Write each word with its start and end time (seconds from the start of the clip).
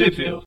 Possível. 0.00 0.42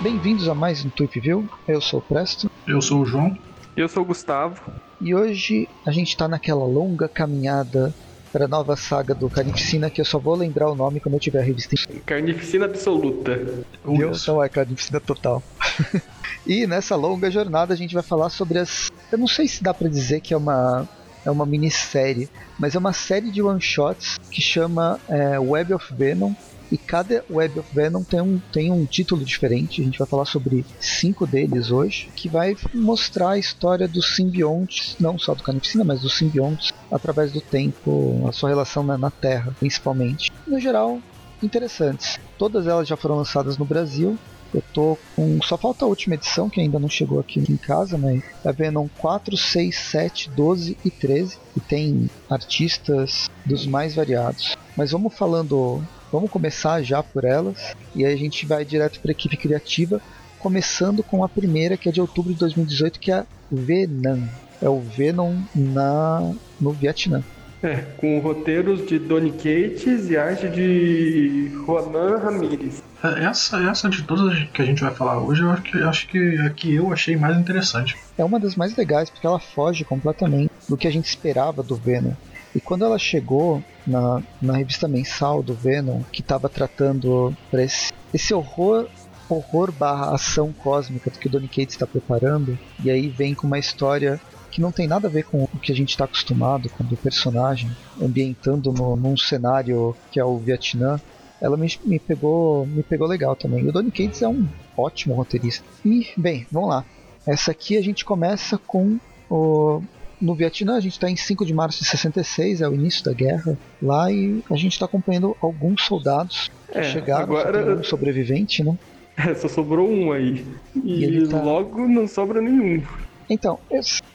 Bem-vindos 0.00 0.48
a 0.48 0.54
mais 0.54 0.84
um 0.84 0.90
Tweep 0.90 1.18
View. 1.18 1.48
Eu 1.66 1.80
sou 1.80 1.98
o 1.98 2.02
Presto. 2.02 2.48
Eu 2.64 2.80
sou 2.80 3.00
o 3.00 3.04
João. 3.04 3.36
Eu 3.76 3.88
sou 3.88 4.04
o 4.04 4.06
Gustavo. 4.06 4.62
E 5.00 5.16
hoje 5.16 5.68
a 5.84 5.90
gente 5.90 6.16
tá 6.16 6.28
naquela 6.28 6.64
longa 6.64 7.08
caminhada 7.08 7.92
para 8.32 8.44
a 8.44 8.48
nova 8.48 8.76
saga 8.76 9.12
do 9.12 9.28
Carnificina, 9.28 9.90
que 9.90 10.00
eu 10.00 10.04
só 10.04 10.16
vou 10.16 10.36
lembrar 10.36 10.70
o 10.70 10.76
nome 10.76 11.00
quando 11.00 11.14
eu 11.14 11.20
tiver 11.20 11.40
a 11.40 11.44
revista. 11.44 11.74
Carnificina 12.06 12.66
absoluta. 12.66 13.64
Viu? 13.84 14.12
Então 14.12 14.40
é 14.40 14.48
Carnificina 14.48 15.00
total. 15.00 15.42
e 16.46 16.68
nessa 16.68 16.94
longa 16.94 17.32
jornada 17.32 17.74
a 17.74 17.76
gente 17.76 17.94
vai 17.94 18.02
falar 18.04 18.30
sobre 18.30 18.60
as. 18.60 18.91
Eu 19.12 19.18
não 19.18 19.26
sei 19.26 19.46
se 19.46 19.62
dá 19.62 19.74
para 19.74 19.90
dizer 19.90 20.22
que 20.22 20.32
é 20.32 20.36
uma 20.36 20.88
é 21.24 21.30
uma 21.30 21.46
minissérie, 21.46 22.28
mas 22.58 22.74
é 22.74 22.78
uma 22.78 22.92
série 22.92 23.30
de 23.30 23.40
one-shots 23.40 24.16
que 24.30 24.42
chama 24.42 24.98
é, 25.08 25.38
Web 25.38 25.74
of 25.74 25.94
Venom, 25.94 26.32
e 26.72 26.78
cada 26.78 27.22
Web 27.30 27.60
of 27.60 27.68
Venom 27.72 28.02
tem 28.02 28.20
um, 28.20 28.40
tem 28.50 28.72
um 28.72 28.86
título 28.86 29.22
diferente. 29.22 29.82
A 29.82 29.84
gente 29.84 29.98
vai 29.98 30.08
falar 30.08 30.24
sobre 30.24 30.64
cinco 30.80 31.26
deles 31.26 31.70
hoje, 31.70 32.10
que 32.16 32.30
vai 32.30 32.56
mostrar 32.74 33.32
a 33.32 33.38
história 33.38 33.86
dos 33.86 34.16
simbiontes, 34.16 34.96
não 34.98 35.18
só 35.18 35.34
do 35.34 35.42
Carnificina, 35.42 35.84
mas 35.84 36.00
dos 36.00 36.16
simbiontes 36.16 36.72
através 36.90 37.30
do 37.30 37.42
tempo, 37.42 38.26
a 38.26 38.32
sua 38.32 38.48
relação 38.48 38.82
na 38.82 39.10
Terra, 39.10 39.54
principalmente. 39.60 40.32
No 40.46 40.58
geral, 40.58 40.98
interessantes. 41.42 42.18
Todas 42.38 42.66
elas 42.66 42.88
já 42.88 42.96
foram 42.96 43.16
lançadas 43.16 43.58
no 43.58 43.66
Brasil. 43.66 44.18
Eu 44.54 44.62
tô 44.72 44.98
com. 45.16 45.40
Só 45.42 45.56
falta 45.56 45.84
a 45.84 45.88
última 45.88 46.14
edição, 46.14 46.50
que 46.50 46.60
ainda 46.60 46.78
não 46.78 46.88
chegou 46.88 47.18
aqui 47.18 47.40
em 47.40 47.56
casa, 47.56 47.96
mas 47.96 48.22
é 48.44 48.52
Venom 48.52 48.86
4, 48.98 49.36
6, 49.36 49.76
7, 49.76 50.30
12 50.30 50.76
e 50.84 50.90
13. 50.90 51.38
E 51.56 51.60
tem 51.60 52.10
artistas 52.28 53.30
dos 53.46 53.66
mais 53.66 53.94
variados. 53.94 54.56
Mas 54.76 54.90
vamos 54.90 55.14
falando 55.14 55.82
Vamos 56.12 56.30
começar 56.30 56.82
já 56.82 57.02
por 57.02 57.24
elas 57.24 57.74
e 57.96 58.04
aí 58.04 58.12
a 58.12 58.16
gente 58.18 58.44
vai 58.44 58.66
direto 58.66 59.00
para 59.00 59.10
a 59.10 59.12
equipe 59.12 59.34
criativa, 59.34 59.98
começando 60.38 61.02
com 61.02 61.24
a 61.24 61.28
primeira, 61.28 61.74
que 61.74 61.88
é 61.88 61.92
de 61.92 62.02
outubro 62.02 62.34
de 62.34 62.38
2018, 62.38 63.00
que 63.00 63.10
é 63.10 63.14
a 63.14 63.26
Venom. 63.50 64.20
É 64.60 64.68
o 64.68 64.78
Venom 64.78 65.40
na 65.54 66.34
no 66.60 66.70
Vietnã. 66.70 67.24
É, 67.62 67.76
com 67.96 68.18
roteiros 68.18 68.86
de 68.86 68.98
Donny 68.98 69.30
Cates 69.30 70.10
e 70.10 70.16
arte 70.16 70.48
de 70.48 71.48
Juan 71.64 72.18
Ramírez. 72.18 72.82
É, 73.02 73.24
essa, 73.24 73.58
essa 73.62 73.88
de 73.88 74.02
todas 74.02 74.36
que 74.50 74.62
a 74.62 74.64
gente 74.64 74.82
vai 74.82 74.92
falar 74.92 75.18
hoje, 75.18 75.42
eu 75.42 75.50
acho 75.50 75.62
que, 75.62 75.78
acho 75.78 76.08
que 76.08 76.38
a 76.40 76.50
que 76.50 76.74
eu 76.74 76.92
achei 76.92 77.16
mais 77.16 77.38
interessante. 77.38 77.96
É 78.18 78.24
uma 78.24 78.40
das 78.40 78.56
mais 78.56 78.76
legais, 78.76 79.10
porque 79.10 79.26
ela 79.26 79.38
foge 79.38 79.84
completamente 79.84 80.50
do 80.68 80.76
que 80.76 80.88
a 80.88 80.90
gente 80.90 81.06
esperava 81.06 81.62
do 81.62 81.76
Venom. 81.76 82.12
E 82.54 82.60
quando 82.60 82.84
ela 82.84 82.98
chegou 82.98 83.62
na, 83.86 84.20
na 84.40 84.56
revista 84.56 84.88
mensal 84.88 85.42
do 85.42 85.54
Venom, 85.54 86.02
que 86.10 86.20
estava 86.20 86.48
tratando 86.48 87.34
esse, 87.52 87.92
esse 88.12 88.34
horror 88.34 88.88
horror 89.28 89.72
barra 89.72 90.14
ação 90.14 90.52
cósmica 90.52 91.10
que 91.10 91.26
o 91.26 91.30
Donny 91.30 91.48
Cates 91.48 91.74
está 91.74 91.86
preparando, 91.86 92.58
e 92.84 92.90
aí 92.90 93.08
vem 93.08 93.34
com 93.34 93.46
uma 93.46 93.58
história 93.58 94.20
que 94.52 94.60
não 94.60 94.70
tem 94.70 94.86
nada 94.86 95.08
a 95.08 95.10
ver 95.10 95.24
com 95.24 95.44
o 95.44 95.58
que 95.58 95.72
a 95.72 95.74
gente 95.74 95.88
está 95.88 96.04
acostumado 96.04 96.68
com 96.68 96.84
o 96.84 96.96
personagem, 96.96 97.70
ambientando 98.00 98.70
no, 98.70 98.94
num 98.94 99.16
cenário 99.16 99.96
que 100.12 100.20
é 100.20 100.24
o 100.24 100.36
Vietnã, 100.36 101.00
ela 101.40 101.56
me, 101.56 101.66
me, 101.84 101.98
pegou 101.98 102.66
me 102.66 102.82
pegou 102.82 103.08
legal 103.08 103.34
também. 103.34 103.64
E 103.64 103.68
o 103.68 103.72
Donny 103.72 103.90
Cates 103.90 104.20
é 104.20 104.28
um 104.28 104.46
ótimo 104.76 105.14
roteirista. 105.14 105.64
E, 105.84 106.06
bem, 106.16 106.46
vamos 106.52 106.68
lá. 106.68 106.84
Essa 107.26 107.50
aqui 107.50 107.78
a 107.78 107.82
gente 107.82 108.04
começa 108.04 108.58
com 108.58 108.98
o 109.30 109.82
no 110.20 110.36
Vietnã, 110.36 110.76
a 110.76 110.80
gente 110.80 110.92
está 110.92 111.10
em 111.10 111.16
5 111.16 111.44
de 111.44 111.52
março 111.52 111.82
de 111.82 111.88
66, 111.88 112.60
é 112.60 112.68
o 112.68 112.74
início 112.74 113.04
da 113.04 113.12
guerra 113.12 113.58
lá, 113.82 114.12
e 114.12 114.40
a 114.48 114.54
gente 114.54 114.74
está 114.74 114.84
acompanhando 114.84 115.36
alguns 115.40 115.84
soldados 115.84 116.48
que 116.70 116.78
é, 116.78 116.84
chegaram, 116.84 117.24
agora... 117.24 117.76
um 117.76 117.82
sobrevivente, 117.82 118.62
né? 118.62 118.78
É, 119.14 119.34
só 119.34 119.46
sobrou 119.46 119.90
um 119.90 120.10
aí. 120.10 120.42
E, 120.74 121.04
e 121.04 121.28
tá... 121.28 121.42
logo 121.42 121.86
não 121.86 122.08
sobra 122.08 122.40
nenhum. 122.40 122.82
Então, 123.28 123.58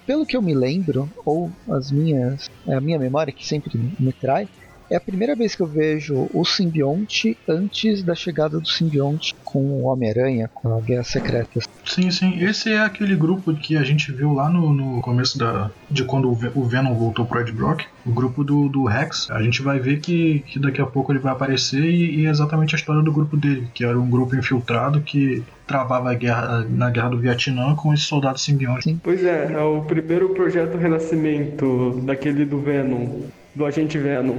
pelo 0.07 0.25
que 0.25 0.37
eu 0.37 0.41
me 0.41 0.55
lembro, 0.55 1.11
ou 1.25 1.51
as 1.73 1.91
minhas, 1.91 2.45
é 2.69 2.75
a 2.75 2.81
minha 2.81 2.97
memória 2.97 3.33
que 3.33 3.45
sempre 3.45 3.77
me 3.99 4.13
trai, 4.13 4.47
é 4.89 4.95
a 4.95 5.01
primeira 5.01 5.35
vez 5.35 5.55
que 5.55 5.61
eu 5.61 5.67
vejo 5.67 6.29
o 6.33 6.45
simbionte 6.45 7.37
antes 7.47 8.03
da 8.03 8.15
chegada 8.15 8.59
do 8.59 8.67
simbionte 8.67 9.35
com 9.43 9.59
o 9.59 9.83
Homem-Aranha, 9.83 10.49
com 10.53 10.75
a 10.75 10.79
Guerra 10.79 11.03
Secreta. 11.03 11.59
Sim, 11.85 12.11
sim. 12.11 12.43
Esse 12.43 12.71
é 12.71 12.79
aquele 12.79 13.15
grupo 13.15 13.53
que 13.55 13.77
a 13.77 13.83
gente 13.83 14.11
viu 14.11 14.33
lá 14.33 14.49
no, 14.49 14.73
no 14.73 15.01
começo 15.01 15.37
da, 15.37 15.71
de 15.89 16.03
quando 16.03 16.29
o 16.29 16.63
Venom 16.65 16.93
voltou 16.93 17.25
pro 17.25 17.41
Ed 17.41 17.51
Brock. 17.51 17.85
O 18.05 18.11
grupo 18.11 18.43
do, 18.43 18.69
do 18.69 18.85
Rex. 18.85 19.29
A 19.31 19.41
gente 19.41 19.61
vai 19.61 19.79
ver 19.79 19.99
que, 19.99 20.39
que 20.47 20.59
daqui 20.59 20.81
a 20.81 20.85
pouco 20.85 21.11
ele 21.11 21.19
vai 21.19 21.33
aparecer 21.33 21.83
e, 21.83 22.21
e 22.21 22.25
é 22.25 22.29
exatamente 22.29 22.75
a 22.75 22.77
história 22.77 23.01
do 23.01 23.11
grupo 23.11 23.35
dele, 23.35 23.67
que 23.73 23.83
era 23.83 23.99
um 23.99 24.09
grupo 24.09 24.35
infiltrado 24.35 25.01
que 25.01 25.43
travava 25.65 26.11
a 26.11 26.13
guerra 26.13 26.65
na 26.69 26.89
guerra 26.89 27.09
do 27.09 27.17
Vietnã 27.19 27.75
com 27.75 27.93
esses 27.93 28.05
soldados 28.05 28.41
simbiontes. 28.41 28.95
Pois 29.03 29.23
é, 29.23 29.51
é 29.51 29.59
o 29.59 29.81
primeiro 29.81 30.29
projeto 30.29 30.77
Renascimento 30.77 32.01
daquele 32.05 32.45
do 32.45 32.59
Venom, 32.61 33.23
do 33.53 33.65
agente 33.65 33.97
Venom. 33.97 34.37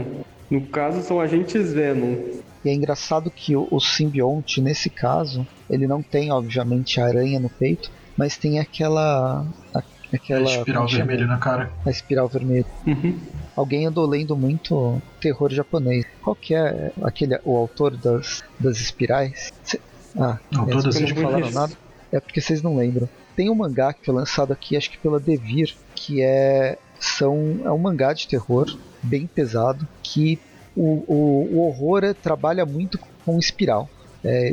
No 0.50 0.62
caso, 0.62 1.03
são 1.03 1.20
agentes 1.20 1.72
Venom. 1.72 2.16
E 2.64 2.69
é 2.69 2.75
engraçado 2.75 3.31
que 3.31 3.54
o, 3.54 3.69
o 3.70 3.81
simbionte, 3.81 4.60
nesse 4.60 4.91
caso, 4.91 5.47
ele 5.69 5.86
não 5.86 6.03
tem, 6.03 6.32
obviamente, 6.32 7.00
a 7.00 7.06
aranha 7.06 7.38
no 7.38 7.48
peito, 7.48 7.91
mas 8.16 8.36
tem 8.36 8.59
aquela. 8.59 9.47
A, 9.75 9.82
aquela 10.12 10.48
a 10.48 10.56
espiral 10.56 10.88
vermelha 10.88 11.26
na 11.26 11.38
cara. 11.38 11.70
A 11.84 11.91
espiral 11.91 12.28
vermelha. 12.28 12.66
Uhum. 12.86 13.19
Alguém 13.54 13.86
andou 13.86 14.06
lendo 14.06 14.36
muito 14.36 15.00
terror 15.20 15.50
japonês. 15.50 16.06
Qual 16.22 16.34
que 16.34 16.54
é 16.54 16.92
aquele, 17.03 17.38
o 17.44 17.56
autor 17.56 17.97
das, 17.97 18.42
das 18.59 18.80
espirais? 18.80 19.53
Cê, 19.62 19.80
ah, 20.19 20.38
não, 20.50 20.66
todas 20.66 21.00
não 21.00 21.09
falaram 21.09 21.50
nada. 21.50 21.72
É 22.10 22.19
porque 22.20 22.41
vocês 22.41 22.62
não 22.62 22.76
lembram. 22.76 23.09
Tem 23.36 23.50
um 23.50 23.54
mangá 23.54 23.92
que 23.92 24.04
foi 24.04 24.15
lançado 24.15 24.53
aqui, 24.53 24.76
acho 24.76 24.91
que 24.91 24.98
pela 24.98 25.20
Devir, 25.20 25.75
que 25.94 26.22
é 26.22 26.78
são 26.98 27.60
é 27.64 27.70
um 27.70 27.78
mangá 27.78 28.12
de 28.12 28.26
terror 28.26 28.76
bem 29.03 29.26
pesado 29.26 29.86
que 30.03 30.38
o, 30.76 31.04
o, 31.06 31.48
o 31.53 31.66
horror 31.66 32.04
é, 32.04 32.14
trabalha 32.14 32.64
muito 32.64 32.98
com 33.25 33.38
espiral. 33.38 33.88
É, 34.25 34.53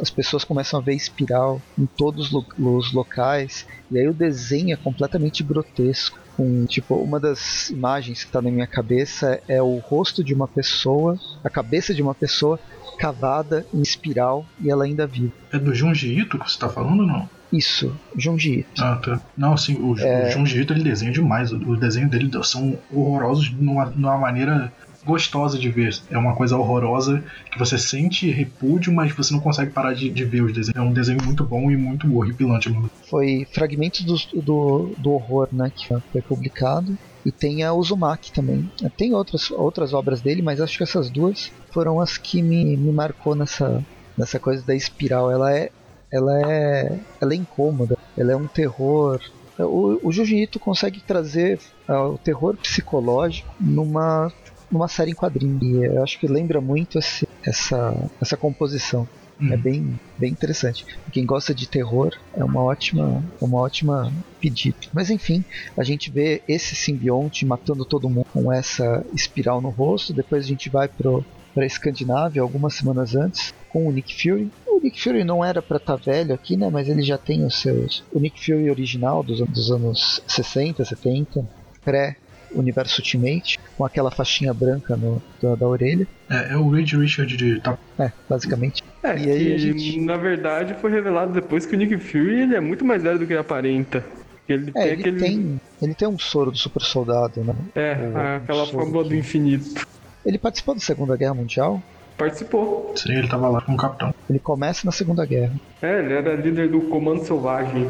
as 0.00 0.10
pessoas 0.10 0.44
começam 0.44 0.80
a 0.80 0.82
ver 0.82 0.94
espiral 0.94 1.60
em 1.78 1.84
todos 1.84 2.32
os 2.32 2.92
locais 2.92 3.66
e 3.90 3.98
aí 3.98 4.08
o 4.08 4.14
desenho 4.14 4.72
é 4.72 4.76
completamente 4.76 5.42
grotesco. 5.42 6.18
Com, 6.36 6.64
tipo, 6.64 6.94
uma 6.94 7.20
das 7.20 7.68
imagens 7.68 8.20
que 8.20 8.30
está 8.30 8.40
na 8.40 8.50
minha 8.50 8.66
cabeça 8.66 9.42
é 9.46 9.60
o 9.60 9.76
rosto 9.76 10.24
de 10.24 10.32
uma 10.32 10.48
pessoa, 10.48 11.18
a 11.44 11.50
cabeça 11.50 11.92
de 11.92 12.00
uma 12.00 12.14
pessoa 12.14 12.58
cavada 12.98 13.66
em 13.74 13.82
espiral 13.82 14.46
e 14.58 14.70
ela 14.70 14.84
ainda 14.84 15.06
vive. 15.06 15.32
É 15.52 15.58
do 15.58 15.74
Junji 15.74 16.18
Ito 16.18 16.38
que 16.38 16.48
você 16.48 16.54
está 16.54 16.68
falando 16.68 17.00
ou 17.00 17.06
não? 17.06 17.28
Isso, 17.52 17.94
Junji 18.16 18.60
Ito. 18.60 18.82
Ah, 18.82 18.96
tá. 18.96 19.20
Não, 19.36 19.54
assim, 19.54 19.74
o, 19.74 19.98
é... 19.98 20.28
o 20.28 20.30
Junji 20.30 20.60
Ito 20.60 20.72
ele 20.72 20.84
desenha 20.84 21.12
demais. 21.12 21.52
Os 21.52 21.78
desenhos 21.78 22.10
dele 22.10 22.30
são 22.44 22.78
horrorosos 22.92 23.46
de 23.46 23.56
uma, 23.56 23.86
de 23.86 23.98
uma 23.98 24.16
maneira 24.16 24.72
gostosa 25.04 25.58
de 25.58 25.68
ver. 25.68 25.98
É 26.10 26.18
uma 26.18 26.34
coisa 26.34 26.56
horrorosa 26.56 27.22
que 27.50 27.58
você 27.58 27.78
sente 27.78 28.30
repúdio, 28.30 28.92
mas 28.92 29.12
você 29.12 29.32
não 29.32 29.40
consegue 29.40 29.70
parar 29.70 29.94
de, 29.94 30.10
de 30.10 30.24
ver 30.24 30.42
os 30.42 30.52
desenhos. 30.52 30.76
É 30.76 30.80
um 30.80 30.92
desenho 30.92 31.22
muito 31.24 31.44
bom 31.44 31.70
e 31.70 31.76
muito 31.76 32.12
horripilante. 32.16 32.70
Mano. 32.70 32.90
Foi 33.08 33.46
fragmentos 33.52 34.04
do, 34.04 34.42
do, 34.42 34.94
do 34.98 35.12
horror, 35.12 35.48
né, 35.52 35.72
que 35.74 35.88
foi 35.88 36.22
publicado. 36.22 36.96
E 37.24 37.30
tem 37.30 37.62
a 37.62 37.74
Uzumaki 37.74 38.32
também. 38.32 38.70
Tem 38.96 39.12
outras, 39.12 39.50
outras 39.50 39.92
obras 39.92 40.22
dele, 40.22 40.40
mas 40.40 40.60
acho 40.60 40.78
que 40.78 40.84
essas 40.84 41.10
duas 41.10 41.52
foram 41.70 42.00
as 42.00 42.16
que 42.16 42.40
me, 42.40 42.76
me 42.76 42.90
marcou 42.92 43.34
nessa, 43.34 43.84
nessa 44.16 44.38
coisa 44.38 44.64
da 44.64 44.74
espiral. 44.74 45.30
Ela 45.30 45.54
é, 45.54 45.70
ela 46.10 46.40
é, 46.40 46.98
ela 47.20 47.32
é 47.32 47.36
incômoda. 47.36 47.96
Ela 48.16 48.32
é 48.32 48.36
um 48.36 48.46
terror. 48.46 49.20
O, 49.58 50.08
o 50.08 50.12
Jiu-Jitsu 50.12 50.58
consegue 50.58 51.00
trazer 51.00 51.60
uh, 51.88 52.14
o 52.14 52.18
terror 52.18 52.56
psicológico 52.56 53.48
numa 53.60 54.32
numa 54.70 54.86
série 54.86 55.10
em 55.10 55.14
quadrinho. 55.14 55.58
E 55.62 55.84
eu 55.84 56.02
acho 56.02 56.18
que 56.18 56.28
lembra 56.28 56.60
muito 56.60 56.98
esse, 56.98 57.28
essa, 57.42 57.92
essa 58.20 58.36
composição. 58.36 59.06
É 59.40 59.54
uhum. 59.54 59.60
bem, 59.60 60.00
bem 60.18 60.30
interessante. 60.30 60.86
Quem 61.10 61.24
gosta 61.24 61.54
de 61.54 61.66
terror 61.66 62.14
é 62.36 62.44
uma 62.44 62.62
ótima, 62.62 63.24
uma 63.40 63.58
ótima 63.58 64.12
pedido. 64.38 64.76
Mas 64.92 65.08
enfim, 65.08 65.42
a 65.76 65.82
gente 65.82 66.10
vê 66.10 66.42
esse 66.46 66.76
simbionte 66.76 67.46
matando 67.46 67.84
todo 67.84 68.08
mundo 68.08 68.26
com 68.32 68.52
essa 68.52 69.04
espiral 69.14 69.60
no 69.60 69.70
rosto. 69.70 70.12
Depois 70.12 70.44
a 70.44 70.48
gente 70.48 70.68
vai 70.68 70.86
pro 70.86 71.24
para 71.52 71.64
a 71.64 71.66
Escandinávia 71.66 72.42
algumas 72.42 72.74
semanas 72.74 73.16
antes 73.16 73.52
com 73.72 73.86
o 73.86 73.92
Nick 73.92 74.14
Fury. 74.14 74.50
O 74.66 74.80
Nick 74.82 75.02
Fury 75.02 75.24
não 75.24 75.44
era 75.44 75.60
para 75.62 75.76
estar 75.78 75.96
tá 75.98 76.02
velho 76.12 76.34
aqui, 76.34 76.56
né? 76.56 76.68
Mas 76.72 76.88
ele 76.88 77.02
já 77.02 77.16
tem 77.18 77.44
os 77.44 77.60
seus. 77.60 78.02
O 78.12 78.18
Nick 78.20 78.44
Fury 78.44 78.70
original 78.70 79.22
dos, 79.22 79.40
dos 79.40 79.70
anos 79.70 80.22
60, 80.26 80.84
70, 80.84 81.44
pré 81.84 82.16
Universo 82.52 83.00
Ultimate, 83.00 83.60
com 83.76 83.84
aquela 83.84 84.10
faixinha 84.10 84.52
branca 84.52 84.96
no, 84.96 85.22
da, 85.40 85.54
da 85.54 85.68
orelha. 85.68 86.06
É, 86.28 86.54
é 86.54 86.56
o 86.56 86.68
Reed 86.68 86.92
Richard 86.94 87.36
de. 87.36 87.60
Tá. 87.60 87.78
É, 87.98 88.10
basicamente. 88.28 88.82
É, 89.02 89.16
e 89.16 89.30
aí 89.30 89.54
a 89.54 89.58
gente... 89.58 90.00
na 90.00 90.16
verdade 90.16 90.74
foi 90.74 90.90
revelado 90.90 91.32
depois 91.32 91.64
que 91.64 91.74
o 91.76 91.78
Nick 91.78 91.96
Fury 91.98 92.40
ele 92.42 92.56
é 92.56 92.60
muito 92.60 92.84
mais 92.84 93.02
velho 93.02 93.18
do 93.20 93.26
que 93.26 93.32
ele 93.32 93.40
aparenta. 93.40 94.04
Ele 94.48 94.72
É, 94.74 94.82
tem 94.82 94.82
ele 94.92 95.00
aquele. 95.00 95.20
tem, 95.20 95.60
ele 95.80 95.94
tem 95.94 96.08
um 96.08 96.18
soro 96.18 96.50
do 96.50 96.58
super 96.58 96.82
soldado, 96.82 97.44
né? 97.44 97.54
É, 97.76 97.92
o- 97.94 98.36
aquela 98.42 98.64
soro 98.66 98.78
fórmula 98.78 99.04
do 99.04 99.14
infinito. 99.14 99.86
Ele 100.26 100.36
participou 100.38 100.74
da 100.74 100.80
Segunda 100.80 101.16
Guerra 101.16 101.34
Mundial. 101.34 101.80
Participou. 102.20 102.92
Sim, 102.96 103.14
ele 103.14 103.28
tava 103.28 103.48
lá 103.48 103.62
com 103.62 103.72
o 103.72 103.76
capitão. 103.78 104.14
Ele 104.28 104.38
começa 104.38 104.82
na 104.84 104.92
Segunda 104.92 105.24
Guerra. 105.24 105.54
É, 105.80 106.00
ele 106.00 106.12
era 106.12 106.36
líder 106.36 106.68
do 106.68 106.82
Comando 106.82 107.24
Selvagem. 107.24 107.86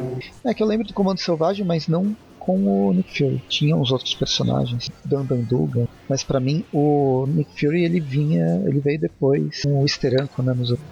É 0.46 0.54
que 0.54 0.62
eu 0.62 0.68
lembro 0.68 0.86
do 0.86 0.94
Comando 0.94 1.18
Selvagem, 1.18 1.66
mas 1.66 1.88
não 1.88 2.14
com 2.38 2.56
o 2.64 2.92
Nick 2.92 3.18
Fury. 3.18 3.42
Tinha 3.48 3.76
os 3.76 3.90
outros 3.90 4.14
personagens, 4.14 4.88
Dan 5.04 5.24
Banduga, 5.24 5.88
mas 6.08 6.22
pra 6.22 6.38
mim 6.38 6.64
o 6.72 7.26
Nick 7.26 7.58
Fury 7.58 7.84
ele 7.84 7.98
vinha, 7.98 8.62
ele 8.66 8.78
veio 8.78 9.00
depois 9.00 9.62
com 9.62 9.82
o 9.82 9.88
Steranko, 9.88 10.44
né, 10.44 10.54
nos 10.54 10.70
outros. 10.70 10.86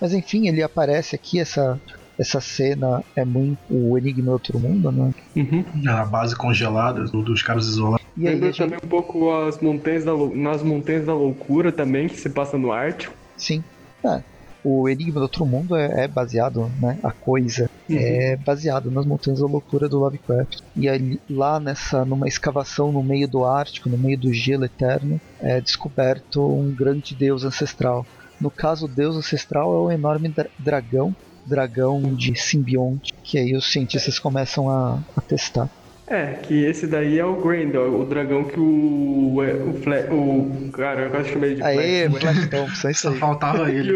Mas 0.00 0.12
enfim, 0.12 0.48
ele 0.48 0.60
aparece 0.60 1.14
aqui 1.14 1.38
essa 1.38 1.80
essa 2.22 2.40
cena 2.40 3.02
é 3.16 3.24
muito 3.24 3.58
o 3.68 3.98
Enigma 3.98 4.26
do 4.26 4.32
Outro 4.32 4.58
Mundo, 4.60 4.90
né? 4.92 5.10
Uhum. 5.36 5.64
A 5.88 6.04
base 6.04 6.36
congelada 6.36 7.04
do- 7.04 7.22
dos 7.22 7.42
caras 7.42 7.66
isolados. 7.66 8.02
E 8.16 8.26
aí 8.26 8.34
Lembra 8.34 8.48
gente, 8.52 8.58
também 8.58 8.78
um 8.84 8.88
pouco 8.88 9.30
as 9.32 9.58
montanhas 9.60 10.04
da, 10.04 10.12
Lou- 10.12 10.34
nas 10.36 10.62
Montanhas 10.62 11.04
da 11.06 11.14
Loucura 11.14 11.72
também, 11.72 12.08
que 12.08 12.16
se 12.16 12.30
passa 12.30 12.56
no 12.56 12.70
Ártico. 12.72 13.14
sim, 13.36 13.62
é, 14.06 14.22
o 14.64 14.88
Enigma 14.88 15.14
do 15.14 15.22
Outro 15.22 15.44
Mundo 15.46 15.74
é, 15.74 16.04
é 16.04 16.08
baseado, 16.08 16.70
né, 16.80 16.98
a 17.02 17.10
coisa 17.12 17.66
é 17.90 18.36
baseado 18.36 18.90
nas 18.90 19.04
Montanhas 19.04 19.40
da 19.40 19.46
Loucura 19.46 19.88
do 19.88 19.98
Lovecraft. 19.98 20.58
E 20.76 20.88
ali, 20.88 21.20
lá 21.28 21.58
nessa, 21.58 22.04
numa 22.04 22.28
escavação 22.28 22.92
no 22.92 23.02
meio 23.02 23.28
do 23.28 23.44
Ártico, 23.44 23.88
no 23.90 23.98
meio 23.98 24.18
do 24.18 24.32
gelo 24.32 24.64
eterno, 24.64 25.18
é 25.40 25.60
descoberto 25.60 26.40
um 26.42 26.72
grande 26.74 27.14
deus 27.16 27.44
ancestral. 27.44 28.06
No 28.40 28.50
caso, 28.50 28.86
o 28.86 28.88
deus 28.88 29.16
ancestral 29.16 29.74
é 29.74 29.78
o 29.78 29.90
enorme 29.90 30.28
dra- 30.30 30.48
dragão, 30.58 31.12
dragão 31.44 32.14
de 32.14 32.38
simbionte, 32.38 33.12
que 33.22 33.38
aí 33.38 33.54
os 33.54 33.70
cientistas 33.72 34.18
começam 34.18 34.68
a, 34.70 35.00
a 35.16 35.20
testar. 35.20 35.68
É, 36.06 36.34
que 36.42 36.64
esse 36.64 36.86
daí 36.86 37.18
é 37.18 37.24
o 37.24 37.40
Grendel, 37.40 37.98
o 38.00 38.04
dragão 38.04 38.44
que 38.44 38.58
o. 38.60 39.38
O, 39.38 39.74
Fle, 39.82 39.96
o 40.10 40.70
cara, 40.72 41.02
eu 41.02 41.10
quase 41.10 41.30
chamei 41.30 41.54
de 41.54 41.62
Aê, 41.62 42.08
Flash. 42.10 42.22
Flash 42.22 42.46
Thompson, 42.48 42.88
é 42.88 42.90
isso 42.90 43.02
Só 43.02 43.12
faltava 43.14 43.64
que 43.64 43.70
ele. 43.70 43.92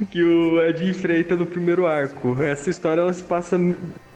o, 0.00 0.06
que 0.06 0.22
o 0.22 0.62
Ed 0.62 0.84
enfrenta 0.84 1.36
no 1.36 1.46
primeiro 1.46 1.86
arco. 1.86 2.42
Essa 2.42 2.68
história 2.68 3.00
ela 3.00 3.12
se 3.12 3.22
passa, 3.22 3.56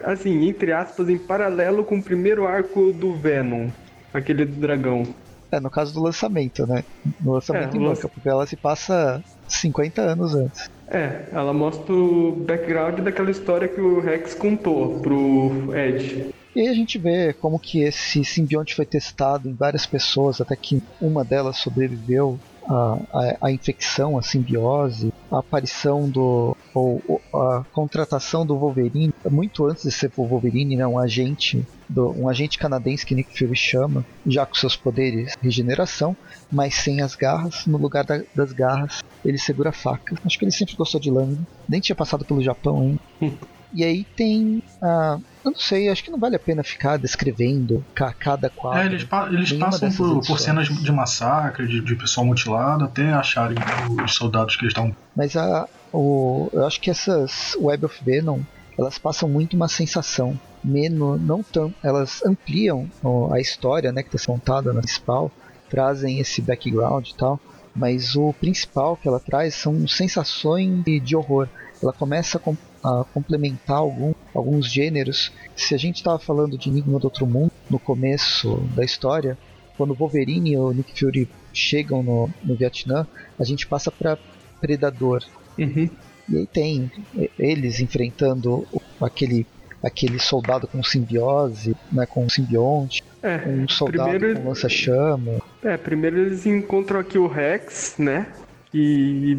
assim, 0.02 0.49
entre 0.49 0.73
aspas, 0.73 1.09
em 1.09 1.17
paralelo 1.17 1.85
com 1.85 1.99
o 1.99 2.02
primeiro 2.02 2.47
arco 2.47 2.93
do 2.93 3.14
Venom, 3.14 3.69
aquele 4.12 4.44
do 4.44 4.61
dragão. 4.61 5.05
É, 5.50 5.61
no 5.61 5.70
caso 5.70 5.94
do 5.94 6.02
lançamento, 6.02 6.67
né? 6.67 6.85
No 7.20 7.35
lançamento 7.35 7.75
É, 7.75 7.79
em 7.79 7.81
o 7.81 7.88
banca, 7.88 8.09
porque 8.09 8.29
ela 8.29 8.47
se 8.47 8.56
passa 8.56 9.23
50 9.49 10.02
anos 10.02 10.35
antes. 10.35 10.69
É, 10.88 11.27
ela 11.33 11.53
mostra 11.53 11.93
o 11.93 12.33
background 12.33 13.00
daquela 13.00 13.31
história 13.31 13.67
que 13.67 13.81
o 13.81 14.00
Rex 14.00 14.35
contou 14.35 15.00
pro 15.00 15.75
Ed. 15.77 16.33
E 16.55 16.69
a 16.69 16.73
gente 16.73 16.97
vê 16.97 17.33
como 17.35 17.59
que 17.59 17.83
esse 17.83 18.25
simbionte 18.25 18.75
foi 18.75 18.87
testado 18.87 19.49
em 19.49 19.53
várias 19.53 19.85
pessoas, 19.85 20.41
até 20.41 20.56
que 20.56 20.83
uma 21.00 21.23
delas 21.25 21.59
sobreviveu 21.59 22.38
à, 22.67 22.99
à, 23.12 23.37
à 23.43 23.53
infecção, 23.53 24.17
à 24.17 24.23
simbiose, 24.23 25.12
a 25.31 25.41
aparição 25.41 26.09
do. 26.09 26.56
ou 26.73 27.03
ou 27.06 27.43
a 27.43 27.65
contratação 27.73 28.47
do 28.47 28.56
Wolverine, 28.56 29.12
muito 29.29 29.67
antes 29.67 29.83
de 29.83 29.91
ser 29.91 30.11
o 30.17 30.25
Wolverine, 30.25 30.77
né, 30.77 30.87
um 30.87 30.99
agente. 30.99 31.62
Do, 31.88 32.12
um 32.19 32.29
agente 32.29 32.59
canadense 32.59 33.06
que 33.06 33.15
Nick 33.15 33.37
Fury 33.38 33.56
chama, 33.56 34.05
já 34.27 34.44
com 34.44 34.55
seus 34.55 34.77
poderes 34.77 35.27
de 35.41 35.47
regeneração, 35.49 36.17
mas 36.50 36.75
sem 36.75 37.00
as 37.00 37.15
garras. 37.15 37.55
No 37.67 37.79
lugar 37.79 38.05
da- 38.05 38.23
das 38.35 38.53
garras, 38.53 38.99
ele 39.25 39.38
segura 39.38 39.71
a 39.71 39.73
faca. 39.73 40.15
Acho 40.25 40.38
que 40.38 40.44
ele 40.44 40.53
sempre 40.53 40.75
gostou 40.77 41.00
de 41.00 41.11
lâmina. 41.11 41.43
Nem 41.69 41.81
tinha 41.81 41.94
passado 41.97 42.25
pelo 42.27 42.43
Japão 42.43 42.81
ainda. 43.21 43.37
E 43.73 43.85
aí 43.85 44.05
tem. 44.17 44.59
ah, 44.83 45.17
eu 45.44 45.50
não 45.53 45.59
sei, 45.61 45.88
acho 45.88 46.03
que 46.03 46.11
não 46.11 46.19
vale 46.19 46.35
a 46.35 46.41
pena 46.41 46.62
ficar 46.65 46.97
descrevendo 46.97 47.85
ca- 47.94 48.12
cada 48.19 48.50
quadro. 48.50 48.81
É, 48.81 48.87
eles, 48.87 49.05
pa- 49.05 49.29
eles 49.29 49.53
passam 49.53 49.88
por, 49.93 50.21
por 50.27 50.38
cenas 50.41 50.67
de 50.69 50.91
massacre, 50.93 51.69
de, 51.69 51.85
de 51.85 51.94
pessoal 51.97 52.27
mutilado, 52.27 52.85
até 52.85 53.12
acharem 53.12 53.56
os 54.05 54.15
soldados 54.15 54.56
que 54.56 54.62
eles 54.65 54.71
estão. 54.73 54.91
Mas 55.15 55.37
a, 55.37 55.65
o, 55.93 56.50
eu 56.53 56.67
acho 56.67 56.81
que 56.81 56.91
essas 56.91 57.53
Web 57.61 57.87
of 57.87 58.05
Venom, 58.05 58.41
elas 58.79 58.99
passam 58.99 59.29
muito 59.29 59.55
uma 59.56 59.69
sensação. 59.69 60.35
Menos, 60.66 61.20
não 61.20 61.42
tão, 61.42 61.72
elas 61.82 62.24
ampliam 62.24 62.90
a 63.32 63.38
história 63.40 63.92
né, 63.92 64.02
que 64.02 64.14
está 64.14 64.32
contada 64.32 64.72
na 64.72 64.80
principal, 64.80 65.30
trazem 65.70 66.18
esse 66.18 66.42
background 66.42 67.08
e 67.08 67.14
tal. 67.14 67.40
Mas 67.74 68.16
o 68.16 68.32
principal 68.32 68.96
que 68.96 69.06
ela 69.06 69.20
traz 69.20 69.54
são 69.54 69.86
sensações 69.86 70.82
de, 70.84 71.14
horror. 71.14 71.46
Ela 71.82 71.92
começa 71.92 72.38
a, 72.38 72.40
com- 72.40 72.56
a 72.82 73.04
complementar 73.12 73.76
algum, 73.76 74.14
alguns 74.34 74.72
gêneros. 74.72 75.30
Se 75.54 75.74
a 75.74 75.78
gente 75.78 75.96
estava 75.96 76.18
falando 76.18 76.56
de 76.56 76.70
Enigma 76.70 76.98
do 76.98 77.04
Outro 77.04 77.26
Mundo 77.26 77.52
no 77.68 77.78
começo 77.78 78.56
da 78.74 78.82
história, 78.82 79.36
quando 79.76 79.94
Wolverine 79.94 80.52
e 80.52 80.56
o 80.56 80.72
Nick 80.72 80.98
Fury 80.98 81.28
chegam 81.52 82.02
no, 82.02 82.30
no 82.42 82.54
Vietnã, 82.56 83.06
a 83.38 83.44
gente 83.44 83.66
passa 83.66 83.90
para 83.90 84.18
Predador. 84.60 85.22
Uhum. 85.58 85.90
E 86.28 86.38
aí 86.38 86.46
tem 86.46 86.90
eles 87.38 87.78
enfrentando 87.78 88.66
aquele, 89.00 89.46
aquele 89.84 90.19
soldado 90.19 90.67
com 90.67 90.82
simbiose, 90.82 91.76
né, 91.93 92.06
com 92.06 92.28
simbionte, 92.28 93.05
É, 93.23 93.40
um 93.46 93.69
soldado 93.69 94.11
primeiro, 94.11 94.40
com 94.40 94.49
lança-chama. 94.49 95.40
é, 95.62 95.76
primeiro 95.76 96.19
eles 96.19 96.44
encontram 96.46 97.00
aqui 97.00 97.19
o 97.19 97.26
Rex, 97.26 97.94
né? 97.99 98.26
E 98.75 99.32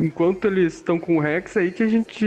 enquanto 0.00 0.46
eles 0.46 0.74
estão 0.74 0.98
com 0.98 1.16
o 1.16 1.20
Rex, 1.20 1.56
aí 1.56 1.70
que 1.72 1.82
a 1.82 1.88
gente 1.88 2.24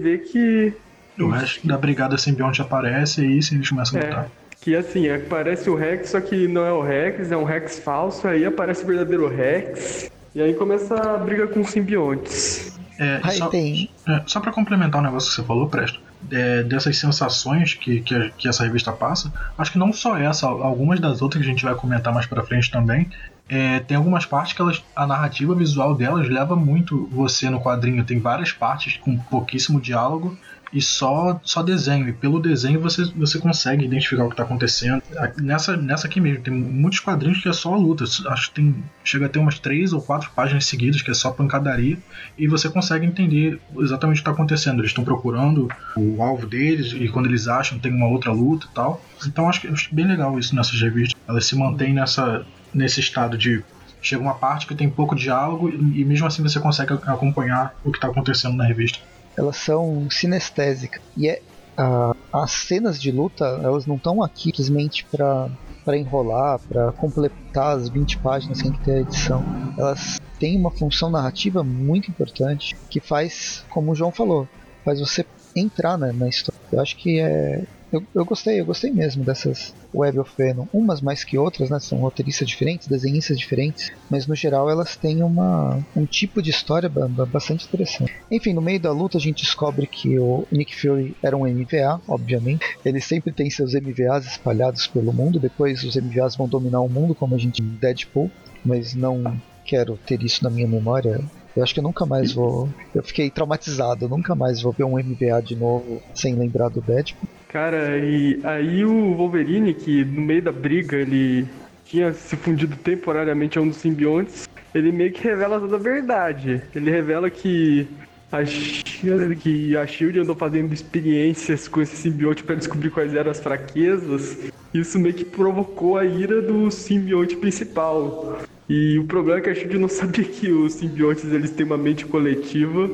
vê 0.00 0.18
que 0.18 0.72
O 1.18 1.28
resto 1.28 1.66
da 1.66 1.76
brigada 1.76 2.16
simbionte 2.16 2.60
aparece 2.62 3.22
e 3.22 3.26
aí 3.26 3.42
sim 3.42 3.56
eles 3.56 3.68
começam 3.68 3.98
a 4.00 4.02
É, 4.02 4.06
lutar. 4.06 4.30
que 4.60 4.74
assim, 4.76 5.08
aparece 5.10 5.68
o 5.68 5.74
Rex, 5.74 6.10
só 6.10 6.20
que 6.20 6.46
não 6.48 6.64
é 6.64 6.72
o 6.72 6.80
Rex, 6.82 7.30
é 7.32 7.36
um 7.36 7.44
Rex 7.44 7.78
falso, 7.78 8.26
aí 8.28 8.44
aparece 8.44 8.84
o 8.84 8.86
verdadeiro 8.86 9.28
Rex, 9.28 10.10
e 10.34 10.40
aí 10.40 10.54
começa 10.54 10.94
a 10.94 11.16
briga 11.18 11.46
com 11.46 11.60
os 11.60 11.70
simbiontes. 11.70 12.78
É, 12.98 13.20
só, 13.32 13.48
tem. 13.48 13.90
é, 14.08 14.22
só 14.26 14.40
pra 14.40 14.50
complementar 14.52 15.00
o 15.02 15.04
negócio 15.04 15.28
que 15.30 15.36
você 15.36 15.42
falou, 15.42 15.68
Presto, 15.68 16.00
é, 16.30 16.62
dessas 16.62 16.98
sensações 16.98 17.74
que, 17.74 18.00
que, 18.00 18.30
que 18.36 18.48
essa 18.48 18.64
revista 18.64 18.92
passa, 18.92 19.32
acho 19.56 19.72
que 19.72 19.78
não 19.78 19.92
só 19.92 20.16
essa, 20.16 20.46
algumas 20.46 21.00
das 21.00 21.22
outras 21.22 21.42
que 21.42 21.48
a 21.48 21.52
gente 21.52 21.64
vai 21.64 21.74
comentar 21.74 22.12
mais 22.12 22.26
pra 22.26 22.42
frente 22.42 22.70
também, 22.70 23.10
é, 23.48 23.78
tem 23.80 23.96
algumas 23.96 24.26
partes 24.26 24.52
que 24.52 24.60
elas, 24.60 24.82
a 24.94 25.06
narrativa 25.06 25.54
visual 25.54 25.94
delas 25.94 26.28
leva 26.28 26.56
muito 26.56 27.08
você 27.12 27.48
no 27.48 27.60
quadrinho. 27.60 28.04
Tem 28.04 28.18
várias 28.18 28.50
partes 28.52 28.96
com 28.96 29.16
pouquíssimo 29.16 29.80
diálogo 29.80 30.36
e 30.72 30.82
só, 30.82 31.40
só 31.44 31.62
desenho. 31.62 32.08
E 32.08 32.12
pelo 32.12 32.40
desenho 32.40 32.80
você, 32.80 33.04
você 33.16 33.38
consegue 33.38 33.84
identificar 33.84 34.24
o 34.24 34.28
que 34.28 34.34
está 34.34 34.42
acontecendo. 34.42 35.02
A- 35.16 35.30
Nessa, 35.40 35.76
nessa 35.76 36.06
aqui 36.06 36.20
mesmo, 36.20 36.42
tem 36.42 36.52
muitos 36.52 37.00
quadrinhos 37.00 37.40
que 37.42 37.48
é 37.48 37.52
só 37.52 37.74
luta. 37.76 38.04
Acho 38.04 38.48
que 38.48 38.54
tem, 38.56 38.74
chega 39.04 39.26
a 39.26 39.28
ter 39.28 39.38
umas 39.38 39.58
três 39.58 39.92
ou 39.92 40.00
quatro 40.02 40.30
páginas 40.34 40.66
seguidas 40.66 41.02
que 41.02 41.10
é 41.10 41.14
só 41.14 41.30
pancadaria. 41.30 41.96
E 42.36 42.46
você 42.48 42.68
consegue 42.68 43.06
entender 43.06 43.60
exatamente 43.78 44.16
o 44.16 44.22
que 44.22 44.28
está 44.28 44.30
acontecendo. 44.32 44.80
Eles 44.80 44.90
estão 44.90 45.04
procurando 45.04 45.68
o 45.96 46.22
alvo 46.22 46.46
deles 46.46 46.92
e 46.92 47.08
quando 47.08 47.26
eles 47.26 47.46
acham 47.48 47.78
tem 47.78 47.92
uma 47.92 48.08
outra 48.08 48.32
luta 48.32 48.66
e 48.70 48.74
tal. 48.74 49.02
Então 49.26 49.48
acho 49.48 49.60
que 49.60 49.68
acho 49.68 49.94
bem 49.94 50.06
legal 50.06 50.38
isso 50.38 50.54
nessas 50.54 50.80
revistas. 50.80 51.18
Elas 51.28 51.46
se 51.46 51.56
mantêm 51.56 51.94
nessa, 51.94 52.44
nesse 52.74 53.00
estado 53.00 53.38
de 53.38 53.62
chega 54.02 54.22
uma 54.22 54.34
parte 54.34 54.66
que 54.66 54.74
tem 54.74 54.88
pouco 54.88 55.16
diálogo 55.16 55.68
e, 55.68 56.04
mesmo 56.04 56.26
assim 56.26 56.42
você 56.42 56.60
consegue 56.60 56.92
a- 56.92 57.12
acompanhar 57.12 57.74
o 57.84 57.90
que 57.90 57.98
está 57.98 58.08
acontecendo 58.08 58.54
na 58.56 58.64
revista. 58.64 58.98
Elas 59.36 59.56
são 59.56 60.08
sinestésicas. 60.10 61.02
E 61.16 61.28
é, 61.28 61.40
a- 61.76 62.12
as 62.32 62.50
cenas 62.52 63.00
de 63.00 63.10
luta, 63.10 63.44
elas 63.62 63.86
não 63.86 63.96
estão 63.96 64.22
aqui 64.22 64.44
simplesmente 64.50 65.06
para 65.10 65.48
para 65.84 65.96
enrolar, 65.96 66.58
para 66.68 66.90
completar 66.94 67.76
as 67.76 67.88
20 67.88 68.18
páginas 68.18 68.58
que 68.58 68.64
tem 68.64 68.72
que 68.72 68.84
ter 68.84 68.90
a 68.94 69.00
edição. 69.02 69.40
Elas 69.78 70.16
têm 70.40 70.58
uma 70.58 70.72
função 70.72 71.08
narrativa 71.08 71.62
muito 71.62 72.10
importante 72.10 72.76
que 72.90 72.98
faz, 73.00 73.64
como 73.70 73.92
o 73.92 73.94
João 73.94 74.10
falou, 74.10 74.48
faz 74.84 74.98
você 74.98 75.24
entrar 75.54 75.96
na, 75.96 76.12
na 76.12 76.28
história. 76.28 76.58
Eu 76.72 76.80
acho 76.80 76.96
que 76.96 77.20
é. 77.20 77.62
Eu, 77.92 78.02
eu 78.14 78.24
gostei, 78.24 78.60
eu 78.60 78.66
gostei 78.66 78.90
mesmo 78.92 79.24
dessas 79.24 79.72
Web 79.94 80.18
of 80.18 80.32
Venom. 80.36 80.66
Umas 80.72 81.00
mais 81.00 81.22
que 81.24 81.38
outras, 81.38 81.70
né? 81.70 81.78
São 81.80 81.98
roteiristas 81.98 82.46
diferentes, 82.48 82.88
desenhistas 82.88 83.38
diferentes, 83.38 83.86
mas 84.10 84.26
no 84.26 84.34
geral 84.34 84.68
elas 84.68 84.96
têm 84.96 85.22
uma, 85.22 85.80
um 85.94 86.04
tipo 86.04 86.42
de 86.42 86.50
história 86.50 86.88
ba- 86.88 87.08
ba- 87.08 87.26
bastante 87.26 87.64
interessante. 87.66 88.12
Enfim, 88.30 88.52
no 88.52 88.60
meio 88.60 88.80
da 88.80 88.90
luta 88.92 89.18
a 89.18 89.20
gente 89.20 89.42
descobre 89.44 89.86
que 89.86 90.18
o 90.18 90.46
Nick 90.50 90.74
Fury 90.74 91.14
era 91.24 91.36
um 91.36 91.46
MVA, 91.46 92.00
obviamente. 92.08 92.64
Ele 92.84 93.00
sempre 93.00 93.32
tem 93.32 93.48
seus 93.50 93.72
MVAs 93.74 94.26
espalhados 94.26 94.86
pelo 94.88 95.12
mundo, 95.12 95.38
depois 95.38 95.82
os 95.84 95.94
MVAs 95.96 96.36
vão 96.36 96.48
dominar 96.48 96.80
o 96.80 96.88
mundo, 96.88 97.14
como 97.14 97.34
a 97.34 97.38
gente 97.38 97.62
em 97.62 97.78
Deadpool, 97.78 98.30
mas 98.64 98.94
não 98.94 99.22
quero 99.64 99.96
ter 99.98 100.20
isso 100.22 100.42
na 100.42 100.50
minha 100.50 100.68
memória. 100.68 101.18
Eu 101.56 101.62
acho 101.62 101.72
que 101.72 101.80
eu 101.80 101.84
nunca 101.84 102.04
mais 102.04 102.32
vou. 102.32 102.68
Eu 102.94 103.02
fiquei 103.02 103.30
traumatizado, 103.30 104.04
eu 104.04 104.08
nunca 104.08 104.34
mais 104.34 104.60
vou 104.60 104.72
ver 104.72 104.84
um 104.84 104.98
MVA 104.98 105.40
de 105.40 105.56
novo 105.56 106.02
sem 106.14 106.34
lembrar 106.36 106.68
do 106.68 106.80
Deadpool. 106.82 107.28
Cara, 107.48 107.98
e 107.98 108.40
aí 108.42 108.84
o 108.84 109.14
Wolverine, 109.14 109.72
que 109.72 110.04
no 110.04 110.20
meio 110.20 110.42
da 110.42 110.52
briga 110.52 110.96
ele 110.96 111.46
tinha 111.84 112.12
se 112.12 112.36
fundido 112.36 112.76
temporariamente 112.76 113.58
a 113.58 113.62
um 113.62 113.68
dos 113.68 113.76
simbiontes, 113.76 114.48
ele 114.74 114.92
meio 114.92 115.12
que 115.12 115.22
revela 115.22 115.60
toda 115.60 115.76
a 115.76 115.78
verdade. 115.78 116.60
Ele 116.74 116.90
revela 116.90 117.30
que 117.30 117.88
a 118.30 118.42
que 118.42 119.76
a 119.76 119.86
Shield 119.86 120.18
andou 120.18 120.34
fazendo 120.34 120.72
experiências 120.74 121.68
com 121.68 121.80
esse 121.80 121.96
simbionte 121.96 122.42
para 122.42 122.56
descobrir 122.56 122.90
quais 122.90 123.14
eram 123.14 123.30
as 123.30 123.40
fraquezas. 123.40 124.36
Isso 124.74 124.98
meio 124.98 125.14
que 125.14 125.24
provocou 125.24 125.96
a 125.96 126.04
ira 126.04 126.42
do 126.42 126.70
simbionte 126.70 127.36
principal. 127.36 128.40
E 128.68 128.98
o 128.98 129.04
problema 129.04 129.38
é 129.38 129.42
que 129.42 129.50
a 129.50 129.54
Shield 129.54 129.78
não 129.78 129.88
sabia 129.88 130.24
que 130.24 130.50
os 130.50 130.74
simbiontes 130.74 131.24
eles 131.32 131.50
têm 131.52 131.64
uma 131.64 131.78
mente 131.78 132.04
coletiva 132.04 132.90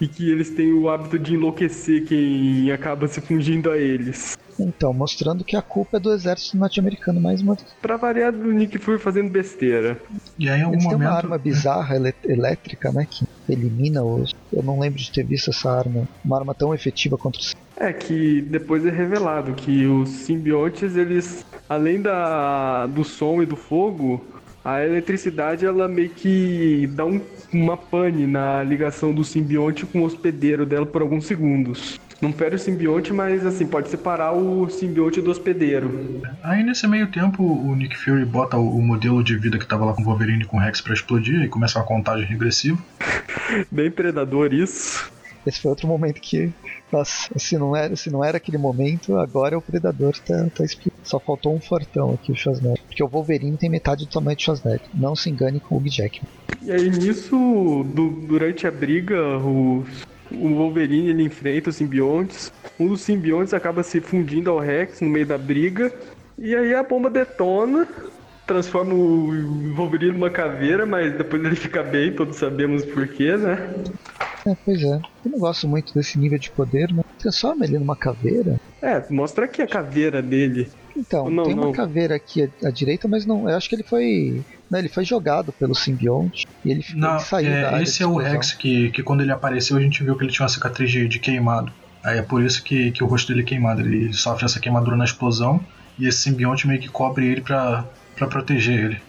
e 0.00 0.06
que 0.06 0.30
eles 0.30 0.50
têm 0.50 0.72
o 0.72 0.88
hábito 0.88 1.18
de 1.18 1.34
enlouquecer 1.34 2.04
quem 2.04 2.70
acaba 2.70 3.06
se 3.08 3.20
fundindo 3.20 3.70
a 3.70 3.76
eles. 3.78 4.36
Então, 4.58 4.92
mostrando 4.92 5.44
que 5.44 5.54
a 5.54 5.60
culpa 5.60 5.98
é 5.98 6.00
do 6.00 6.10
exército 6.12 6.56
norte-americano 6.56 7.20
mais 7.20 7.42
uma 7.42 7.54
vez. 7.54 7.66
Pra 7.82 7.96
variar 7.98 8.32
do 8.32 8.50
Nick 8.52 8.78
Fury 8.78 8.98
fazendo 8.98 9.28
besteira. 9.30 10.00
E 10.38 10.48
aí, 10.48 10.60
em 10.60 10.62
algum 10.62 10.76
Eles 10.76 10.84
momento. 10.84 11.00
uma 11.00 11.10
arma 11.10 11.36
bizarra 11.38 11.94
elé- 11.96 12.14
elétrica, 12.24 12.90
né? 12.90 13.06
Que 13.08 13.26
elimina 13.48 14.02
os. 14.02 14.34
Eu 14.50 14.62
não 14.62 14.78
lembro 14.80 14.98
de 14.98 15.12
ter 15.12 15.24
visto 15.24 15.50
essa 15.50 15.70
arma. 15.70 16.08
Uma 16.24 16.38
arma 16.38 16.54
tão 16.54 16.72
efetiva 16.74 17.18
contra 17.18 17.38
os. 17.40 17.54
É 17.76 17.92
que 17.92 18.40
depois 18.40 18.86
é 18.86 18.90
revelado 18.90 19.52
que 19.52 19.84
os 19.86 20.08
simbiontes, 20.08 20.96
eles, 20.96 21.44
além 21.68 22.00
da, 22.00 22.86
do 22.86 23.04
som 23.04 23.42
e 23.42 23.46
do 23.46 23.56
fogo, 23.56 24.24
a 24.64 24.82
eletricidade 24.82 25.66
ela 25.66 25.86
meio 25.86 26.08
que 26.08 26.86
dá 26.94 27.04
um- 27.04 27.20
uma 27.52 27.76
pane 27.76 28.26
na 28.26 28.62
ligação 28.62 29.14
do 29.14 29.24
simbionte 29.24 29.86
com 29.86 30.00
o 30.00 30.04
hospedeiro 30.04 30.66
dela 30.66 30.86
por 30.86 31.02
alguns 31.02 31.26
segundos. 31.26 31.98
Não 32.20 32.32
fere 32.32 32.56
o 32.56 32.58
simbionte, 32.58 33.12
mas 33.12 33.44
assim, 33.44 33.66
pode 33.66 33.90
separar 33.90 34.32
o 34.32 34.68
simbionte 34.70 35.20
do 35.20 35.30
hospedeiro. 35.30 36.22
Aí 36.42 36.62
nesse 36.62 36.86
meio 36.86 37.08
tempo 37.08 37.42
o 37.42 37.74
Nick 37.74 37.96
Fury 37.96 38.24
bota 38.24 38.56
o, 38.56 38.80
modelo 38.80 39.22
de 39.22 39.36
vida 39.36 39.58
que 39.58 39.66
tava 39.66 39.84
lá 39.84 39.92
com 39.92 40.00
o 40.00 40.04
Wolverine 40.04 40.42
e 40.42 40.46
com 40.46 40.56
o 40.56 40.60
Rex 40.60 40.80
pra 40.80 40.94
explodir 40.94 41.42
e 41.42 41.48
começa 41.48 41.78
uma 41.78 41.84
contagem 41.84 42.26
regressiva. 42.26 42.78
Bem 43.70 43.90
predador 43.90 44.54
isso. 44.54 45.12
Esse 45.46 45.60
foi 45.60 45.70
outro 45.70 45.88
momento 45.88 46.20
que. 46.20 46.52
Nossa, 46.92 47.28
se 47.38 47.56
não 47.56 47.74
era, 47.74 47.94
se 47.96 48.10
não 48.10 48.24
era 48.24 48.36
aquele 48.36 48.58
momento, 48.58 49.16
agora 49.16 49.56
o 49.56 49.62
Predador 49.62 50.12
tá, 50.26 50.46
tá. 50.54 50.64
Só 51.02 51.20
faltou 51.20 51.54
um 51.54 51.60
fortão 51.60 52.14
aqui, 52.14 52.32
o 52.32 52.36
Schwarzenegger. 52.36 52.82
Porque 52.86 53.02
o 53.02 53.08
Wolverine 53.08 53.56
tem 53.56 53.70
metade 53.70 54.04
do 54.04 54.10
tamanho 54.10 54.36
do 54.36 54.42
Schwarzenegger. 54.42 54.88
Não 54.94 55.14
se 55.14 55.30
engane 55.30 55.60
com 55.60 55.76
o 55.76 55.78
Hugh 55.78 55.88
Jackman. 55.88 56.28
E 56.62 56.72
aí 56.72 56.90
nisso, 56.90 57.36
du- 57.94 58.26
durante 58.26 58.66
a 58.66 58.70
briga, 58.70 59.38
o, 59.38 59.84
o 60.32 60.48
Wolverine 60.54 61.10
ele 61.10 61.22
enfrenta 61.22 61.70
os 61.70 61.76
simbiontes. 61.76 62.50
Um 62.78 62.88
dos 62.88 63.02
simbiontes 63.02 63.54
acaba 63.54 63.82
se 63.82 64.00
fundindo 64.00 64.50
ao 64.50 64.58
Rex 64.58 65.00
no 65.00 65.08
meio 65.08 65.26
da 65.26 65.38
briga. 65.38 65.92
E 66.38 66.54
aí 66.54 66.74
a 66.74 66.82
bomba 66.82 67.08
detona, 67.08 67.86
transforma 68.46 68.94
o 68.94 69.74
Wolverine 69.74 70.12
numa 70.12 70.30
caveira, 70.30 70.84
mas 70.84 71.16
depois 71.16 71.44
ele 71.44 71.56
fica 71.56 71.82
bem, 71.82 72.12
todos 72.12 72.36
sabemos 72.36 72.84
porquê, 72.84 73.36
né? 73.36 73.74
É, 74.46 74.54
pois 74.64 74.80
é. 74.82 75.00
Eu 75.24 75.30
não 75.32 75.38
gosto 75.38 75.66
muito 75.68 75.92
desse 75.92 76.18
nível 76.18 76.38
de 76.38 76.50
poder, 76.52 76.88
mas 76.92 77.04
transforma 77.18 77.64
ele 77.64 77.78
numa 77.78 77.96
caveira. 77.96 78.60
É, 78.80 79.04
mostra 79.12 79.44
aqui 79.46 79.60
a 79.62 79.66
caveira 79.66 80.22
dele. 80.22 80.68
Então, 80.96 81.28
Não, 81.28 81.44
tem 81.44 81.54
uma 81.54 81.64
não. 81.64 81.72
caveira 81.72 82.14
aqui 82.14 82.42
à, 82.42 82.68
à 82.68 82.70
direita, 82.70 83.08
mas 83.08 83.26
não. 83.26 83.48
Eu 83.48 83.56
acho 83.56 83.68
que 83.68 83.74
ele 83.74 83.82
foi. 83.82 84.42
Não, 84.70 84.78
ele 84.78 84.88
foi 84.88 85.04
jogado 85.04 85.52
pelo 85.52 85.74
simbionte 85.74 86.46
e 86.64 86.70
ele, 86.70 86.82
ficou- 86.82 87.00
Não, 87.00 87.16
ele 87.16 87.24
saiu 87.24 87.50
da 87.50 87.56
é, 87.56 87.64
área 87.64 87.82
esse 87.82 88.02
é 88.02 88.06
o. 88.06 88.16
Rex 88.16 88.52
que, 88.52 88.90
que 88.90 89.02
quando 89.02 89.20
ele 89.22 89.32
apareceu 89.32 89.76
a 89.76 89.80
gente 89.80 90.02
viu 90.04 90.16
que 90.16 90.24
ele 90.24 90.32
tinha 90.32 90.44
uma 90.44 90.48
cicatriz 90.48 90.90
de, 90.90 91.08
de 91.08 91.18
queimado. 91.18 91.72
Aí 92.04 92.18
é 92.18 92.22
por 92.22 92.40
isso 92.42 92.62
que, 92.62 92.92
que 92.92 93.02
o 93.02 93.06
rosto 93.06 93.28
dele 93.28 93.42
é 93.42 93.44
queimado. 93.44 93.80
Ele 93.80 94.12
sofre 94.12 94.44
essa 94.44 94.60
queimadura 94.60 94.96
na 94.96 95.04
explosão 95.04 95.60
e 95.98 96.06
esse 96.06 96.18
simbionte 96.18 96.66
meio 96.68 96.80
que 96.80 96.88
cobre 96.88 97.26
ele 97.26 97.40
pra, 97.40 97.84
pra 98.14 98.26
proteger 98.28 98.78
ele. 98.84 99.00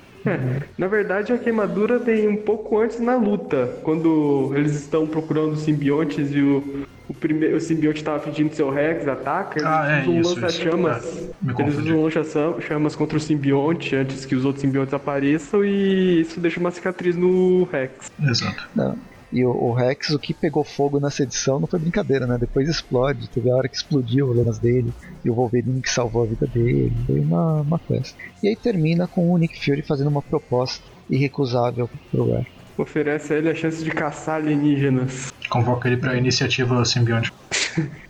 Na 0.78 0.88
verdade, 0.88 1.32
a 1.34 1.38
queimadura 1.38 2.00
tem 2.00 2.28
um 2.28 2.38
pouco 2.38 2.80
antes 2.80 3.00
na 3.00 3.16
luta, 3.16 3.80
quando 3.84 4.52
eles 4.56 4.74
estão 4.76 5.08
procurando 5.08 5.54
os 5.54 5.62
simbiontes 5.62 6.34
e 6.34 6.42
o, 6.42 6.86
o, 7.08 7.14
primeiro, 7.14 7.56
o 7.58 7.62
simbionte 7.62 8.00
estava 8.00 8.20
fingindo 8.20 8.54
seu 8.54 8.70
Rex, 8.70 9.08
ataca, 9.08 9.60
eles 9.60 9.70
Ah, 9.70 9.88
é, 9.90 10.02
usam 10.02 10.20
isso, 10.20 10.36
lança-chamas. 10.42 11.06
É, 11.18 11.46
me 11.46 11.54
eles 11.62 11.78
usam 11.78 12.04
lança-chamas 12.04 12.96
contra 12.96 13.18
o 13.18 13.22
simbionte 13.22 13.96
antes 13.96 14.26
que 14.26 14.36
os 14.36 14.44
outros 14.44 14.62
simbiontes 14.62 14.94
apareçam 14.94 15.64
e 15.64 16.22
isso 16.22 16.40
deixa 16.40 16.60
uma 16.60 16.72
cicatriz 16.72 17.16
no 17.16 17.64
Rex. 17.66 18.12
Exato. 18.22 18.68
Não. 18.76 18.98
E 19.32 19.46
o, 19.46 19.50
o 19.50 19.74
Rex, 19.74 20.10
o 20.12 20.20
que 20.20 20.34
pegou 20.34 20.64
fogo 20.64 21.00
nessa 21.00 21.24
edição 21.24 21.60
não 21.60 21.68
foi 21.68 21.80
brincadeira, 21.80 22.26
né? 22.26 22.38
Depois 22.40 22.70
explode, 22.70 23.30
teve 23.30 23.50
a 23.50 23.56
hora 23.56 23.68
que 23.68 23.76
explodiu 23.76 24.28
o 24.28 24.34
lance 24.34 24.62
dele, 24.62 24.94
e 25.24 25.30
o 25.30 25.36
Wolverine 25.36 25.82
que 25.82 25.90
salvou 25.90 26.24
a 26.24 26.28
vida 26.28 26.48
dele, 26.48 26.94
foi 27.06 27.20
uma, 27.20 27.62
uma 27.62 27.80
festa. 27.80 28.18
E 28.42 28.48
aí 28.48 28.56
termina 28.56 29.08
com 29.08 29.30
o 29.30 29.38
Nick 29.38 29.64
Fury 29.64 29.82
fazendo 29.82 30.10
uma 30.10 30.22
proposta 30.22 30.84
irrecusável 31.10 31.90
pro 32.12 32.34
Rex. 32.34 32.48
Oferece 32.78 33.34
a 33.34 33.38
ele 33.38 33.50
a 33.50 33.56
chance 33.56 33.84
de 33.84 33.90
caçar 33.90 34.36
alienígenas. 34.36 35.34
Convoca 35.50 35.88
ele 35.88 35.98
pra 35.98 36.16
iniciativa 36.16 36.84
simbionte. 36.86 37.32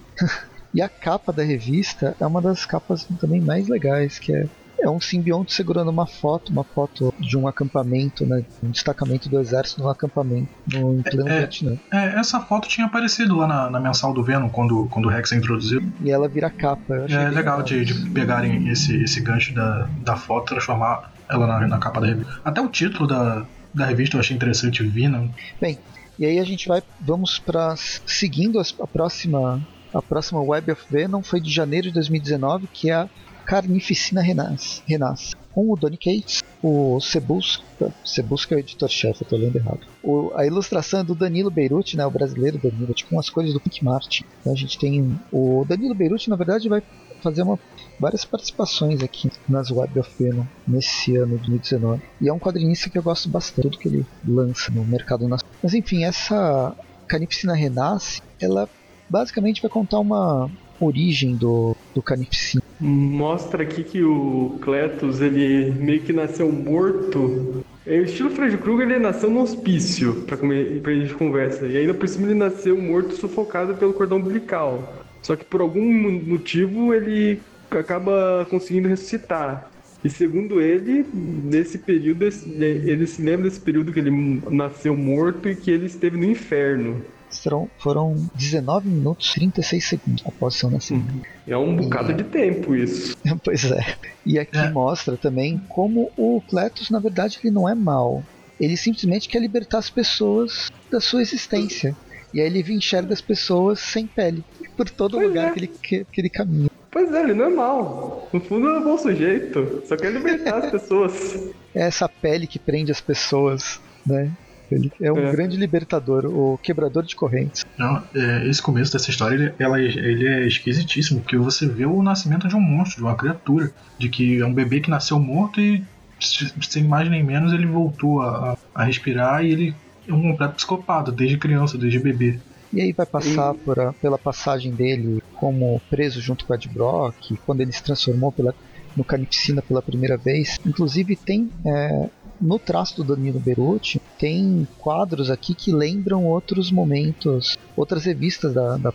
E 0.74 0.82
a 0.82 0.90
capa 0.90 1.32
da 1.32 1.44
revista 1.44 2.16
é 2.20 2.28
uma 2.28 2.42
das 2.42 2.66
capas 2.66 3.06
também 3.20 3.42
mais 3.42 3.68
legais, 3.68 4.20
que 4.20 4.32
é, 4.32 4.48
é 4.80 4.90
um 4.90 5.00
simbionte 5.00 5.54
segurando 5.54 5.90
uma 5.90 6.06
foto, 6.06 6.52
uma 6.52 6.64
foto 6.64 7.14
de 7.20 7.38
um 7.38 7.48
acampamento, 7.48 8.26
né? 8.26 8.44
Um 8.64 8.70
destacamento 8.70 9.28
do 9.30 9.40
exército 9.40 9.82
num 9.82 9.90
acampamento 9.90 10.50
no 10.72 11.00
em 11.00 11.02
pleno 11.02 11.28
É. 11.28 11.40
Vietnã. 11.40 11.78
É, 11.92 12.20
essa 12.20 12.40
foto 12.40 12.68
tinha 12.68 12.86
aparecido 12.86 13.36
lá 13.36 13.48
na, 13.48 13.70
na 13.70 13.80
mensal 13.80 14.14
do 14.14 14.24
Venom 14.24 14.50
quando, 14.50 14.88
quando 14.90 15.06
o 15.06 15.10
Rex 15.10 15.32
é 15.32 15.36
introduzido. 15.36 15.92
E 16.02 16.12
ela 16.12 16.28
vira 16.28 16.50
capa. 16.50 16.94
Eu 16.94 17.06
achei 17.06 17.18
É 17.18 17.26
bem 17.26 17.34
legal 17.34 17.62
de, 17.64 17.86
de 17.86 18.10
pegarem 18.12 18.68
esse, 18.70 18.96
esse 19.04 19.20
gancho 19.22 19.54
da, 19.54 19.88
da 20.04 20.16
foto 20.16 20.48
e 20.48 20.56
transformar 20.56 21.12
ela 21.30 21.48
na, 21.48 21.68
na 21.68 21.78
capa 21.78 22.00
da 22.00 22.08
revista. 22.08 22.42
Até 22.46 22.62
o 22.62 22.68
título 22.68 23.08
da, 23.08 23.46
da 23.74 23.86
revista 23.86 24.16
eu 24.16 24.20
achei 24.20 24.36
interessante, 24.36 24.84
Venom. 24.84 25.28
Bem, 25.60 25.78
e 26.20 26.26
aí 26.26 26.40
a 26.40 26.44
gente 26.44 26.68
vai, 26.68 26.82
vamos 27.02 27.40
para 27.40 27.76
seguindo 27.76 28.60
a 28.60 28.88
próxima, 28.88 29.62
a 29.94 30.02
próxima 30.02 30.42
Web 30.42 30.72
of 30.72 30.82
Venom 30.90 31.22
foi 31.22 31.40
de 31.40 31.52
janeiro 31.52 31.88
de 31.88 31.94
2019, 31.94 32.68
que 32.72 32.90
é 32.90 32.96
a 32.96 33.10
Carnificina 33.48 34.22
Renasce, 34.22 34.82
Renasce 34.86 35.34
com 35.54 35.72
o 35.72 35.76
Donny 35.78 35.96
Cates, 35.98 36.44
o 36.62 37.00
Cebusca, 37.00 37.64
Cebusca 38.06 38.54
é 38.54 38.58
o 38.58 38.60
editor-chefe, 38.60 39.24
eu 39.24 39.28
tô 39.28 39.38
lendo 39.38 39.56
errado. 39.56 39.80
O- 40.04 40.32
a 40.36 40.46
ilustração 40.46 41.00
é 41.00 41.04
do 41.04 41.16
Danilo 41.16 41.50
Beirute, 41.50 41.96
né, 41.96 42.06
o 42.06 42.12
brasileiro 42.12 42.60
Danilo, 42.62 42.94
tipo 42.94 43.16
umas 43.16 43.30
coisas 43.30 43.54
do 43.54 43.60
Pink 43.62 43.84
Martin. 43.84 44.26
Então 44.42 44.52
a 44.52 44.56
gente 44.56 44.78
tem 44.78 45.18
o 45.32 45.66
Danilo 45.68 45.96
Beirute, 45.96 46.30
na 46.30 46.36
verdade, 46.36 46.68
vai 46.68 46.84
fazer 47.24 47.42
uma, 47.42 47.58
várias 48.00 48.26
participações 48.26 49.02
aqui 49.02 49.32
nas 49.48 49.72
Web 49.72 49.98
of 49.98 50.12
Venom 50.22 50.44
nesse 50.68 51.16
ano 51.16 51.38
de 51.40 51.48
2019. 51.48 52.02
E 52.22 52.28
é 52.28 52.34
um 52.34 52.38
quadrinista 52.40 52.90
que 52.90 52.98
eu 52.98 53.04
gosto 53.04 53.30
bastante, 53.30 53.62
tudo 53.64 53.78
que 53.80 53.88
ele 53.88 54.06
lança 54.28 54.70
no 54.72 54.84
mercado 54.84 55.28
nacional. 55.28 55.56
Mas 55.64 55.74
enfim, 55.74 56.04
essa 56.04 56.76
Carnificina 57.08 57.56
Renasce, 57.56 58.22
ela 58.42 58.70
basicamente 59.10 59.62
vai 59.62 59.72
contar 59.72 60.00
uma 60.00 60.52
origem 60.80 61.36
do, 61.36 61.76
do 61.94 62.02
Carnificina. 62.02 62.62
Mostra 62.80 63.64
aqui 63.64 63.84
que 63.84 64.04
o 64.04 64.58
Cletus, 64.62 65.22
ele 65.22 65.72
meio 65.72 66.02
que 66.02 66.14
nasceu 66.14 66.52
morto. 66.52 67.64
É, 67.86 68.00
o 68.00 68.04
estilo 68.04 68.30
Fred 68.30 68.58
Krueger, 68.58 68.90
ele 68.90 69.00
nasceu 69.00 69.30
no 69.30 69.42
hospício, 69.42 70.14
pra, 70.28 70.38
comer, 70.38 70.82
pra 70.82 70.94
gente 70.94 71.14
conversa. 71.14 71.66
E 71.66 71.78
ainda 71.78 71.94
por 71.94 72.08
cima 72.08 72.28
ele 72.28 72.36
nasceu 72.36 72.80
morto, 72.80 73.16
sufocado 73.16 73.76
pelo 73.76 73.94
cordão 73.94 74.18
umbilical. 74.18 75.06
Só 75.22 75.36
que 75.36 75.46
por 75.46 75.62
algum 75.62 75.92
mo- 75.92 76.22
motivo 76.24 76.94
ele 76.94 77.40
acaba 77.72 78.46
conseguindo 78.50 78.88
ressuscitar. 78.88 79.72
E 80.04 80.10
segundo 80.10 80.62
ele, 80.62 81.06
nesse 81.14 81.80
período, 81.80 82.24
ele 82.24 83.08
se 83.08 83.22
lembra 83.22 83.50
desse 83.50 83.60
período 83.60 83.92
que 83.92 84.00
ele 84.00 84.42
nasceu 84.52 84.96
morto 84.96 85.50
e 85.50 85.56
que 85.56 85.72
ele 85.72 85.88
esteve 85.88 86.18
no 86.18 86.26
inferno. 86.26 87.02
Serão, 87.30 87.70
foram 87.78 88.16
19 88.36 88.88
minutos 88.88 89.30
e 89.32 89.34
36 89.36 89.86
segundos 89.86 90.24
após 90.26 90.56
seu 90.56 90.70
nascimento. 90.70 91.26
É 91.48 91.58
um 91.58 91.76
bocado 91.76 92.14
de 92.14 92.24
tempo 92.24 92.76
isso. 92.76 93.16
pois 93.44 93.70
é. 93.72 93.96
E 94.26 94.40
aqui 94.40 94.58
É. 94.58 94.70
mostra 94.70 95.18
também 95.18 95.62
como 95.70 96.12
o 96.18 96.42
Cletus, 96.50 96.90
na 96.90 97.00
verdade, 97.00 97.40
ele 97.44 97.54
não 97.54 97.68
é 97.68 97.76
mal. 97.76 98.24
Ele 98.60 98.76
simplesmente 98.78 99.30
quer 99.30 99.40
libertar 99.40 99.78
as 99.78 99.90
pessoas 99.90 100.72
da 100.92 101.00
sua 101.00 101.22
existência. 101.22 101.96
E 102.34 102.42
aí 102.42 102.48
ele 102.48 102.74
enxerga 102.74 103.14
as 103.14 103.22
pessoas 103.22 103.80
sem 103.80 104.08
pele. 104.08 104.44
Por 104.76 104.90
todo 104.90 105.18
Pois 105.18 105.28
lugar 105.28 105.50
é. 105.50 105.52
que, 105.52 105.60
ele, 105.60 105.68
que, 105.68 106.06
que 106.12 106.22
ele 106.22 106.30
caminha. 106.30 106.70
Pois 106.92 107.14
é, 107.14 107.22
ele 107.24 107.34
não 107.34 107.46
é 107.46 107.50
mal. 107.50 108.28
No 108.34 108.40
fundo 108.40 108.68
é 108.68 108.80
um 108.80 108.84
bom 108.84 108.98
sujeito. 108.98 109.84
Só 109.86 109.96
quer 109.96 110.12
libertar 110.12 110.58
as 110.64 110.72
pessoas. 110.72 111.50
É 111.76 111.84
essa 111.84 112.10
pele 112.10 112.48
que 112.48 112.58
prende 112.58 112.92
as 112.92 113.00
pessoas, 113.02 113.80
né? 114.06 114.32
Ele 114.70 114.92
é 115.02 115.12
um 115.12 115.18
É. 115.28 115.32
grande 115.32 115.56
libertador, 115.58 116.26
o 116.26 116.58
quebrador 116.58 117.04
de 117.04 117.16
correntes. 117.16 117.64
Não, 117.78 118.04
é, 118.16 118.48
esse 118.48 118.62
começo 118.62 118.92
dessa 118.92 119.10
história 119.10 119.36
ele, 119.36 119.54
ela, 119.60 119.80
ele 119.80 120.28
é 120.28 120.46
esquisitíssimo, 120.48 121.22
porque 121.22 121.38
você 121.38 121.68
vê 121.68 121.86
o 121.86 122.02
nascimento 122.04 122.48
de 122.48 122.56
um 122.56 122.60
monstro, 122.62 122.98
de 122.98 123.04
uma 123.04 123.16
criatura, 123.16 123.72
de 123.98 124.10
que 124.10 124.40
é 124.42 124.46
um 124.46 124.54
bebê 124.54 124.80
que 124.80 124.90
nasceu 124.90 125.20
morto 125.20 125.62
e, 125.62 125.84
se- 126.20 126.52
sem 126.62 126.84
mais 126.84 127.10
nem 127.10 127.24
menos, 127.24 127.54
ele 127.54 127.66
voltou 127.66 128.22
a, 128.22 128.58
a- 128.76 128.84
respirar 128.84 129.44
e 129.46 129.52
ele 129.52 129.76
é 130.08 130.14
um 130.14 130.22
completo 130.22 130.56
psicopata, 130.56 131.12
desde 131.12 131.38
criança, 131.38 131.78
desde 131.78 132.00
bebê. 132.00 132.40
E 132.74 132.82
aí 132.82 132.92
vai 132.92 133.06
passar 133.06 133.54
por 133.54 133.80
a- 133.80 133.94
pela 133.94 134.18
passagem 134.18 134.72
dele 134.74 135.22
como 135.36 135.80
preso 135.90 136.20
junto 136.22 136.46
com 136.46 136.54
Ed 136.54 136.68
Brock, 136.70 137.16
quando 137.46 137.62
ele 137.62 137.72
se 137.72 137.82
transformou 137.84 138.32
pela, 138.32 138.54
no 138.96 139.04
Carnificina 139.04 139.62
pela 139.62 139.82
primeira 139.82 140.18
vez. 140.18 140.58
Inclusive 140.66 141.16
tem 141.16 141.50
é, 141.66 142.10
no 142.40 142.60
traço 142.60 142.98
do 142.98 143.16
Danilo 143.16 143.40
Beruti 143.40 144.02
tem 144.20 144.68
quadros 144.78 145.30
aqui 145.30 145.54
que 145.54 145.72
lembram 145.72 146.24
outros 146.26 146.72
momentos, 146.72 147.58
outras 147.76 148.06
revistas 148.06 148.54
da, 148.54 148.78
da 148.78 148.94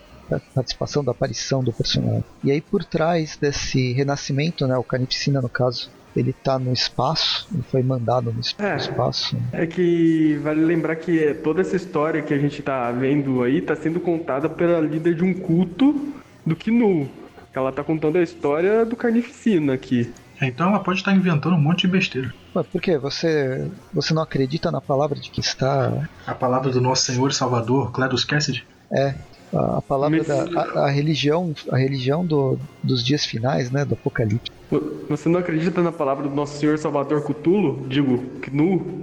participação, 0.55 1.05
da 1.05 1.13
aparição 1.13 1.63
do 1.63 1.73
personagem. 1.73 2.25
E 2.43 2.51
aí 2.51 2.61
por 2.61 2.85
trás 2.85 3.37
desse 3.41 3.93
renascimento, 3.93 4.67
né, 4.67 4.77
o 4.77 4.85
Carnificina 4.85 5.41
no 5.41 5.49
caso, 5.49 5.91
ele 6.15 6.33
tá 6.33 6.59
no 6.59 6.73
espaço, 6.73 7.49
ele 7.53 7.63
foi 7.63 7.83
mandado 7.83 8.33
no 8.33 8.41
É. 8.65 8.77
espaço. 8.77 9.37
É 9.53 9.67
que 9.67 10.39
vale 10.43 10.65
lembrar 10.65 10.97
que 10.97 11.35
toda 11.43 11.61
essa 11.61 11.77
história 11.77 12.23
que 12.23 12.35
a 12.35 12.39
gente 12.39 12.63
tá 12.63 12.91
vendo 12.93 13.43
aí 13.43 13.61
tá 13.61 13.75
sendo 13.75 13.99
contada 14.01 14.49
pela 14.49 14.81
líder 14.81 15.15
de 15.15 15.25
um 15.25 15.33
culto 15.35 16.13
do 16.45 16.55
Knu. 16.55 17.09
Ela 17.55 17.71
tá 17.73 17.85
contando 17.85 18.17
a 18.17 18.23
história 18.23 18.85
do 18.85 18.97
Carnificina 18.97 19.75
aqui. 19.75 20.11
Então 20.41 20.69
ela 20.69 20.81
pode 20.81 20.99
estar 20.99 21.13
inventando 21.15 21.55
um 21.55 21.61
monte 21.61 21.83
de 21.83 21.89
besteira. 21.89 22.33
Mas 22.55 22.67
por 22.67 22.81
quê? 22.81 22.99
Você, 22.99 23.71
você 23.93 24.13
não 24.15 24.23
acredita 24.23 24.71
na 24.71 24.81
palavra 24.81 25.19
de 25.19 25.31
que 25.31 25.41
está 25.41 25.93
A 26.27 26.35
palavra 26.35 26.71
do 26.71 26.81
nosso 26.81 27.05
Senhor 27.05 27.31
e 27.31 27.35
Salvador, 27.35 27.93
Cledus 27.93 28.25
Cassidy, 28.25 28.65
É, 28.93 29.15
a, 29.55 29.79
a 29.79 29.83
palavra 29.83 30.19
Mas- 30.19 30.27
da 30.27 30.61
a, 30.61 30.87
a 30.87 30.91
religião, 30.91 31.53
a 31.71 31.77
religião 31.79 32.25
do, 32.27 32.59
dos 32.83 33.05
dias 33.05 33.25
finais, 33.25 33.71
né, 33.71 33.85
do 33.85 33.95
Apocalipse. 33.95 34.51
Você 35.09 35.29
não 35.29 35.39
acredita 35.41 35.83
na 35.83 35.93
palavra 35.93 36.27
do 36.27 36.35
nosso 36.35 36.59
Senhor 36.59 36.79
Salvador 36.79 37.23
Cthulhu? 37.23 37.87
Digo, 37.89 38.17
Knu? 38.41 39.01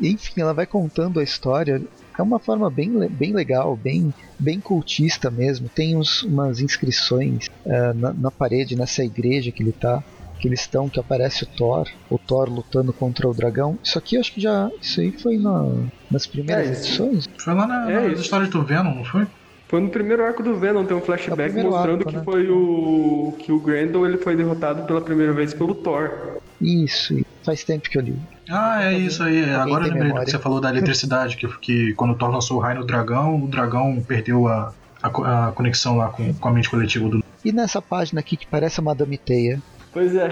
E, 0.00 0.10
enfim, 0.12 0.42
ela 0.42 0.52
vai 0.52 0.66
contando 0.66 1.18
a 1.18 1.22
história. 1.22 1.80
É 2.18 2.22
uma 2.22 2.38
forma 2.38 2.70
bem, 2.70 2.90
bem 3.10 3.32
legal, 3.34 3.76
bem, 3.76 4.12
bem 4.38 4.58
cultista 4.60 5.30
mesmo. 5.30 5.68
Tem 5.68 5.96
uns, 5.96 6.22
umas 6.22 6.60
inscrições 6.60 7.48
eh, 7.66 7.92
na, 7.94 8.12
na 8.12 8.30
parede, 8.30 8.74
nessa 8.76 9.04
igreja 9.04 9.50
que 9.52 9.62
ele 9.62 9.72
tá. 9.72 10.02
Que 10.38 10.48
eles 10.48 10.60
estão, 10.60 10.86
que 10.86 11.00
aparece 11.00 11.44
o 11.44 11.46
Thor, 11.46 11.88
o 12.10 12.18
Thor 12.18 12.50
lutando 12.50 12.92
contra 12.92 13.26
o 13.26 13.32
dragão. 13.32 13.78
Isso 13.82 13.98
aqui 13.98 14.16
eu 14.16 14.20
acho 14.20 14.34
que 14.34 14.40
já. 14.40 14.70
Isso 14.82 15.00
aí 15.00 15.10
foi 15.10 15.38
na, 15.38 15.66
nas 16.10 16.26
primeiras 16.26 16.66
É, 16.68 16.72
edições. 16.72 17.26
foi 17.38 17.54
lá 17.54 17.66
na, 17.66 17.90
É 17.90 18.08
nas 18.08 18.20
histórias 18.20 18.50
do 18.50 18.62
Venom, 18.62 18.96
não 18.96 19.04
foi? 19.04 19.26
Foi 19.66 19.80
no 19.80 19.88
primeiro 19.88 20.22
arco 20.22 20.42
do 20.42 20.54
Venom, 20.54 20.84
tem 20.84 20.94
um 20.94 21.00
É 21.00 21.02
flashback 21.02 21.42
primeiro 21.52 21.70
mostrando 21.70 22.00
arco, 22.00 22.10
que 22.10 22.16
né? 22.16 22.22
foi 22.22 22.48
o. 22.50 23.34
que 23.38 23.50
o 23.50 23.58
Grendel 23.58 24.06
ele 24.06 24.18
foi 24.18 24.36
derrotado 24.36 24.82
pela 24.86 25.00
primeira 25.00 25.32
vez 25.32 25.54
pelo 25.54 25.74
Thor. 25.74 26.36
Isso, 26.60 27.14
e 27.18 27.26
faz 27.46 27.64
tempo 27.64 27.88
que 27.88 27.96
eu 27.96 28.02
li. 28.02 28.16
Ah, 28.50 28.84
é 28.84 28.98
isso 28.98 29.22
aí. 29.22 29.42
Agora 29.54 29.84
eu 29.84 29.88
lembrei 29.88 29.90
do 29.92 30.04
memória? 30.04 30.24
que 30.26 30.30
você 30.30 30.38
falou 30.38 30.60
da 30.60 30.68
eletricidade, 30.68 31.36
que, 31.38 31.48
que 31.58 31.92
quando 31.94 32.10
o 32.10 32.14
Thor 32.16 32.30
lançou 32.30 32.58
o 32.58 32.60
raio 32.60 32.80
no 32.80 32.86
dragão, 32.86 33.42
o 33.42 33.48
dragão 33.48 34.02
perdeu 34.06 34.46
a, 34.48 34.74
a, 35.02 35.48
a 35.48 35.52
conexão 35.52 35.96
lá 35.96 36.08
com, 36.10 36.34
com 36.34 36.48
a 36.48 36.52
mente 36.52 36.68
coletiva 36.68 37.08
do. 37.08 37.24
E 37.44 37.52
nessa 37.52 37.80
página 37.80 38.20
aqui 38.20 38.36
que 38.36 38.46
parece 38.46 38.80
a 38.80 38.82
Madame 38.82 39.16
Teia. 39.16 39.62
Pois 39.92 40.14
é. 40.14 40.28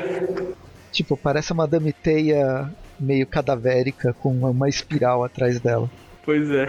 Tipo, 0.92 1.16
parece 1.16 1.52
a 1.52 1.56
Madame 1.56 1.92
Teia 1.92 2.70
meio 3.00 3.26
cadavérica 3.26 4.12
com 4.12 4.30
uma- 4.30 4.50
uma 4.50 4.68
espiral 4.68 5.24
atrás 5.24 5.58
dela. 5.60 5.90
Pois 6.24 6.50
é. 6.50 6.66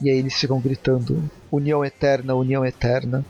E 0.00 0.10
aí 0.10 0.18
eles 0.18 0.34
ficam 0.34 0.60
gritando: 0.60 1.22
União 1.50 1.84
Eterna, 1.84 2.34
União 2.34 2.64
Eterna. 2.64 3.24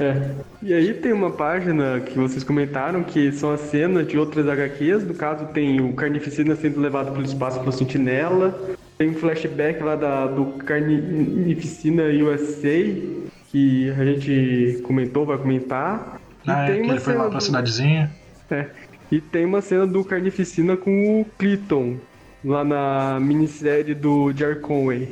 É. 0.00 0.30
E 0.62 0.72
aí 0.74 0.94
tem 0.94 1.12
uma 1.12 1.30
página 1.30 2.00
que 2.00 2.18
vocês 2.18 2.42
comentaram 2.44 3.02
que 3.02 3.30
são 3.32 3.50
as 3.52 3.60
cenas 3.60 4.06
de 4.06 4.18
outras 4.18 4.48
HQs. 4.48 5.04
No 5.04 5.14
caso, 5.14 5.46
tem 5.46 5.80
o 5.80 5.92
Carnificina 5.92 6.54
sendo 6.56 6.80
levado 6.80 7.12
pelo 7.12 7.24
espaço 7.24 7.58
pelo 7.60 7.72
Sentinela. 7.72 8.58
Tem 8.98 9.10
um 9.10 9.14
flashback 9.14 9.82
lá 9.82 9.96
da, 9.96 10.26
do 10.26 10.46
Carnificina 10.64 12.04
USA, 12.04 12.94
que 13.50 13.90
a 13.90 14.04
gente 14.04 14.80
comentou, 14.84 15.24
vai 15.26 15.38
comentar. 15.38 16.20
E 16.46 16.50
Ah, 16.50 16.64
é, 16.64 16.66
tem 16.66 16.76
que 16.76 16.82
uma 16.82 16.92
ele 16.94 17.00
foi 17.00 17.14
lá 17.14 17.20
cena 17.20 17.30
pra 17.30 17.38
do- 17.38 17.44
cidadezinha. 17.44 18.10
É. 18.50 18.66
E 19.10 19.20
tem 19.20 19.44
uma 19.44 19.60
cena 19.60 19.86
do 19.86 20.04
Carnificina 20.04 20.76
com 20.76 21.20
o 21.20 21.24
Cliton, 21.38 21.96
lá 22.44 22.64
na 22.64 23.18
minissérie 23.20 23.94
do 23.94 24.32
Jerry 24.32 24.60
Conway. 24.60 25.08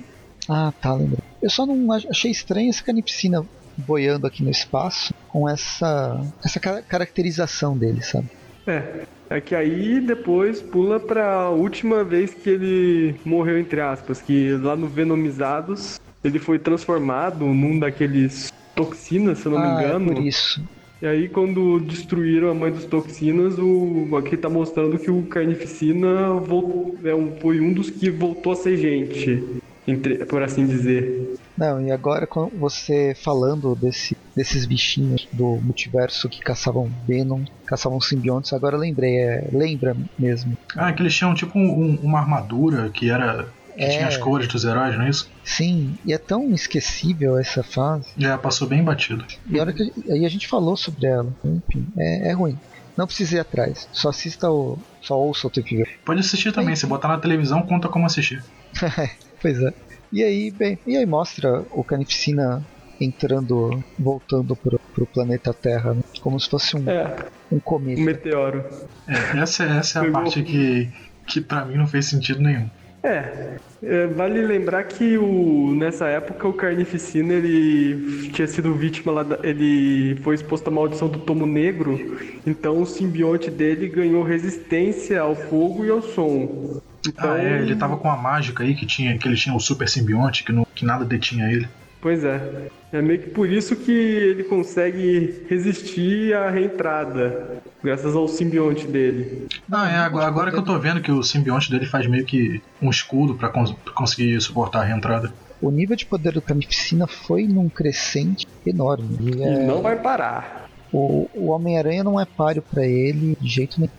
Ah, 0.48 0.72
tá, 0.80 0.94
lembro. 0.94 1.18
Eu 1.42 1.50
só 1.50 1.66
não 1.66 1.92
ach- 1.92 2.06
achei 2.10 2.30
estranho 2.30 2.70
essa 2.70 2.82
canipsina 2.82 3.44
boiando 3.78 4.26
aqui 4.26 4.42
no 4.42 4.50
espaço 4.50 5.14
com 5.28 5.48
essa, 5.48 6.20
essa 6.44 6.58
ca- 6.58 6.82
caracterização 6.82 7.76
dele, 7.76 8.02
sabe? 8.02 8.28
É. 8.66 9.02
É 9.30 9.42
que 9.42 9.54
aí 9.54 10.00
depois 10.00 10.62
pula 10.62 10.98
pra 10.98 11.50
última 11.50 12.02
vez 12.02 12.32
que 12.32 12.48
ele 12.48 13.14
morreu, 13.26 13.58
entre 13.58 13.78
aspas, 13.78 14.22
que 14.22 14.52
lá 14.52 14.74
no 14.74 14.86
Venomizados 14.88 15.96
ele 16.24 16.38
foi 16.38 16.58
transformado 16.58 17.44
num 17.44 17.78
daqueles 17.78 18.48
toxinas, 18.74 19.38
se 19.40 19.46
eu 19.46 19.52
não 19.52 19.58
ah, 19.58 19.66
me 19.66 19.84
engano. 19.84 20.12
é 20.12 20.14
por 20.14 20.24
isso. 20.24 20.64
E 21.02 21.06
aí 21.06 21.28
quando 21.28 21.78
destruíram 21.78 22.48
a 22.48 22.54
mãe 22.54 22.72
dos 22.72 22.86
toxinas, 22.86 23.58
o 23.58 24.16
aqui 24.16 24.34
tá 24.34 24.48
mostrando 24.48 24.98
que 24.98 25.10
o 25.10 25.26
Carnificina 25.26 26.32
vol- 26.32 26.98
é 27.04 27.14
um, 27.14 27.38
foi 27.38 27.60
um 27.60 27.74
dos 27.74 27.90
que 27.90 28.10
voltou 28.10 28.54
a 28.54 28.56
ser 28.56 28.78
gente, 28.78 29.60
entre, 29.86 30.24
por 30.24 30.42
assim 30.42 30.66
dizer. 30.66 31.34
Não, 31.58 31.80
e 31.80 31.90
agora 31.90 32.26
com 32.26 32.46
você 32.50 33.14
falando 33.20 33.74
desse, 33.74 34.16
desses 34.36 34.64
bichinhos 34.64 35.26
do 35.32 35.58
multiverso 35.60 36.28
que 36.28 36.40
caçavam 36.40 36.88
Venom, 37.06 37.42
caçavam 37.66 38.00
simbiontes, 38.00 38.52
agora 38.52 38.76
eu 38.76 38.80
lembrei, 38.80 39.18
é, 39.18 39.48
lembra 39.52 39.96
mesmo. 40.18 40.56
Ah, 40.76 40.92
que 40.92 41.02
eles 41.02 41.14
tinham 41.16 41.34
tipo 41.34 41.58
um- 41.58 41.98
uma 42.02 42.20
armadura 42.20 42.88
que 42.90 43.10
era. 43.10 43.48
que 43.76 43.84
É. 43.84 43.88
tinha 43.90 44.08
as 44.08 44.16
cores 44.16 44.48
dos 44.48 44.64
heróis, 44.64 44.96
não 44.96 45.04
é 45.04 45.10
isso? 45.10 45.30
Sim, 45.44 45.96
e 46.04 46.12
é 46.12 46.18
tão 46.18 46.52
esquecível 46.52 47.38
essa 47.38 47.62
fase. 47.62 48.08
É, 48.20 48.36
passou 48.36 48.66
bem 48.66 48.82
batido. 48.82 49.24
E 49.48 49.56
a 49.56 49.62
hora 49.62 49.72
que 49.72 49.82
a- 50.08 50.14
aí 50.14 50.24
a 50.24 50.28
gente 50.28 50.48
falou 50.48 50.76
sobre 50.76 51.06
ela. 51.06 51.32
Enfim, 51.44 51.86
é, 51.96 52.30
é 52.30 52.32
ruim. 52.32 52.58
Não 52.96 53.06
precisa 53.06 53.36
ir 53.36 53.38
atrás. 53.38 53.88
Só 53.92 54.08
assista 54.08 54.50
o. 54.50 54.76
Só 55.00 55.16
ouça 55.16 55.46
o 55.46 55.50
TV. 55.50 55.86
Pode 56.04 56.18
assistir 56.18 56.50
também, 56.52 56.74
se 56.74 56.84
botar 56.86 57.06
na 57.06 57.18
televisão, 57.18 57.62
conta 57.62 57.88
como 57.88 58.04
assistir. 58.04 58.42
pois 59.40 59.58
é. 59.60 59.70
E 60.12 60.22
aí, 60.22 60.50
bem, 60.50 60.78
e 60.86 60.96
aí 60.96 61.04
mostra 61.06 61.64
o 61.70 61.84
Carnificina 61.84 62.62
entrando, 63.00 63.80
voltando 63.98 64.56
pro, 64.56 64.78
pro 64.94 65.06
planeta 65.06 65.52
Terra, 65.54 65.94
né? 65.94 66.00
como 66.22 66.38
se 66.40 66.48
fosse 66.48 66.76
um, 66.76 66.88
É, 66.88 67.16
um 67.52 67.56
um 67.56 67.60
cometa. 67.60 68.00
meteoro. 68.00 68.64
É, 69.06 69.38
essa, 69.38 69.64
essa 69.64 69.98
é 69.98 70.02
a 70.02 70.04
Pegou. 70.04 70.22
parte 70.22 70.42
que, 70.42 70.88
que 71.26 71.40
pra 71.40 71.64
mim 71.64 71.76
não 71.76 71.86
fez 71.86 72.06
sentido 72.06 72.40
nenhum. 72.42 72.68
É, 73.04 73.56
é, 73.80 74.06
vale 74.08 74.42
lembrar 74.44 74.82
que 74.84 75.16
o, 75.16 75.72
nessa 75.76 76.08
época 76.08 76.48
o 76.48 76.52
Carnificina 76.52 77.32
ele 77.34 78.28
tinha 78.32 78.48
sido 78.48 78.74
vítima 78.74 79.12
lá, 79.12 79.22
da- 79.22 79.38
ele 79.44 80.16
foi 80.22 80.34
exposto 80.34 80.66
à 80.66 80.70
maldição 80.70 81.06
do 81.08 81.20
tomo 81.20 81.46
negro, 81.46 81.96
então 82.44 82.82
o 82.82 82.86
simbionte 82.86 83.50
dele 83.52 83.86
ganhou 83.88 84.24
resistência 84.24 85.20
ao 85.20 85.36
fogo 85.36 85.84
e 85.84 85.90
ao 85.90 86.02
som. 86.02 86.80
Então, 87.06 87.32
Ah, 87.32 87.38
é, 87.42 87.60
ele 87.60 87.76
tava 87.76 87.96
com 87.96 88.10
a 88.10 88.16
mágica 88.16 88.62
aí 88.64 88.74
que, 88.74 88.84
tinha, 88.86 89.16
que 89.18 89.26
ele 89.28 89.36
tinha 89.36 89.54
o 89.54 89.60
super 89.60 89.88
simbionte, 89.88 90.44
que, 90.44 90.52
não, 90.52 90.66
que 90.74 90.84
nada 90.84 91.04
detinha 91.04 91.50
ele. 91.50 91.68
Pois 92.00 92.22
é, 92.22 92.68
é 92.92 93.02
meio 93.02 93.18
que 93.20 93.30
por 93.30 93.48
isso 93.50 93.74
que 93.74 93.90
ele 93.90 94.44
consegue 94.44 95.44
resistir 95.48 96.32
à 96.32 96.48
reentrada, 96.48 97.60
graças 97.82 98.14
ao 98.14 98.28
simbionte 98.28 98.86
dele. 98.86 99.46
Ah, 99.70 99.90
é, 99.90 99.96
agora, 99.96 100.26
agora 100.26 100.50
que 100.52 100.56
eu 100.58 100.62
tô 100.62 100.78
vendo 100.78 101.00
que 101.00 101.10
o 101.10 101.22
simbionte 101.24 101.70
dele 101.70 101.86
faz 101.86 102.06
meio 102.06 102.24
que 102.24 102.62
um 102.80 102.88
escudo 102.88 103.34
pra, 103.34 103.48
cons- 103.48 103.74
conseguir 103.94 104.40
suportar 104.40 104.82
a 104.82 104.84
reentrada. 104.84 105.32
O 105.60 105.72
nível 105.72 105.96
de 105.96 106.06
poder 106.06 106.32
do 106.32 106.40
Carnificina 106.40 107.08
foi 107.08 107.48
num 107.48 107.68
crescente 107.68 108.46
enorme. 108.64 109.16
E 109.20 109.30
E 109.38 109.42
é- 109.42 109.66
não 109.66 109.82
vai 109.82 109.96
parar. 109.96 110.68
o 110.92 111.28
o 111.34 111.48
Homem-Aranha 111.50 112.04
não 112.04 112.20
é 112.20 112.24
páreo 112.24 112.62
pra 112.62 112.86
ele 112.86 113.36
de 113.40 113.48
jeito 113.48 113.80
nenhum. 113.80 113.92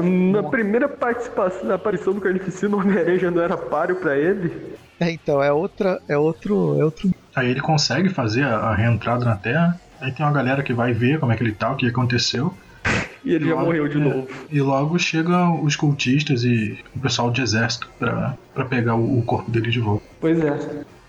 Na 0.00 0.42
primeira 0.44 0.88
participação, 0.88 1.64
na 1.64 1.74
aparição 1.74 2.12
do 2.12 2.20
Carnificina, 2.20 2.76
o 2.76 2.80
Homem-Aranha 2.80 3.18
já 3.18 3.30
não 3.30 3.42
era 3.42 3.56
páreo 3.56 3.96
pra 3.96 4.16
ele. 4.16 4.52
É, 5.00 5.10
então, 5.10 5.42
é 5.42 5.52
outra. 5.52 6.00
É 6.08 6.16
outro. 6.16 6.78
É 6.80 6.84
outro. 6.84 7.10
Aí 7.34 7.50
ele 7.50 7.60
consegue 7.60 8.08
fazer 8.08 8.44
a, 8.44 8.56
a 8.56 8.74
reentrada 8.74 9.24
na 9.24 9.36
Terra. 9.36 9.80
Aí 10.00 10.12
tem 10.12 10.24
uma 10.24 10.32
galera 10.32 10.62
que 10.62 10.72
vai 10.72 10.92
ver 10.92 11.18
como 11.18 11.32
é 11.32 11.36
que 11.36 11.42
ele 11.42 11.52
tá, 11.52 11.72
o 11.72 11.76
que 11.76 11.86
aconteceu. 11.86 12.54
E 13.24 13.34
ele 13.34 13.46
já 13.48 13.54
Logo- 13.54 13.66
morreu 13.66 13.88
de 13.88 13.98
é, 13.98 14.00
novo. 14.00 14.28
E 14.50 14.60
logo 14.62 14.98
chegam 14.98 15.62
os 15.62 15.76
cultistas 15.76 16.42
e 16.44 16.78
o 16.96 17.00
pessoal 17.00 17.30
de 17.30 17.42
exército 17.42 17.88
pra, 17.98 18.34
pra 18.54 18.64
pegar 18.64 18.94
o, 18.96 19.18
o 19.18 19.22
corpo 19.22 19.50
dele 19.50 19.70
de 19.70 19.80
volta. 19.80 20.04
Pois 20.20 20.38
é. 20.42 20.58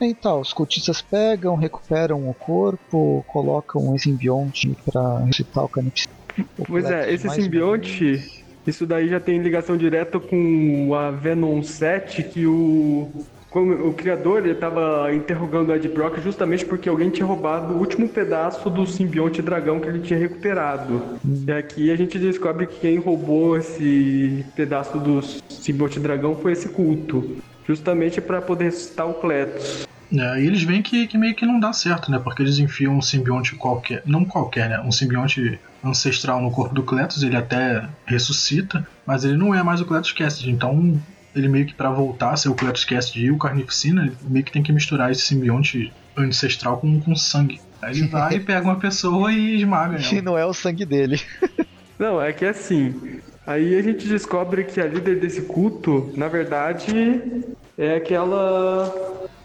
Então, 0.02 0.39
os 0.41 0.52
cultistas 0.52 1.02
pegam, 1.02 1.56
recuperam 1.56 2.28
o 2.30 2.34
corpo, 2.34 3.24
colocam 3.28 3.94
um 3.94 3.98
simbionte 3.98 4.76
pra 4.91 5.20
ressuscitar 5.20 5.63
o 5.63 5.70
Carnificina. 5.70 6.13
O 6.58 6.65
Pois 6.65 6.86
é, 6.86 7.13
esse 7.13 7.30
simbionte, 7.30 8.40
isso 8.65 8.86
daí 8.86 9.10
já 9.10 9.19
tem 9.19 9.39
ligação 9.39 9.76
direta 9.76 10.19
com 10.19 10.93
a 10.93 11.12
Venom 11.12 11.63
7, 11.63 12.24
que 12.24 12.45
o. 12.45 13.10
como 13.50 13.88
o 13.88 13.93
criador 13.93 14.45
ele 14.45 14.54
tava 14.54 15.13
interrogando 15.13 15.69
o 15.69 15.76
Ed 15.76 15.88
Brock 15.89 16.19
justamente 16.19 16.65
porque 16.65 16.88
alguém 16.88 17.10
tinha 17.10 17.26
roubado 17.26 17.74
o 17.74 17.80
último 17.80 18.08
pedaço 18.08 18.69
do 18.69 18.86
simbionte 18.86 19.41
dragão 19.41 19.80
que 19.80 19.88
ele 19.88 20.00
tinha 20.00 20.19
recuperado. 20.19 21.19
E 21.26 21.52
aqui 21.52 21.91
a 21.91 21.95
gente 21.95 22.19
descobre 22.19 22.67
que 22.67 22.80
quem 22.80 23.00
roubou 23.00 23.58
esse 23.58 24.45
pedaço 24.56 25.00
do 25.00 25.21
simbionte 25.21 26.00
dragão 26.00 26.36
foi 26.36 26.52
esse 26.52 26.69
culto. 26.69 27.38
Justamente 27.67 28.19
para 28.19 28.41
poder 28.41 28.65
ressuscitar 28.65 29.08
o 29.10 29.13
Cletus. 29.15 29.88
É, 30.13 30.41
e 30.41 30.45
eles 30.45 30.62
veem 30.63 30.82
que, 30.82 31.08
que 31.08 31.17
meio 31.17 31.34
que 31.34 31.45
não 31.45 31.60
dá 31.60 31.71
certo, 31.71 32.12
né? 32.12 32.19
Porque 32.21 32.41
eles 32.41 32.60
enfiam 32.60 32.97
um 32.97 33.02
simbionte 33.02 33.56
qualquer. 33.56 34.04
Não 34.06 34.26
qualquer, 34.26 34.69
né? 34.69 34.82
Um 34.82 34.91
simbionte 34.91 35.58
ancestral 35.84 36.41
no 36.41 36.52
corpo 36.52 36.74
do 36.74 36.84
Cletus, 36.84 37.24
ele 37.24 37.36
até 37.36 37.88
ressuscita, 38.06 38.88
mas 39.06 39.24
ele 39.24 39.38
não 39.38 39.54
é 39.54 39.63
mais 39.63 39.82
o 39.82 39.86
Cletus 39.86 40.12
Cassidy, 40.12 40.52
então 40.52 41.00
ele 41.36 41.48
meio 41.48 41.65
que 41.65 41.74
para 41.74 41.89
voltar 41.89 42.32
a 42.32 42.38
ser 42.38 42.50
o 42.50 42.56
Cletus 42.56 42.86
Cassidy 42.86 43.26
e 43.26 43.32
o 43.32 43.38
Carnificina, 43.38 44.04
ele 44.04 44.15
meio 44.28 44.46
que 44.46 44.52
tem 44.52 44.62
que 44.62 44.72
misturar 44.72 45.12
esse 45.12 45.22
simbionte 45.22 45.91
ancestral 46.15 46.78
com, 46.78 47.00
com 47.00 47.15
sangue. 47.15 47.62
Aí 47.82 47.98
ele 47.98 48.08
vai, 48.08 48.39
pega 48.41 48.65
uma 48.65 48.76
pessoa 48.76 49.32
e 49.32 49.56
esmaga 49.58 49.96
ela. 49.96 50.13
E 50.13 50.22
não 50.22 50.38
é 50.38 50.46
o 50.46 50.54
sangue 50.54 50.86
dele. 50.86 51.20
Não, 51.98 52.20
é 52.20 52.34
que 52.34 52.44
assim, 52.44 53.20
aí 53.46 53.78
a 53.78 53.82
gente 53.84 54.08
descobre 54.08 54.63
que 54.63 54.82
a 54.82 54.88
líder 54.88 55.20
desse 55.20 55.44
culto, 55.44 56.12
na 56.17 56.28
verdade, 56.28 57.44
é 57.78 57.96
aquela. 57.96 58.91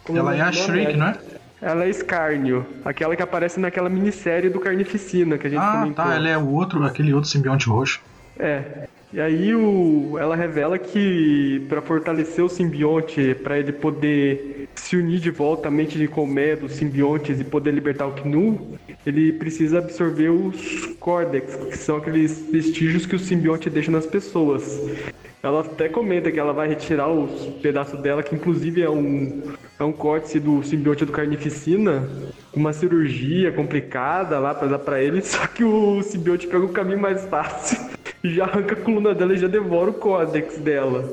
como 0.02 0.18
Ela 0.18 0.34
é 0.34 0.40
a 0.40 0.44
o 0.44 0.46
nome? 0.46 0.56
Shriek, 0.56 0.96
não 0.96 1.08
é? 1.08 1.18
Ela 1.60 1.86
é 1.86 1.92
Scarnio, 1.92 2.66
aquela 2.84 3.16
que 3.16 3.22
aparece 3.22 3.58
naquela 3.58 3.88
minissérie 3.88 4.50
do 4.50 4.60
Carnificina 4.60 5.38
que 5.38 5.46
a 5.46 5.50
gente 5.50 5.58
Ah, 5.60 5.78
comentou. 5.80 6.04
tá, 6.04 6.14
ela 6.14 6.28
é 6.28 6.36
o 6.36 6.46
outro, 6.48 6.84
aquele 6.84 7.12
outro 7.14 7.30
simbionte 7.30 7.66
roxo. 7.68 8.00
É. 8.38 8.86
E 9.12 9.20
aí 9.20 9.54
o, 9.54 10.18
ela 10.18 10.36
revela 10.36 10.78
que 10.78 11.64
para 11.68 11.80
fortalecer 11.80 12.44
o 12.44 12.48
simbionte, 12.48 13.34
para 13.36 13.58
ele 13.58 13.72
poder 13.72 14.68
se 14.74 14.96
unir 14.96 15.18
de 15.20 15.30
volta 15.30 15.68
à 15.68 15.70
mente 15.70 15.96
de 15.96 16.06
Colmé 16.06 16.56
dos 16.56 16.72
simbiontes 16.72 17.40
e 17.40 17.44
poder 17.44 17.70
libertar 17.72 18.06
o 18.06 18.12
Knu, 18.12 18.76
ele 19.06 19.32
precisa 19.32 19.78
absorver 19.78 20.28
os 20.28 20.86
Cordex, 21.00 21.54
que 21.56 21.78
são 21.78 21.96
aqueles 21.96 22.46
vestígios 22.50 23.06
que 23.06 23.14
o 23.16 23.18
simbionte 23.18 23.70
deixa 23.70 23.90
nas 23.90 24.04
pessoas. 24.04 24.78
Ela 25.42 25.60
até 25.60 25.88
comenta 25.88 26.32
que 26.32 26.38
ela 26.38 26.52
vai 26.52 26.68
retirar 26.68 27.08
os 27.08 27.46
pedaços 27.62 28.00
dela, 28.00 28.22
que 28.22 28.34
inclusive 28.34 28.82
é 28.82 28.90
um, 28.90 29.42
é 29.78 29.84
um 29.84 29.92
córtice 29.92 30.40
do 30.40 30.62
simbionte 30.62 31.04
do 31.04 31.12
Carnificina, 31.12 32.08
uma 32.52 32.72
cirurgia 32.72 33.52
complicada 33.52 34.38
lá 34.38 34.54
pra 34.54 34.66
dar 34.66 34.78
pra 34.78 35.00
ele, 35.02 35.20
só 35.22 35.46
que 35.46 35.62
o 35.62 36.02
simbionte 36.02 36.46
pega 36.46 36.64
o 36.64 36.70
caminho 36.70 37.00
mais 37.00 37.24
fácil 37.26 37.78
e 38.24 38.34
já 38.34 38.44
arranca 38.44 38.74
a 38.74 38.80
coluna 38.80 39.14
dela 39.14 39.34
e 39.34 39.38
já 39.38 39.46
devora 39.46 39.90
o 39.90 39.94
códex 39.94 40.58
dela. 40.58 41.04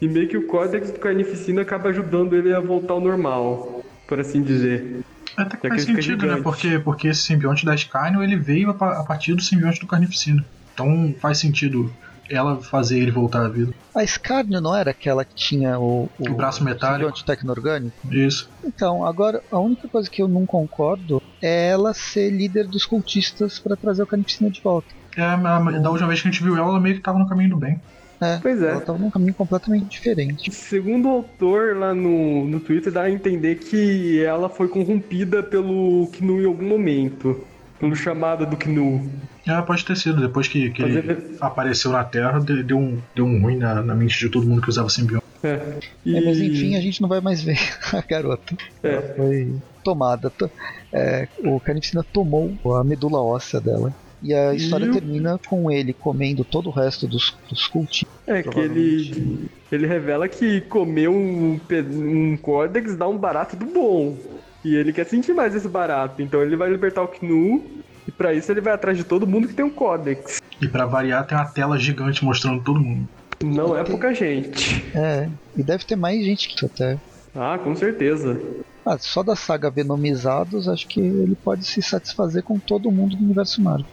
E 0.00 0.08
meio 0.08 0.28
que 0.28 0.36
o 0.36 0.46
códex 0.46 0.90
do 0.90 0.98
Carnificina 0.98 1.62
acaba 1.62 1.90
ajudando 1.90 2.34
ele 2.34 2.54
a 2.54 2.60
voltar 2.60 2.94
ao 2.94 3.00
normal, 3.00 3.84
por 4.06 4.18
assim 4.18 4.42
dizer. 4.42 5.00
Até 5.36 5.56
que 5.56 5.62
Já 5.62 5.68
faz 5.68 5.84
que 5.84 5.94
sentido, 5.94 6.26
né? 6.26 6.40
Porque, 6.42 6.78
porque 6.78 7.08
esse 7.08 7.22
simbionte 7.22 7.64
da 7.64 7.74
Skyno, 7.74 8.22
ele 8.22 8.36
veio 8.36 8.70
a 8.70 9.04
partir 9.04 9.34
do 9.34 9.42
simbionte 9.42 9.80
do 9.80 9.86
Carnificina. 9.86 10.44
Então 10.74 11.14
faz 11.20 11.38
sentido 11.38 11.92
ela 12.30 12.56
fazer 12.62 12.98
ele 13.00 13.10
voltar 13.10 13.44
à 13.44 13.48
vida. 13.48 13.72
A 13.94 14.06
Scarnio 14.06 14.60
não 14.60 14.74
era 14.74 14.90
aquela 14.92 15.24
que 15.24 15.34
tinha 15.34 15.78
o, 15.78 16.08
O 16.18 16.30
braço 16.34 16.62
metálico. 16.62 16.98
simbionte 17.00 17.24
tecno-orgânico? 17.24 17.96
Isso. 18.10 18.48
Então, 18.64 19.04
agora, 19.04 19.42
a 19.50 19.58
única 19.58 19.88
coisa 19.88 20.08
que 20.08 20.22
eu 20.22 20.28
não 20.28 20.46
concordo 20.46 21.20
é 21.42 21.68
ela 21.70 21.92
ser 21.92 22.30
líder 22.30 22.66
dos 22.68 22.86
cultistas 22.86 23.58
pra 23.58 23.74
trazer 23.76 24.02
o 24.02 24.06
Carnificina 24.06 24.48
de 24.50 24.60
volta. 24.60 24.88
É, 25.16 25.22
a- 25.22 25.34
a- 25.34 25.70
da 25.78 25.90
última 25.90 26.08
vez 26.08 26.22
que 26.22 26.28
a 26.28 26.30
gente 26.30 26.42
viu 26.42 26.56
ela, 26.56 26.68
ela 26.68 26.80
meio 26.80 26.94
que 26.94 27.00
tava 27.02 27.18
no 27.18 27.28
caminho 27.28 27.50
do 27.50 27.56
bem. 27.56 27.80
É, 28.22 28.38
Pois 28.40 28.62
é. 28.62 28.68
ela 28.72 28.80
tava 28.82 28.98
num 28.98 29.10
caminho 29.10 29.32
completamente 29.32 29.86
diferente. 29.88 30.52
Segundo 30.52 31.06
o 31.08 31.12
autor 31.12 31.74
lá 31.76 31.94
no, 31.94 32.44
no 32.46 32.60
Twitter, 32.60 32.92
dá 32.92 33.02
a 33.02 33.10
entender 33.10 33.56
que 33.56 34.22
ela 34.22 34.48
foi 34.50 34.68
corrompida 34.68 35.42
pelo 35.42 36.06
Knu 36.18 36.42
em 36.42 36.44
algum 36.46 36.68
momento. 36.68 37.40
Pelo 37.78 37.96
chamado 37.96 38.44
do 38.44 38.58
Knu. 38.58 39.10
É, 39.58 39.62
pode 39.62 39.84
ter 39.84 39.96
sido. 39.96 40.20
Depois 40.20 40.46
que, 40.48 40.70
que 40.70 40.82
ele 40.82 40.98
ele- 40.98 41.36
apareceu 41.40 41.90
na 41.92 42.04
Terra, 42.04 42.38
de- 42.40 42.62
deu 42.62 42.78
um, 42.78 42.98
deu 43.14 43.24
um 43.24 43.40
ruim 43.42 43.56
na, 43.56 43.82
na 43.82 43.94
mente 43.94 44.18
de 44.18 44.28
todo 44.28 44.46
mundo 44.46 44.62
que 44.62 44.68
usava 44.68 44.88
simbionte. 44.88 45.24
É. 45.42 45.58
E... 46.04 46.16
É, 46.16 46.20
mas 46.20 46.38
enfim, 46.40 46.76
a 46.76 46.80
gente 46.80 47.00
não 47.00 47.08
vai 47.08 47.20
mais 47.20 47.42
ver 47.42 47.58
a 47.92 48.00
garota. 48.02 48.54
É. 48.82 48.88
Ela 48.92 49.02
foi 49.16 49.54
tomada. 49.82 50.30
to- 50.30 50.50
é, 50.92 51.26
o 51.44 51.58
Carnificina 51.60 52.04
tomou 52.12 52.52
a 52.76 52.84
medula 52.84 53.22
óssea 53.22 53.60
dela. 53.60 53.92
E 54.22 54.34
a 54.34 54.52
história 54.54 54.84
E 54.84 54.92
termina 54.92 55.38
com 55.48 55.70
ele 55.70 55.94
comendo 55.94 56.44
todo 56.44 56.68
o 56.68 56.72
resto 56.72 57.06
dos, 57.08 57.34
dos 57.48 57.66
cultistas. 57.66 58.06
É 58.26 58.42
que 58.42 58.60
ele, 58.60 59.48
ele 59.72 59.86
revela 59.86 60.28
que 60.28 60.60
comer 60.60 61.08
um, 61.08 61.58
um 61.90 62.36
córdex 62.36 62.94
dá 62.96 63.08
um 63.08 63.16
barato 63.16 63.56
do 63.56 63.64
bom. 63.64 64.14
E 64.62 64.74
ele 64.74 64.92
quer 64.92 65.06
sentir 65.06 65.32
mais 65.32 65.54
esse 65.54 65.66
barato. 65.66 66.20
Então 66.20 66.42
ele 66.42 66.54
vai 66.54 66.68
libertar 66.70 67.02
o 67.02 67.08
Knu. 67.08 67.64
E 68.10 68.12
pra 68.12 68.34
isso 68.34 68.50
ele 68.50 68.60
vai 68.60 68.72
atrás 68.72 68.98
de 68.98 69.04
todo 69.04 69.24
mundo 69.24 69.46
que 69.46 69.54
tem 69.54 69.64
um 69.64 69.70
códex. 69.70 70.38
E 70.60 70.66
pra 70.66 70.84
variar, 70.84 71.24
tem 71.24 71.38
uma 71.38 71.46
tela 71.46 71.78
gigante 71.78 72.24
mostrando 72.24 72.60
todo 72.64 72.80
mundo. 72.80 73.08
Não 73.40 73.78
é 73.78 73.84
pouca 73.84 74.12
gente. 74.12 74.84
É, 74.92 75.30
e 75.56 75.62
deve 75.62 75.84
ter 75.84 75.94
mais 75.94 76.22
gente 76.24 76.48
que 76.48 76.56
isso 76.56 76.66
até. 76.66 76.98
Ah, 77.32 77.56
com 77.56 77.72
certeza. 77.76 78.36
Ah, 78.84 78.98
só 78.98 79.22
da 79.22 79.36
saga 79.36 79.70
Venomizados, 79.70 80.68
acho 80.68 80.88
que 80.88 80.98
ele 80.98 81.36
pode 81.36 81.64
se 81.64 81.80
satisfazer 81.80 82.42
com 82.42 82.58
todo 82.58 82.90
mundo 82.90 83.16
do 83.16 83.22
universo 83.24 83.62
Marvel. 83.62 83.86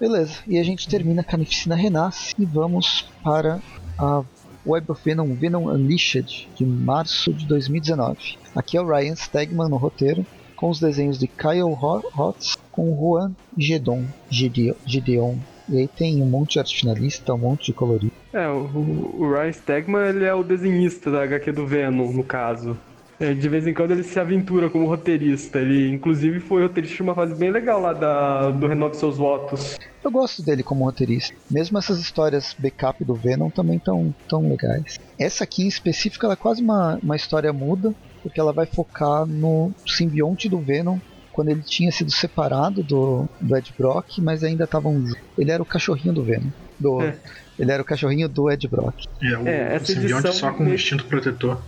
Beleza, 0.00 0.38
e 0.46 0.58
a 0.58 0.62
gente 0.62 0.88
termina 0.88 1.22
Carnificina 1.22 1.74
Renasce 1.74 2.32
e 2.38 2.46
vamos 2.46 3.06
para 3.22 3.60
a 3.98 4.22
Web 4.66 4.90
of 4.90 5.02
Venom, 5.04 5.34
Venom 5.34 5.64
Unleashed, 5.66 6.48
de 6.56 6.64
março 6.64 7.32
de 7.34 7.46
2019. 7.46 8.16
Aqui 8.56 8.76
é 8.78 8.80
o 8.80 8.86
Ryan 8.88 9.14
Stegman 9.16 9.68
no 9.68 9.76
roteiro, 9.76 10.24
com 10.56 10.70
os 10.70 10.80
desenhos 10.80 11.18
de 11.18 11.26
Kyle 11.28 11.62
Ho- 11.62 12.02
Hotz 12.16 12.56
com 12.78 12.96
Juan 12.96 13.32
Gedon, 13.56 14.04
Gedeo- 14.30 14.76
Gedeon. 14.86 15.34
E 15.68 15.78
aí 15.78 15.88
tem 15.88 16.22
um 16.22 16.26
monte 16.26 16.52
de 16.52 16.58
arte 16.60 16.78
finalista, 16.78 17.34
um 17.34 17.38
monte 17.38 17.66
de 17.66 17.72
colorido. 17.72 18.12
É, 18.32 18.48
o, 18.48 19.16
o 19.18 19.32
Ryan 19.32 19.52
Stegman 19.52 20.08
ele 20.08 20.24
é 20.24 20.32
o 20.32 20.44
desenhista 20.44 21.10
da 21.10 21.24
HQ 21.24 21.50
do 21.50 21.66
Venom, 21.66 22.12
no 22.12 22.22
caso. 22.22 22.78
É, 23.20 23.34
de 23.34 23.48
vez 23.48 23.66
em 23.66 23.74
quando 23.74 23.90
ele 23.90 24.04
se 24.04 24.18
aventura 24.20 24.70
como 24.70 24.86
roteirista. 24.86 25.58
Ele, 25.58 25.90
inclusive, 25.92 26.38
foi 26.38 26.62
roteirista 26.62 26.96
de 26.96 27.02
uma 27.02 27.16
fase 27.16 27.34
bem 27.34 27.50
legal 27.50 27.80
lá 27.80 27.92
da, 27.92 28.50
do 28.52 28.68
Renove 28.68 28.96
Seus 28.96 29.16
Votos. 29.18 29.76
Eu 30.04 30.10
gosto 30.12 30.40
dele 30.40 30.62
como 30.62 30.84
roteirista. 30.84 31.34
Mesmo 31.50 31.76
essas 31.78 31.98
histórias 31.98 32.54
backup 32.56 33.04
do 33.04 33.14
Venom 33.14 33.50
também 33.50 33.80
tão, 33.80 34.14
tão 34.28 34.48
legais. 34.48 35.00
Essa 35.18 35.42
aqui 35.42 35.64
em 35.64 35.68
específico 35.68 36.24
ela 36.24 36.34
é 36.34 36.36
quase 36.36 36.62
uma, 36.62 36.96
uma 37.02 37.16
história 37.16 37.52
muda, 37.52 37.92
porque 38.22 38.38
ela 38.38 38.52
vai 38.52 38.66
focar 38.66 39.26
no 39.26 39.72
simbionte 39.84 40.48
do 40.48 40.60
Venom 40.60 40.98
quando 41.38 41.50
ele 41.50 41.62
tinha 41.62 41.92
sido 41.92 42.10
separado 42.10 42.82
do, 42.82 43.28
do 43.40 43.56
Ed 43.56 43.72
Brock, 43.78 44.18
mas 44.18 44.42
ainda 44.42 44.64
estavam. 44.64 45.04
Ele 45.38 45.52
era 45.52 45.62
o 45.62 45.66
cachorrinho 45.66 46.12
do 46.12 46.24
Venom. 46.24 46.48
Do, 46.80 47.00
É. 47.00 47.14
Ele 47.56 47.70
era 47.70 47.80
o 47.80 47.84
cachorrinho 47.84 48.28
do 48.28 48.50
Ed 48.50 48.66
Brock. 48.66 49.04
É, 49.22 49.36
o, 49.38 49.46
É, 49.46 49.68
o 49.68 49.76
essa 49.76 49.86
simbionte 49.86 50.26
edição 50.26 50.32
só 50.32 50.50
com 50.52 50.62
um 50.62 50.66
meio- 50.66 50.74
instinto 50.74 51.04
protetor. 51.04 51.62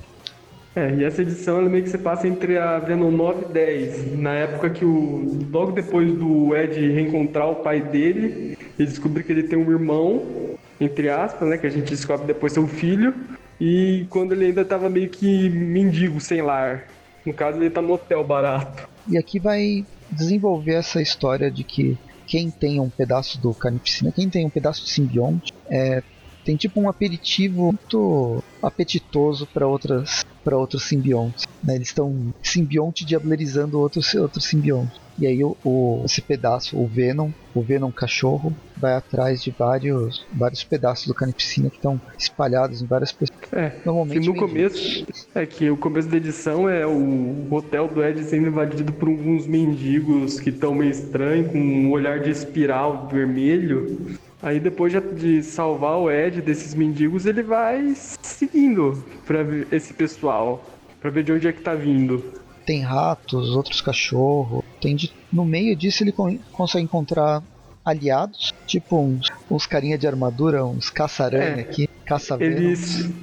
É, 0.74 0.92
e 0.92 1.04
essa 1.04 1.22
edição 1.22 1.58
ela 1.58 1.68
meio 1.68 1.84
que 1.84 1.90
se 1.90 1.98
passa 1.98 2.26
entre 2.26 2.58
a 2.58 2.80
Venom 2.80 3.12
9 3.12 3.44
e 3.48 3.52
10. 3.52 4.18
Na 4.18 4.32
época 4.34 4.70
que 4.70 4.84
o. 4.84 5.38
Logo 5.52 5.70
depois 5.70 6.12
do 6.12 6.56
Ed 6.56 6.74
reencontrar 6.92 7.48
o 7.48 7.56
pai 7.56 7.80
dele, 7.80 8.58
ele 8.76 8.88
descobre 8.88 9.22
que 9.22 9.30
ele 9.30 9.44
tem 9.44 9.56
um 9.56 9.70
irmão, 9.70 10.56
entre 10.80 11.08
aspas, 11.08 11.48
né? 11.48 11.58
Que 11.58 11.66
a 11.68 11.70
gente 11.70 11.90
descobre 11.90 12.26
depois 12.26 12.52
ser 12.52 12.60
um 12.60 12.66
filho. 12.68 13.14
E 13.60 14.06
quando 14.10 14.32
ele 14.32 14.46
ainda 14.46 14.64
tava 14.64 14.88
meio 14.90 15.08
que 15.08 15.48
mendigo, 15.48 16.20
sem 16.20 16.42
lar. 16.42 16.86
No 17.24 17.34
caso, 17.34 17.58
ele 17.58 17.70
tá 17.70 17.82
no 17.82 17.92
hotel 17.92 18.24
barato. 18.24 18.88
E 19.08 19.18
aqui 19.18 19.38
vai 19.38 19.84
desenvolver 20.10 20.74
essa 20.74 21.00
história 21.00 21.50
de 21.50 21.64
que 21.64 21.96
quem 22.26 22.50
tem 22.50 22.80
um 22.80 22.88
pedaço 22.88 23.40
do 23.40 23.52
carnificina, 23.52 24.12
quem 24.12 24.28
tem 24.28 24.46
um 24.46 24.50
pedaço 24.50 24.84
de 24.84 24.90
simbionte, 24.90 25.52
é, 25.68 26.02
tem 26.44 26.56
tipo 26.56 26.80
um 26.80 26.88
aperitivo 26.88 27.72
muito 27.72 28.42
apetitoso 28.62 29.46
para 29.52 29.66
outras 29.66 30.24
para 30.42 30.56
outros 30.56 30.84
simbiontes. 30.84 31.46
né? 31.62 31.74
Eles 31.74 31.88
estão 31.88 32.32
simbionte 32.42 33.04
diablerizando 33.04 33.78
outros 33.78 34.14
outros 34.14 34.44
simbiontes. 34.44 34.98
E 35.20 35.26
aí 35.26 35.44
o, 35.44 35.54
o- 35.62 36.02
esse 36.06 36.22
pedaço, 36.22 36.78
o 36.78 36.86
Venom, 36.86 37.30
o 37.54 37.60
Venom 37.60 37.90
cachorro, 37.92 38.54
vai 38.76 38.94
atrás 38.94 39.42
de 39.42 39.50
vários 39.50 40.24
vários 40.32 40.64
pedaços 40.64 41.06
do 41.06 41.14
carnificina 41.14 41.68
que 41.68 41.76
estão 41.76 42.00
espalhados 42.18 42.80
em 42.80 42.86
várias 42.86 43.12
pessoas. 43.12 43.38
É, 43.52 43.70
que 43.70 44.20
no 44.20 44.34
começo. 44.34 45.06
É 45.34 45.44
que 45.44 45.68
o 45.70 45.76
começo 45.76 46.08
da 46.08 46.16
edição 46.16 46.68
é 46.68 46.86
o 46.86 47.46
hotel 47.50 47.86
do 47.88 48.02
Ed 48.02 48.22
sendo 48.24 48.46
invadido 48.48 48.92
por 48.92 49.08
alguns 49.08 49.46
mendigos 49.46 50.40
que 50.40 50.50
estão 50.50 50.74
meio 50.74 50.90
estranhos, 50.90 51.52
com 51.52 51.58
um 51.58 51.90
olhar 51.90 52.18
de 52.20 52.30
espiral 52.30 53.08
vermelho. 53.12 54.16
Aí 54.42 54.58
depois 54.58 54.90
de- 55.16 55.42
salvar 55.42 55.98
o 55.98 56.10
Ed 56.10 56.40
desses 56.40 56.74
mendigos, 56.74 57.26
ele 57.26 57.42
vai 57.42 57.92
seguindo 58.22 59.04
ver 59.28 59.66
esse 59.70 59.92
pessoal. 59.92 60.64
Pra 61.00 61.10
ver 61.10 61.22
de 61.24 61.32
onde 61.32 61.48
é 61.48 61.52
que 61.52 61.62
tá 61.62 61.74
vindo. 61.74 62.22
Tem 62.70 62.82
ratos, 62.82 63.50
outros 63.56 63.80
cachorros. 63.80 64.62
Tem 64.80 64.94
de- 64.94 65.10
no 65.32 65.44
meio 65.44 65.74
disso 65.74 66.04
ele 66.04 66.12
con- 66.12 66.38
consegue 66.52 66.84
encontrar 66.84 67.42
aliados, 67.84 68.52
tipo 68.64 68.96
uns, 68.96 69.26
uns 69.50 69.66
carinha 69.66 69.98
de 69.98 70.06
armadura, 70.06 70.64
uns 70.64 70.88
caça-aranha 70.88 71.56
É. 71.56 71.60
aqui, 71.62 71.88
caça 72.06 72.36
Ele, 72.38 72.74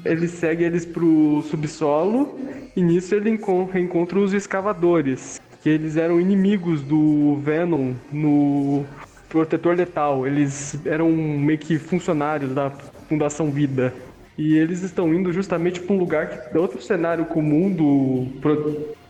ele 0.03 0.27
segue 0.27 0.65
eles 0.65 0.85
pro 0.85 1.41
subsolo 1.49 2.37
e 2.75 2.81
nisso 2.81 3.15
ele 3.15 3.29
encon- 3.29 3.69
reencontra 3.71 4.19
os 4.19 4.33
escavadores, 4.33 5.39
que 5.63 5.69
eles 5.69 5.95
eram 5.95 6.19
inimigos 6.19 6.81
do 6.81 7.37
Venom 7.41 7.93
no 8.11 8.83
Protetor 9.29 9.75
Letal. 9.77 10.27
Eles 10.27 10.77
eram 10.85 11.09
meio 11.09 11.57
que 11.57 11.79
funcionários 11.79 12.53
da 12.53 12.69
Fundação 13.07 13.49
Vida. 13.49 13.93
E 14.37 14.55
eles 14.57 14.83
estão 14.83 15.13
indo 15.13 15.31
justamente 15.31 15.79
para 15.79 15.95
um 15.95 15.97
lugar 15.99 16.27
que 16.27 16.57
é 16.57 16.59
outro 16.59 16.81
cenário 16.81 17.25
comum 17.25 17.71
do, 17.71 18.25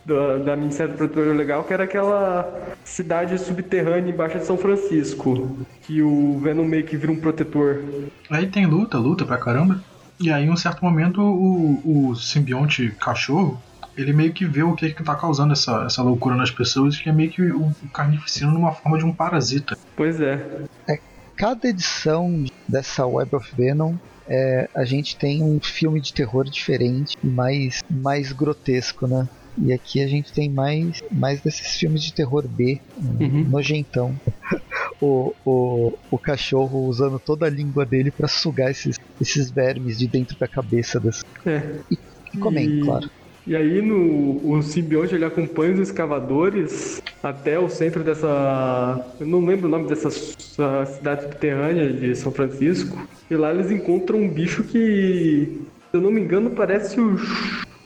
da, 0.07 0.37
da 0.37 0.55
Ministério 0.55 0.93
do 0.93 0.97
Protetor 0.97 1.35
Legal, 1.35 1.63
que 1.65 1.73
era 1.73 1.83
aquela 1.83 2.75
cidade 2.85 3.37
subterrânea 3.37 4.09
embaixo 4.09 4.39
de 4.39 4.45
São 4.45 4.57
Francisco, 4.57 5.57
que 5.81 6.01
o 6.01 6.39
Venom 6.39 6.63
meio 6.63 6.85
que 6.85 6.95
vira 6.95 7.11
um 7.11 7.19
protetor. 7.19 7.83
Aí 8.29 8.47
tem 8.47 8.65
luta, 8.65 8.97
luta 8.97 9.25
pra 9.25 9.37
caramba. 9.37 9.83
E 10.19 10.31
aí, 10.31 10.45
em 10.45 10.49
um 10.49 10.55
certo 10.55 10.83
momento, 10.83 11.21
o, 11.21 12.09
o 12.09 12.15
simbionte 12.15 12.89
cachorro, 12.99 13.61
ele 13.95 14.13
meio 14.13 14.31
que 14.31 14.45
vê 14.45 14.63
o 14.63 14.73
que, 14.73 14.91
que 14.91 15.03
tá 15.03 15.13
causando 15.13 15.53
essa, 15.53 15.83
essa 15.85 16.01
loucura 16.01 16.35
nas 16.35 16.49
pessoas, 16.49 16.97
que 16.97 17.09
é 17.09 17.11
meio 17.11 17.29
que 17.29 17.41
o, 17.41 17.67
o 17.67 17.89
carnificino 17.93 18.51
numa 18.51 18.71
forma 18.71 18.97
de 18.97 19.03
um 19.03 19.13
parasita. 19.13 19.77
Pois 19.95 20.21
é. 20.21 20.43
É, 20.87 20.99
cada 21.35 21.67
edição 21.67 22.45
dessa 22.67 23.05
Web 23.05 23.35
of 23.35 23.53
Venom 23.55 23.95
é, 24.27 24.69
a 24.73 24.85
gente 24.85 25.15
tem 25.17 25.43
um 25.43 25.59
filme 25.59 26.01
de 26.01 26.13
terror 26.13 26.45
diferente, 26.45 27.17
mais, 27.23 27.83
mais 27.89 28.31
grotesco, 28.31 29.05
né? 29.07 29.27
E 29.57 29.73
aqui 29.73 30.01
a 30.01 30.07
gente 30.07 30.31
tem 30.33 30.51
mais, 30.53 30.99
mais 31.11 31.41
desses 31.41 31.77
filmes 31.77 32.01
de 32.01 32.13
terror 32.13 32.47
B, 32.47 32.79
Uhum. 32.97 33.45
nojentão. 33.49 34.15
O, 34.99 35.35
o, 35.45 35.97
o 36.09 36.17
cachorro 36.17 36.87
usando 36.87 37.19
toda 37.23 37.45
a 37.45 37.49
língua 37.49 37.85
dele 37.85 38.11
pra 38.11 38.27
sugar 38.27 38.71
esses, 38.71 38.95
esses 39.21 39.51
vermes 39.51 39.95
de 39.97 40.07
dentro 40.07 40.35
da 40.39 40.47
cabeça 40.47 40.99
das, 40.99 41.19
É. 41.45 41.81
e 41.91 42.39
comendo, 42.39 42.73
E- 42.73 42.79
claro. 42.81 43.09
E 43.45 43.55
aí 43.55 43.79
no, 43.81 44.49
o 44.49 44.61
simbionte 44.63 45.13
ele 45.13 45.23
acompanha 45.23 45.73
os 45.73 45.79
escavadores 45.81 46.99
até 47.21 47.59
o 47.59 47.69
centro 47.69 48.03
dessa. 48.03 49.15
Eu 49.19 49.27
não 49.27 49.45
lembro 49.45 49.67
o 49.67 49.71
nome 49.71 49.87
dessa 49.87 50.09
cidade 50.09 51.23
subterrânea 51.23 51.93
de 51.93 52.15
São 52.15 52.31
Francisco. 52.31 52.97
E 53.29 53.35
lá 53.35 53.53
eles 53.53 53.69
encontram 53.69 54.19
um 54.19 54.29
bicho 54.33 54.63
que, 54.63 55.45
se 55.61 55.93
eu 55.93 56.01
não 56.01 56.09
me 56.11 56.21
engano, 56.21 56.49
parece 56.51 56.99
o. 56.99 57.15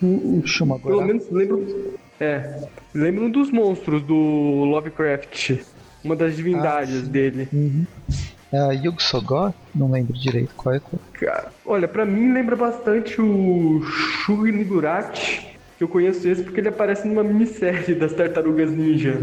O- 0.02 0.40
o- 0.40 0.48
Chama 0.48 0.80
pelo 0.80 0.94
agora. 0.94 1.08
menos 1.08 1.30
lembro. 1.30 1.94
É. 2.20 2.60
Lembro 2.94 3.26
um 3.26 3.30
dos 3.32 3.52
monstros 3.52 4.02
do 4.04 4.16
Lovecraft. 4.16 5.60
Uma 6.04 6.16
das 6.16 6.36
divindades 6.36 7.08
dele. 7.08 7.48
Uhum. 7.54 7.86
É 8.52 8.60
a 8.60 8.72
Yug 8.72 9.02
Sogor? 9.02 9.54
Não 9.74 9.90
lembro 9.92 10.14
direito 10.14 10.54
qual 10.56 10.76
é 10.76 10.80
qual. 10.80 11.00
Cara, 11.14 11.52
olha, 11.66 11.88
pra 11.88 12.06
mim 12.06 12.34
lembra 12.34 12.56
bastante 12.56 13.22
o 13.22 13.82
Shugnigurat, 13.84 15.46
que 15.78 15.84
eu 15.84 15.88
conheço 15.88 16.28
esse 16.28 16.44
porque 16.44 16.60
ele 16.60 16.68
aparece 16.70 17.08
numa 17.08 17.24
minissérie 17.24 17.96
das 17.96 18.14
Tartarugas 18.14 18.72
Ninja. 18.72 19.18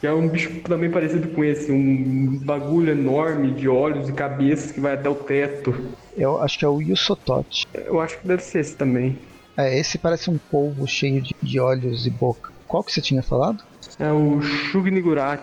Que 0.00 0.06
é 0.06 0.12
um 0.12 0.28
bicho 0.28 0.60
também 0.62 0.90
parecido 0.90 1.28
com 1.28 1.42
esse, 1.44 1.70
um 1.72 2.38
bagulho 2.44 2.90
enorme 2.92 3.52
de 3.52 3.68
olhos 3.68 4.08
e 4.08 4.12
cabeças 4.12 4.70
que 4.72 4.80
vai 4.80 4.94
até 4.94 5.08
o 5.08 5.14
teto. 5.14 5.74
Eu 6.16 6.40
acho 6.42 6.58
que 6.58 6.64
é 6.64 6.68
o 6.68 6.80
Yusotot. 6.80 7.64
Eu 7.72 8.00
acho 8.00 8.18
que 8.20 8.26
deve 8.26 8.42
ser 8.42 8.60
esse 8.60 8.76
também. 8.76 9.16
É, 9.56 9.78
esse 9.78 9.98
parece 9.98 10.30
um 10.30 10.38
polvo 10.38 10.86
cheio 10.86 11.20
de, 11.20 11.34
de 11.42 11.60
olhos 11.60 12.06
e 12.06 12.10
boca. 12.10 12.50
Qual 12.66 12.82
que 12.82 12.92
você 12.92 13.00
tinha 13.00 13.22
falado? 13.22 13.62
É 13.98 14.10
o 14.10 14.40
Shugnigurat. 14.40 15.42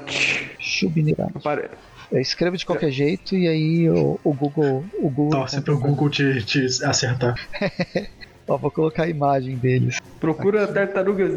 Shubnirat. 0.60 1.32
Apare... 1.36 1.70
Eu 2.12 2.20
escrevo 2.20 2.58
de 2.58 2.66
qualquer 2.66 2.90
jeito 2.90 3.36
e 3.36 3.48
aí 3.48 3.90
o, 3.90 4.20
o 4.24 4.34
Google. 4.34 4.84
O 5.00 5.10
Google 5.10 5.30
Torce 5.30 5.62
pro 5.62 5.78
Google 5.78 6.10
te, 6.10 6.44
te 6.44 6.66
acertar. 6.84 7.36
Ó, 8.48 8.58
vou 8.58 8.72
colocar 8.72 9.04
a 9.04 9.08
imagem 9.08 9.56
deles. 9.56 10.00
Procura 10.20 10.66
tartarugas, 10.66 11.32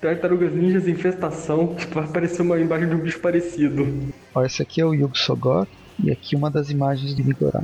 tartarugas 0.00 0.52
ninjas 0.52 0.88
infestação, 0.88 1.76
que 1.76 1.86
vai 1.94 2.04
aparecer 2.04 2.42
uma 2.42 2.58
imagem 2.58 2.88
de 2.88 2.94
um 2.96 2.98
bicho 2.98 3.20
parecido. 3.20 4.12
Ó, 4.34 4.44
esse 4.44 4.60
aqui 4.60 4.80
é 4.80 4.84
o 4.84 4.92
Yug 4.92 5.16
Sogor 5.16 5.68
e 6.02 6.10
aqui 6.10 6.34
uma 6.34 6.50
das 6.50 6.68
imagens 6.68 7.14
de 7.14 7.22
Nigoran. 7.22 7.62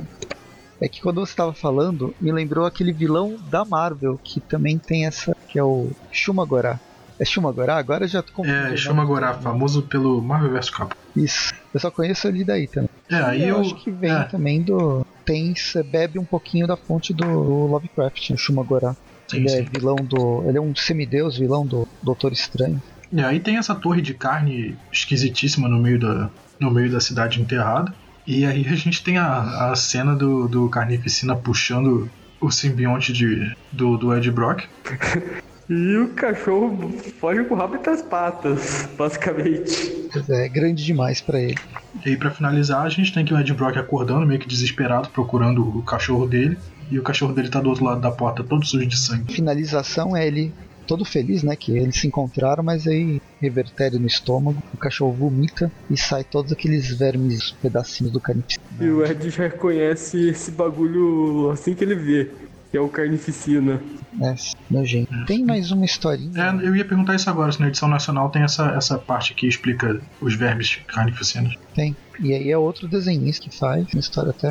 É 0.79 0.87
que 0.87 1.01
quando 1.01 1.19
você 1.19 1.31
estava 1.31 1.53
falando, 1.53 2.13
me 2.21 2.31
lembrou 2.31 2.65
aquele 2.65 2.93
vilão 2.93 3.35
da 3.49 3.65
Marvel 3.65 4.19
que 4.23 4.39
também 4.39 4.77
tem 4.77 5.05
essa, 5.05 5.35
que 5.47 5.57
é 5.57 5.63
o 5.63 5.89
Shumagorá. 6.11 6.79
É 7.19 7.25
Shumagorá? 7.25 7.77
Agora 7.77 8.03
eu 8.03 8.07
já 8.07 8.21
tô 8.21 8.31
confundindo 8.31 8.59
É, 8.59 8.65
nome. 8.65 8.77
chama 8.77 9.01
agora, 9.01 9.33
famoso 9.33 9.81
pelo 9.83 10.21
Marvel 10.21 10.51
vs 10.51 10.69
Capcom. 10.69 10.95
Isso. 11.15 11.51
Eu 11.73 11.79
só 11.79 11.89
conheço 11.89 12.27
ele 12.27 12.43
daí 12.43 12.67
também. 12.67 12.89
É, 13.09 13.15
aí 13.15 13.41
eu 13.41 13.55
eu. 13.55 13.61
acho 13.61 13.75
que 13.75 13.89
vem 13.89 14.11
é, 14.11 14.23
também 14.25 14.61
do. 14.61 15.03
Tem, 15.25 15.53
bebe 15.91 16.19
um 16.19 16.23
pouquinho 16.23 16.67
da 16.67 16.77
fonte 16.77 17.13
do 17.13 17.25
Lovecraft, 17.25 18.29
o 18.29 18.37
Shumagorá. 18.37 18.95
sim, 19.27 19.37
Ele 19.37 19.47
é 19.47 19.57
sim. 19.63 19.63
vilão 19.73 19.95
do. 19.95 20.43
Ele 20.47 20.57
é 20.59 20.61
um 20.61 20.75
semideus, 20.75 21.37
vilão 21.37 21.65
do 21.65 21.87
Doutor 22.03 22.31
Estranho. 22.31 22.81
É, 23.15 23.23
aí 23.23 23.39
tem 23.39 23.57
essa 23.57 23.73
torre 23.73 24.01
de 24.01 24.13
carne 24.13 24.77
esquisitíssima 24.91 25.67
no 25.67 25.79
meio 25.79 25.99
da, 25.99 26.29
no 26.59 26.69
meio 26.69 26.91
da 26.91 26.99
cidade 26.99 27.41
enterrada. 27.41 27.93
E 28.27 28.45
aí 28.45 28.67
a 28.67 28.75
gente 28.75 29.01
tem 29.01 29.17
a, 29.17 29.71
a 29.71 29.75
cena 29.75 30.13
do, 30.13 30.49
do 30.49 30.67
Carnificina 30.67 31.33
puxando 31.33 32.09
o 32.41 32.51
simbionte 32.51 33.13
de, 33.13 33.55
do, 33.71 33.97
do 33.97 34.13
Ed 34.13 34.29
Brock. 34.29 34.65
E 35.69 35.97
o 35.97 36.13
cachorro 36.13 36.89
foge 37.19 37.43
com 37.43 37.53
o 37.53 37.57
rabo 37.57 37.75
entre 37.75 37.89
as 37.89 38.01
patas, 38.01 38.87
basicamente. 38.97 40.07
Pois 40.13 40.29
é, 40.29 40.45
é 40.45 40.47
grande 40.47 40.81
demais 40.85 41.19
pra 41.19 41.41
ele. 41.41 41.57
E 42.05 42.09
aí 42.09 42.15
pra 42.15 42.31
finalizar 42.31 42.85
a 42.85 42.89
gente 42.89 43.13
tem 43.13 43.25
que 43.25 43.33
o 43.33 43.37
Ed 43.37 43.53
Brock 43.53 43.75
acordando, 43.75 44.25
meio 44.25 44.39
que 44.39 44.47
desesperado, 44.47 45.09
procurando 45.09 45.77
o 45.77 45.83
cachorro 45.83 46.25
dele. 46.25 46.57
E 46.89 46.97
o 46.97 47.03
cachorro 47.03 47.33
dele 47.33 47.49
tá 47.49 47.59
do 47.59 47.67
outro 47.67 47.83
lado 47.83 47.99
da 47.99 48.09
porta, 48.09 48.45
todo 48.45 48.65
sujo 48.65 48.85
de 48.85 48.97
sangue. 48.97 49.33
Finalização 49.33 50.15
é 50.15 50.25
ele 50.25 50.53
todo 50.87 51.05
feliz, 51.05 51.43
né? 51.43 51.55
Que 51.55 51.77
eles 51.77 51.99
se 51.99 52.07
encontraram, 52.07 52.63
mas 52.63 52.87
aí 52.87 53.21
revertério 53.39 53.99
no 53.99 54.07
estômago, 54.07 54.61
o 54.73 54.77
cachorro 54.77 55.13
vomita 55.13 55.71
e 55.89 55.97
sai 55.97 56.23
todos 56.23 56.51
aqueles 56.51 56.97
vermes, 56.97 57.51
pedacinhos 57.61 58.11
do 58.11 58.19
carnificina. 58.19 58.63
E 58.79 58.89
o 58.89 59.05
Ed 59.05 59.29
já 59.29 59.43
reconhece 59.43 60.29
esse 60.29 60.49
bagulho 60.51 61.51
assim 61.51 61.75
que 61.75 61.83
ele 61.83 61.95
vê, 61.95 62.31
que 62.71 62.77
é 62.77 62.81
o 62.81 62.89
carnificina. 62.89 63.81
É, 64.21 64.33
nojento. 64.71 65.13
Tem 65.27 65.45
mais 65.45 65.71
uma 65.71 65.85
historinha. 65.85 66.31
É, 66.35 66.67
eu 66.67 66.75
ia 66.75 66.83
perguntar 66.85 67.15
isso 67.15 67.29
agora, 67.29 67.51
se 67.51 67.59
na 67.59 67.67
edição 67.67 67.87
nacional 67.87 68.29
tem 68.29 68.41
essa, 68.41 68.71
essa 68.71 68.97
parte 68.97 69.33
que 69.35 69.47
explica 69.47 70.01
os 70.21 70.33
vermes 70.35 70.79
carnificinos. 70.87 71.53
Tem. 71.75 71.95
E 72.19 72.33
aí 72.33 72.49
é 72.49 72.57
outro 72.57 72.87
desenhista 72.87 73.47
que 73.47 73.55
faz, 73.55 73.85
uma 73.93 73.99
história 73.99 74.31
até. 74.31 74.47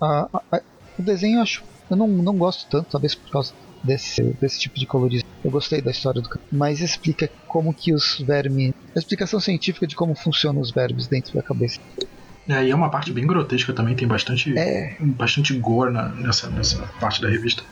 a- 0.00 0.28
a- 0.32 0.42
a- 0.52 0.60
o 0.98 1.02
desenho 1.02 1.38
eu 1.38 1.42
acho. 1.42 1.62
Eu 1.88 1.96
não, 1.96 2.08
não 2.08 2.36
gosto 2.36 2.68
tanto, 2.68 2.88
talvez 2.90 3.14
por 3.14 3.30
causa 3.30 3.52
desse, 3.82 4.22
desse 4.40 4.60
tipo 4.60 4.78
de 4.78 4.86
colorismo. 4.86 5.28
Eu 5.44 5.50
gostei 5.50 5.80
da 5.80 5.90
história 5.90 6.20
do 6.20 6.28
cara. 6.28 6.44
Mas 6.50 6.80
explica 6.80 7.30
como 7.46 7.72
que 7.72 7.92
os 7.94 8.18
vermes. 8.26 8.72
A 8.94 8.98
explicação 8.98 9.38
científica 9.38 9.86
de 9.86 9.94
como 9.94 10.14
funcionam 10.14 10.60
os 10.60 10.70
vermes 10.72 11.06
dentro 11.06 11.34
da 11.34 11.42
cabeça. 11.42 11.78
É, 12.48 12.64
e 12.64 12.70
é 12.70 12.74
uma 12.74 12.90
parte 12.90 13.12
bem 13.12 13.26
grotesca 13.26 13.72
também, 13.72 13.94
tem 13.94 14.06
bastante, 14.06 14.56
É. 14.56 14.96
bastante 15.00 15.52
gore 15.58 15.92
na- 15.92 16.08
nessa, 16.08 16.48
nessa 16.48 16.78
parte 17.00 17.20
da 17.20 17.28
revista. 17.28 17.62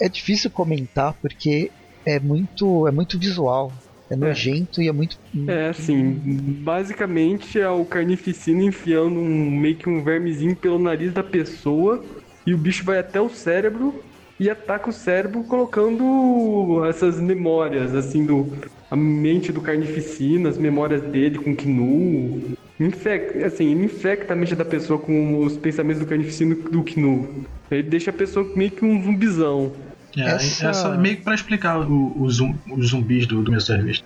É 0.00 0.08
difícil 0.08 0.50
comentar 0.50 1.14
porque 1.14 1.70
é 2.06 2.20
muito. 2.20 2.86
é 2.86 2.92
muito 2.92 3.18
visual. 3.18 3.72
É 4.08 4.14
nojento 4.14 4.80
e 4.80 4.88
é 4.88 4.92
muito. 4.92 5.16
É, 5.48 5.70
assim, 5.70 6.20
basicamente 6.62 7.58
é 7.60 7.68
o 7.68 7.84
carnificina 7.84 8.62
enfiando 8.62 9.18
um, 9.18 9.50
meio 9.50 9.76
que 9.76 9.88
um 9.88 10.04
vermezinho 10.04 10.54
pelo 10.54 10.78
nariz 10.78 11.12
da 11.12 11.24
pessoa 11.24 12.04
e 12.46 12.54
o 12.54 12.58
bicho 12.58 12.84
vai 12.84 12.98
até 12.98 13.20
o 13.20 13.28
cérebro 13.28 14.04
e 14.38 14.50
ataca 14.50 14.90
o 14.90 14.92
cérebro 14.92 15.42
colocando 15.44 16.84
essas 16.88 17.20
memórias, 17.20 17.94
assim, 17.94 18.24
do 18.24 18.52
a 18.90 18.94
mente 18.96 19.50
do 19.52 19.60
carnificina, 19.60 20.48
as 20.48 20.58
memórias 20.58 21.02
dele 21.02 21.38
com 21.38 21.54
Knu. 21.56 22.56
Infecta, 22.78 23.46
assim, 23.46 23.72
ele 23.72 23.84
infecta 23.86 24.32
a 24.34 24.36
mente 24.36 24.54
da 24.54 24.64
pessoa 24.64 24.98
com 24.98 25.38
os 25.38 25.56
pensamentos 25.56 26.00
do 26.00 26.06
carnificina 26.06 26.52
e 26.54 26.70
do 26.70 26.82
Knu. 26.84 27.44
Ele 27.70 27.82
deixa 27.84 28.10
a 28.10 28.14
pessoa 28.14 28.46
meio 28.54 28.70
que 28.70 28.84
um 28.84 29.02
zumbizão. 29.02 29.72
É, 30.16 30.22
Essa- 30.30 30.68
essa... 30.68 30.96
meio 30.96 31.16
que 31.16 31.22
pra 31.22 31.34
explicar 31.34 31.78
o, 31.80 32.12
o 32.20 32.30
zum- 32.30 32.54
os 32.76 32.88
zumbis 32.88 33.26
do, 33.26 33.36
do 33.42 33.46
começo 33.46 33.68
da 33.70 33.76
revista. 33.76 34.04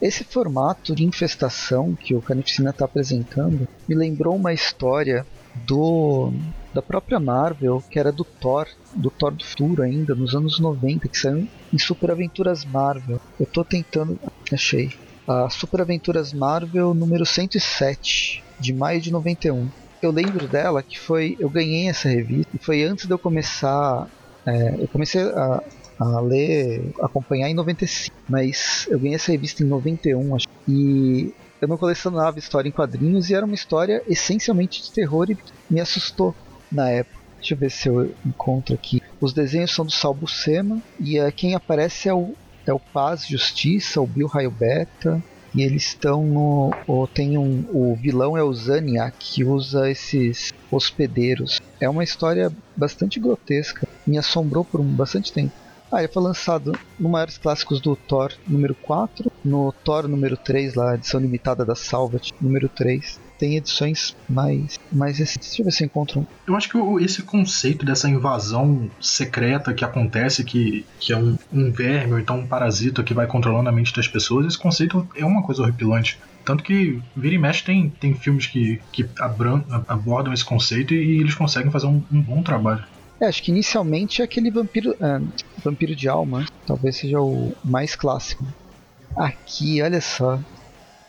Esse 0.00 0.24
formato 0.24 0.94
de 0.94 1.04
infestação 1.04 1.94
que 1.98 2.14
o 2.14 2.20
Carnificina 2.20 2.70
está 2.70 2.84
apresentando 2.84 3.66
me 3.88 3.94
lembrou 3.94 4.36
uma 4.36 4.52
história 4.52 5.26
do 5.66 6.32
da 6.76 6.82
própria 6.82 7.18
Marvel, 7.18 7.82
que 7.90 7.98
era 7.98 8.12
do 8.12 8.22
Thor, 8.22 8.66
do 8.94 9.10
Thor 9.10 9.34
do 9.34 9.42
futuro 9.42 9.82
ainda, 9.82 10.14
nos 10.14 10.34
anos 10.34 10.60
90, 10.60 11.08
que 11.08 11.18
saiu 11.18 11.48
em 11.72 11.78
Super 11.78 12.10
Aventuras 12.10 12.66
Marvel. 12.66 13.18
Eu 13.40 13.46
tô 13.46 13.64
tentando. 13.64 14.20
Achei. 14.52 14.90
A 15.26 15.48
Super 15.48 15.80
Aventuras 15.80 16.34
Marvel 16.34 16.92
número 16.92 17.24
107, 17.24 18.44
de 18.60 18.74
maio 18.74 19.00
de 19.00 19.10
91. 19.10 19.68
Eu 20.02 20.10
lembro 20.10 20.46
dela 20.46 20.82
que 20.82 21.00
foi. 21.00 21.34
Eu 21.40 21.48
ganhei 21.48 21.88
essa 21.88 22.10
revista 22.10 22.54
e 22.54 22.62
foi 22.62 22.84
antes 22.84 23.06
de 23.06 23.12
eu 23.12 23.18
começar. 23.18 24.06
é, 24.46 24.74
eu 24.78 24.88
comecei 24.88 25.22
a, 25.22 25.62
a 25.98 26.20
ler, 26.20 26.92
acompanhar 27.00 27.48
em 27.48 27.54
95, 27.54 28.14
mas 28.28 28.86
eu 28.90 28.98
ganhei 28.98 29.14
essa 29.14 29.32
revista 29.32 29.62
em 29.62 29.66
91, 29.66 30.36
acho. 30.36 30.46
E 30.68 31.32
eu 31.58 31.66
não 31.66 31.78
colecionava 31.78 32.38
história 32.38 32.68
em 32.68 32.72
quadrinhos 32.72 33.30
e 33.30 33.34
era 33.34 33.46
uma 33.46 33.54
história 33.54 34.02
essencialmente 34.06 34.82
de 34.82 34.92
terror 34.92 35.26
e 35.30 35.38
me 35.70 35.80
assustou 35.80 36.36
na 36.70 36.90
época. 36.90 37.16
Deixa 37.38 37.54
eu 37.54 37.58
ver 37.58 37.70
se 37.70 37.88
eu 37.88 38.14
encontro 38.24 38.74
aqui. 38.74 39.02
Os 39.20 39.32
desenhos 39.32 39.72
são 39.72 39.84
do 39.84 39.92
Sal 39.92 40.14
Buscema 40.14 40.80
e 40.98 41.20
uh, 41.20 41.30
quem 41.32 41.54
aparece 41.54 42.08
é 42.08 42.14
o, 42.14 42.34
é 42.66 42.72
o 42.72 42.78
Paz 42.78 43.26
Justiça, 43.26 44.00
o 44.00 44.06
Bill 44.06 44.26
Raio 44.26 44.50
Beta. 44.50 45.22
E 45.54 45.62
eles 45.62 45.84
estão 45.84 46.22
no. 46.22 46.70
Ou 46.86 47.06
tem 47.06 47.38
um, 47.38 47.64
o 47.72 47.96
vilão 47.96 48.36
é 48.36 48.42
o 48.42 48.52
Zaniac, 48.52 49.16
que 49.18 49.42
usa 49.42 49.90
esses 49.90 50.52
hospedeiros. 50.70 51.60
É 51.80 51.88
uma 51.88 52.04
história 52.04 52.52
bastante 52.76 53.18
grotesca. 53.18 53.88
Me 54.06 54.18
assombrou 54.18 54.64
por 54.64 54.82
bastante 54.82 55.32
tempo. 55.32 55.52
Ah, 55.90 56.02
ele 56.02 56.12
foi 56.12 56.22
lançado 56.22 56.78
no 56.98 57.08
maiores 57.08 57.38
clássicos 57.38 57.80
do 57.80 57.94
Thor 57.94 58.32
número 58.46 58.74
4, 58.74 59.30
no 59.44 59.72
Thor 59.72 60.08
número 60.08 60.36
3, 60.36 60.74
lá, 60.74 60.94
edição 60.94 61.20
limitada 61.20 61.64
da 61.64 61.76
Salvat 61.76 62.32
número 62.40 62.68
3. 62.68 63.20
Tem 63.38 63.56
edições 63.56 64.16
mais, 64.28 64.78
mais 64.90 65.18
recentes. 65.18 65.48
Deixa 65.48 65.62
eu 65.62 65.64
ver 65.66 65.72
se 65.72 65.84
eu 65.84 65.86
encontro 65.86 66.20
um. 66.20 66.26
Eu 66.46 66.56
acho 66.56 66.68
que 66.68 66.78
esse 67.04 67.22
conceito 67.22 67.84
dessa 67.84 68.08
invasão 68.08 68.90
secreta 69.00 69.74
que 69.74 69.84
acontece, 69.84 70.42
que, 70.44 70.84
que 70.98 71.12
é 71.12 71.16
um, 71.18 71.36
um 71.52 71.70
verme 71.70 72.14
ou 72.14 72.18
então 72.18 72.38
um 72.38 72.46
parasita 72.46 73.02
que 73.02 73.12
vai 73.12 73.26
controlando 73.26 73.68
a 73.68 73.72
mente 73.72 73.94
das 73.94 74.08
pessoas, 74.08 74.46
esse 74.46 74.58
conceito 74.58 75.06
é 75.14 75.24
uma 75.24 75.42
coisa 75.42 75.62
horripilante. 75.62 76.18
Tanto 76.44 76.62
que 76.62 77.00
vira 77.16 77.34
e 77.34 77.38
mexe 77.38 77.64
tem, 77.64 77.90
tem 77.90 78.14
filmes 78.14 78.46
que, 78.46 78.80
que 78.92 79.06
abram- 79.18 79.64
abordam 79.88 80.32
esse 80.32 80.44
conceito 80.44 80.94
e, 80.94 81.20
eles 81.20 81.34
conseguem 81.34 81.72
fazer 81.72 81.86
um, 81.88 82.02
um 82.10 82.22
bom 82.22 82.42
trabalho. 82.42 82.84
É, 83.20 83.26
acho 83.26 83.42
que 83.42 83.50
inicialmente 83.50 84.22
é 84.22 84.24
aquele 84.24 84.50
vampiro, 84.50 84.94
ah, 85.00 85.20
vampiro 85.64 85.96
de 85.96 86.08
alma. 86.08 86.44
Talvez 86.66 86.96
seja 86.96 87.20
o 87.20 87.52
mais 87.64 87.96
clássico. 87.96 88.46
Aqui, 89.16 89.82
olha 89.82 90.00
só. 90.00 90.38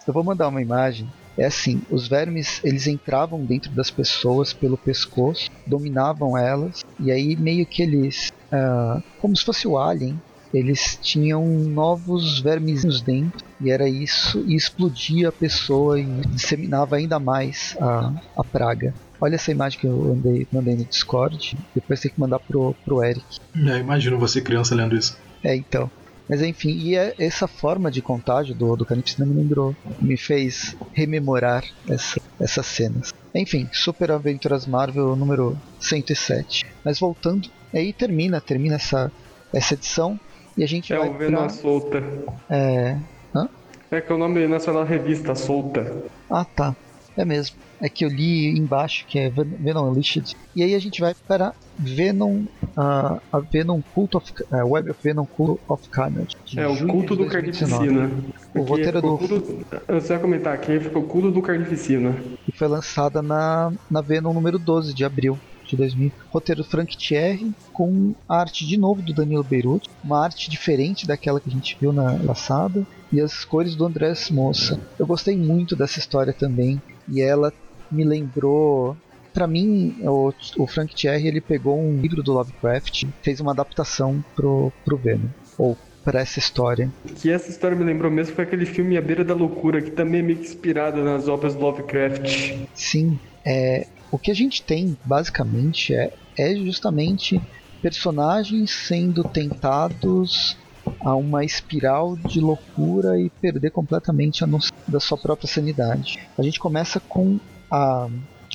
Eu 0.07 0.13
vou 0.13 0.23
mandar 0.23 0.47
uma 0.47 0.61
imagem. 0.61 1.07
É 1.37 1.45
assim, 1.45 1.81
os 1.91 2.07
vermes 2.07 2.59
eles 2.63 2.87
entravam 2.87 3.45
dentro 3.45 3.71
das 3.71 3.91
pessoas 3.91 4.53
pelo 4.53 4.77
pescoço, 4.77 5.49
dominavam 5.67 6.37
elas 6.37 6.79
e 6.99 7.11
aí 7.11 7.35
meio 7.35 7.65
que 7.65 7.83
eles, 7.83 8.31
ah, 8.51 9.01
como 9.21 9.35
se 9.35 9.45
fosse 9.45 9.67
o 9.67 9.77
alien, 9.77 10.17
eles 10.53 10.97
tinham 11.01 11.45
novos 11.45 12.39
vermezinhos 12.39 13.01
dentro 13.01 13.45
e 13.61 13.69
era 13.69 13.87
isso 13.87 14.43
e 14.47 14.55
explodia 14.55 15.29
a 15.29 15.31
pessoa 15.31 15.99
e 15.99 16.05
disseminava 16.29 16.95
ainda 16.95 17.19
mais 17.19 17.75
a, 17.79 18.13
a 18.35 18.43
praga. 18.43 18.93
Olha 19.19 19.35
essa 19.35 19.51
imagem 19.51 19.79
que 19.79 19.87
eu 19.87 20.13
andei, 20.13 20.47
mandei 20.51 20.75
no 20.75 20.85
Discord. 20.85 21.57
Depois 21.73 21.99
tem 21.99 22.11
que 22.11 22.19
mandar 22.19 22.39
pro, 22.39 22.75
pro 22.85 23.03
Eric. 23.03 23.25
É, 23.55 23.77
imagino 23.79 24.19
você 24.19 24.41
criança 24.41 24.75
lendo 24.75 24.95
isso. 24.95 25.17
É, 25.43 25.55
então. 25.55 25.89
Mas 26.29 26.41
enfim, 26.41 26.69
e 26.71 26.95
é- 26.95 27.13
essa 27.17 27.47
forma 27.47 27.89
de 27.89 28.01
contágio 28.01 28.53
do, 28.53 28.75
do 28.75 28.85
Carnificina 28.85 29.25
me 29.25 29.33
lembrou, 29.33 29.75
me 30.01 30.17
fez 30.17 30.75
rememorar 30.93 31.63
essa, 31.89 32.19
essas 32.39 32.65
cenas. 32.65 33.13
Enfim, 33.35 33.69
Super 33.71 34.11
Aventuras 34.11 34.65
Marvel 34.65 35.15
número 35.15 35.57
107. 35.79 36.65
Mas 36.83 36.99
voltando, 36.99 37.47
aí 37.73 37.93
termina, 37.93 38.41
termina 38.41 38.75
essa, 38.75 39.11
essa 39.53 39.73
edição 39.75 40.19
e 40.57 40.63
a 40.63 40.67
gente 40.67 40.91
É 40.91 40.97
vai 40.97 41.09
o 41.09 41.17
Venom 41.17 41.39
pra... 41.39 41.49
Solta. 41.49 42.03
É... 42.49 42.97
Hã? 43.35 43.47
É 43.91 44.01
que 44.01 44.11
é 44.11 44.15
o 44.15 44.17
nome 44.17 44.47
nacional 44.47 44.83
revista 44.83 45.35
Solta. 45.35 46.03
Ah, 46.29 46.43
tá. 46.43 46.75
É 47.15 47.23
mesmo. 47.23 47.55
É 47.81 47.87
que 47.89 48.03
eu 48.03 48.09
li 48.09 48.57
embaixo 48.57 49.05
que 49.07 49.19
é 49.19 49.29
Ven- 49.29 49.55
Venom 49.59 49.89
Unleashed. 49.89 50.35
E 50.55 50.63
aí 50.63 50.73
a 50.73 50.79
gente 50.79 50.99
vai 50.99 51.13
para 51.27 51.53
Venom, 51.79 52.43
ah, 52.75 53.21
a 53.31 53.39
Venom 53.39 53.81
Cult 53.93 54.15
of, 54.17 54.25
eh, 54.51 54.63
Web 54.63 54.89
of 54.91 54.99
Venom 55.03 55.25
Cult 55.25 55.61
of 55.69 55.87
Carnage. 55.91 56.35
É 56.55 56.67
o 56.67 56.87
culto 56.87 57.15
do 57.15 57.25
2019. 57.25 57.87
Carnificina. 57.87 58.33
O 58.55 58.61
roteiro 58.63 59.01
do- 59.01 59.17
culto- 59.17 59.65
Você 59.89 60.07
vai 60.13 60.19
comentar 60.19 60.53
aqui, 60.53 60.79
ficou 60.79 61.03
o 61.03 61.07
culto 61.07 61.31
do 61.31 61.41
Carnificina. 61.41 62.15
E 62.47 62.55
foi 62.57 62.67
lançada 62.67 63.21
na, 63.21 63.71
na 63.89 64.01
Venom 64.01 64.33
número 64.33 64.57
12 64.57 64.93
de 64.93 65.03
abril 65.05 65.39
de 65.69 65.75
2000. 65.77 66.11
Roteiro 66.31 66.63
Frank 66.63 66.97
Thierry, 66.97 67.51
com 67.73 68.15
arte 68.27 68.65
de 68.65 68.77
novo 68.77 69.01
do 69.03 69.13
Danilo 69.13 69.43
Beirut, 69.43 69.87
uma 70.03 70.23
arte 70.23 70.49
diferente 70.49 71.05
daquela 71.05 71.39
que 71.39 71.49
a 71.49 71.53
gente 71.53 71.77
viu 71.79 71.91
na 71.93 72.17
passada, 72.25 72.85
e 73.11 73.21
as 73.21 73.43
cores 73.45 73.75
do 73.75 73.85
Andrés 73.85 74.29
Moça. 74.31 74.79
Eu 74.97 75.05
gostei 75.05 75.37
muito 75.37 75.75
dessa 75.75 75.99
história 75.99 76.33
também, 76.33 76.81
e 77.07 77.21
ela 77.21 77.51
me 77.91 78.03
lembrou. 78.05 78.95
Pra 79.37 79.45
mim, 79.45 79.95
o, 80.01 80.33
o 80.57 80.65
Frank 80.65 80.95
Thierry 80.95 81.27
ele 81.27 81.39
pegou 81.39 81.79
um 81.79 82.01
livro 82.01 82.23
do 82.23 82.33
Lovecraft, 82.33 83.03
fez 83.21 83.39
uma 83.39 83.51
adaptação 83.51 84.25
pro, 84.35 84.73
pro 84.83 84.97
Venom, 84.97 85.27
ou 85.59 85.77
para 86.03 86.21
essa 86.21 86.39
história. 86.39 86.91
Que 87.17 87.29
essa 87.29 87.47
história 87.47 87.77
me 87.77 87.83
lembrou 87.83 88.09
mesmo 88.09 88.33
foi 88.33 88.45
aquele 88.45 88.65
filme 88.65 88.97
A 88.97 89.01
Beira 89.01 89.23
da 89.23 89.35
Loucura, 89.35 89.79
que 89.79 89.91
também 89.91 90.21
é 90.21 90.23
meio 90.23 90.39
que 90.39 90.45
inspirado 90.45 91.03
nas 91.03 91.27
obras 91.27 91.53
do 91.53 91.61
Lovecraft. 91.61 92.65
Sim, 92.73 93.19
é, 93.45 93.85
o 94.09 94.17
que 94.17 94.31
a 94.31 94.33
gente 94.33 94.63
tem 94.63 94.97
basicamente 95.05 95.93
é, 95.93 96.11
é 96.35 96.55
justamente 96.55 97.39
personagens 97.79 98.71
sendo 98.71 99.23
tentados 99.23 100.57
a 101.01 101.13
uma 101.13 101.45
espiral 101.45 102.17
de 102.17 102.39
loucura 102.39 103.21
e 103.21 103.29
perder 103.29 103.69
completamente 103.69 104.43
a 104.43 104.47
noção 104.47 104.75
da 104.87 104.99
sua 104.99 105.15
própria 105.15 105.47
sanidade. 105.47 106.17
A 106.35 106.41
gente 106.41 106.59
começa 106.59 106.99
com 106.99 107.39
a, 107.69 108.09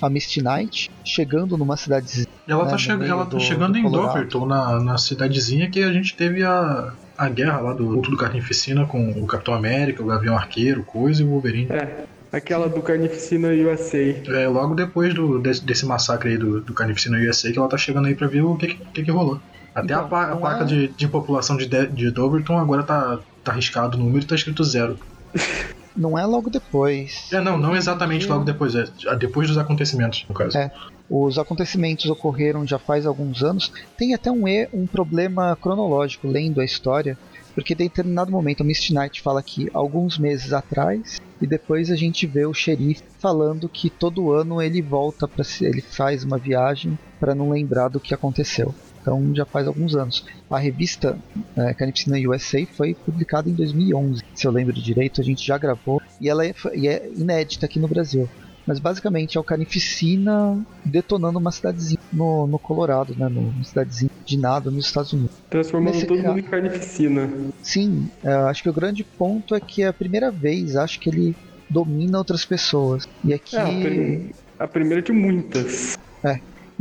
a 0.06 0.10
Misty 0.10 0.42
Knight 0.42 0.90
chegando 1.04 1.56
numa 1.56 1.76
cidadezinha. 1.76 2.26
Ela 2.46 2.64
né, 2.64 2.70
tá, 2.70 2.78
che- 2.78 2.90
ela 2.90 3.24
tá 3.24 3.30
do- 3.36 3.40
chegando 3.40 3.72
do 3.72 3.78
em. 3.78 3.90
Doverton, 3.90 4.46
na, 4.46 4.80
na 4.80 4.98
cidadezinha 4.98 5.70
que 5.70 5.82
a 5.82 5.92
gente 5.92 6.16
teve 6.16 6.42
a, 6.42 6.92
a 7.16 7.28
guerra 7.28 7.60
lá 7.60 7.72
do 7.72 7.84
culto 7.86 8.10
do 8.10 8.16
Carnificina 8.16 8.84
com 8.86 9.10
o 9.10 9.26
Capitão 9.26 9.54
América, 9.54 10.02
o 10.02 10.06
Gavião 10.06 10.36
Arqueiro, 10.36 10.82
coisa 10.84 11.22
e 11.22 11.24
o 11.24 11.28
Wolverine. 11.30 11.70
É, 11.70 12.04
aquela 12.32 12.68
do 12.68 12.82
Carnificina 12.82 13.48
USA. 13.48 13.98
É 14.26 14.48
logo 14.48 14.74
depois 14.74 15.14
do, 15.14 15.38
desse, 15.38 15.64
desse 15.64 15.86
massacre 15.86 16.30
aí 16.30 16.38
do, 16.38 16.60
do 16.60 16.74
Carnificina 16.74 17.18
USA 17.18 17.52
que 17.52 17.58
ela 17.58 17.68
tá 17.68 17.76
chegando 17.78 18.06
aí 18.08 18.14
pra 18.14 18.26
ver 18.26 18.42
o 18.42 18.56
que, 18.56 18.68
que, 18.68 18.76
que, 18.94 19.02
que 19.04 19.10
rolou. 19.10 19.40
Até 19.74 19.94
Então, 19.94 20.08
a, 20.14 20.32
a 20.32 20.36
placa 20.36 20.64
é- 20.64 20.66
de, 20.66 20.88
de 20.88 21.08
população 21.08 21.56
de, 21.56 21.66
de, 21.66 21.86
de 21.86 22.10
Doverton 22.10 22.58
agora 22.58 22.82
tá, 22.82 23.20
tá 23.44 23.52
riscado 23.52 23.96
o 23.96 24.00
número 24.00 24.24
e 24.24 24.26
tá 24.26 24.34
escrito 24.34 24.64
zero. 24.64 24.98
Não 25.96 26.18
é 26.18 26.24
logo 26.24 26.48
depois. 26.48 27.28
É, 27.32 27.40
não, 27.40 27.58
não 27.58 27.76
exatamente 27.76 28.26
logo 28.26 28.44
depois, 28.44 28.74
é 28.74 28.84
depois 29.18 29.48
dos 29.48 29.58
acontecimentos, 29.58 30.24
no 30.28 30.34
caso. 30.34 30.56
É. 30.56 30.70
Os 31.10 31.38
acontecimentos 31.38 32.06
ocorreram 32.06 32.66
já 32.66 32.78
faz 32.78 33.04
alguns 33.04 33.42
anos. 33.42 33.70
Tem 33.98 34.14
até 34.14 34.30
um, 34.30 34.48
e- 34.48 34.68
um 34.72 34.86
problema 34.86 35.54
cronológico 35.60 36.26
lendo 36.26 36.60
a 36.60 36.64
história, 36.64 37.18
porque 37.54 37.74
em 37.74 37.76
determinado 37.76 38.30
momento 38.32 38.62
a 38.62 38.64
Misty 38.64 38.94
Knight 38.94 39.20
fala 39.20 39.42
que 39.42 39.68
alguns 39.74 40.16
meses 40.18 40.54
atrás, 40.54 41.20
e 41.40 41.46
depois 41.46 41.90
a 41.90 41.96
gente 41.96 42.26
vê 42.26 42.46
o 42.46 42.54
xerife 42.54 43.02
falando 43.18 43.68
que 43.68 43.90
todo 43.90 44.32
ano 44.32 44.62
ele 44.62 44.80
volta 44.80 45.28
para 45.28 45.44
ele 45.60 45.82
faz 45.82 46.24
uma 46.24 46.38
viagem 46.38 46.98
para 47.20 47.34
não 47.34 47.50
lembrar 47.50 47.88
do 47.88 48.00
que 48.00 48.14
aconteceu. 48.14 48.74
Então 49.02 49.34
já 49.34 49.44
faz 49.44 49.66
alguns 49.66 49.94
anos. 49.94 50.24
A 50.48 50.58
revista 50.58 51.18
é, 51.56 51.74
Carnificina 51.74 52.16
USA 52.30 52.64
foi 52.76 52.94
publicada 52.94 53.50
em 53.50 53.54
2011, 53.54 54.22
se 54.34 54.46
eu 54.46 54.52
lembro 54.52 54.72
direito, 54.72 55.20
a 55.20 55.24
gente 55.24 55.44
já 55.44 55.58
gravou 55.58 56.00
e 56.20 56.28
ela 56.30 56.46
é, 56.46 56.54
e 56.74 56.88
é 56.88 57.10
inédita 57.16 57.66
aqui 57.66 57.78
no 57.80 57.88
Brasil. 57.88 58.28
Mas 58.64 58.78
basicamente 58.78 59.36
é 59.36 59.40
o 59.40 59.44
Carnificina 59.44 60.64
detonando 60.86 61.38
uma 61.40 61.50
cidadezinha 61.50 61.98
no, 62.12 62.46
no 62.46 62.60
Colorado, 62.60 63.12
né? 63.16 63.26
Uma 63.26 63.64
cidadezinha 63.64 64.10
de 64.24 64.38
nada 64.38 64.70
nos 64.70 64.86
Estados 64.86 65.12
Unidos. 65.12 65.32
Transformando 65.50 65.94
Nesse 65.94 66.06
todo 66.06 66.22
mundo 66.22 66.38
em 66.38 66.42
Carnificina. 66.44 67.28
Sim, 67.60 68.08
é, 68.22 68.32
acho 68.32 68.62
que 68.62 68.70
o 68.70 68.72
grande 68.72 69.02
ponto 69.18 69.56
é 69.56 69.60
que 69.60 69.82
é 69.82 69.88
a 69.88 69.92
primeira 69.92 70.30
vez, 70.30 70.76
acho 70.76 71.00
que 71.00 71.10
ele 71.10 71.34
domina 71.68 72.18
outras 72.18 72.44
pessoas. 72.44 73.04
E 73.24 73.34
aqui, 73.34 73.56
É, 73.56 73.60
a, 73.62 73.80
prim- 73.82 74.30
a 74.60 74.68
primeira 74.68 75.02
de 75.02 75.10
muitas. 75.12 75.94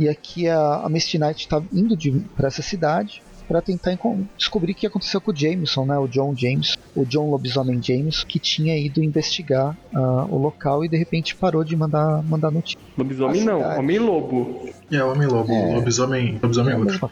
E 0.02 0.08
aqui 0.08 0.48
a, 0.48 0.82
a 0.84 0.88
Misty 0.88 1.18
Knight 1.18 1.40
está 1.40 1.62
indo 1.72 1.96
para 2.36 2.48
essa 2.48 2.62
cidade 2.62 3.22
para 3.48 3.60
tentar 3.60 3.98
descobrir 4.38 4.72
o 4.72 4.74
que 4.74 4.86
aconteceu 4.86 5.20
com 5.20 5.30
o 5.30 5.36
Jameson, 5.36 5.84
né? 5.84 5.98
O 5.98 6.06
John 6.06 6.32
James, 6.34 6.78
o 6.94 7.04
John 7.04 7.28
Lobisomem 7.28 7.82
James, 7.82 8.24
que 8.24 8.38
tinha 8.38 8.78
ido 8.78 9.02
investigar 9.02 9.76
ah, 9.94 10.26
o 10.30 10.38
local 10.38 10.84
e 10.84 10.88
de 10.88 10.96
repente 10.96 11.34
parou 11.34 11.62
de 11.62 11.76
mandar, 11.76 12.22
mandar 12.22 12.50
notícia. 12.50 12.78
Lobisomem 12.96 13.44
não, 13.44 13.58
cidade. 13.58 13.80
Homem-Lobo. 13.80 14.68
É, 14.90 15.04
Homem-Lobo, 15.04 15.52
É. 15.52 15.74
lobisomem, 15.74 16.38
lobisomem 16.42 16.72
É 16.72 16.76
é 16.76 16.78
outro. 16.80 17.10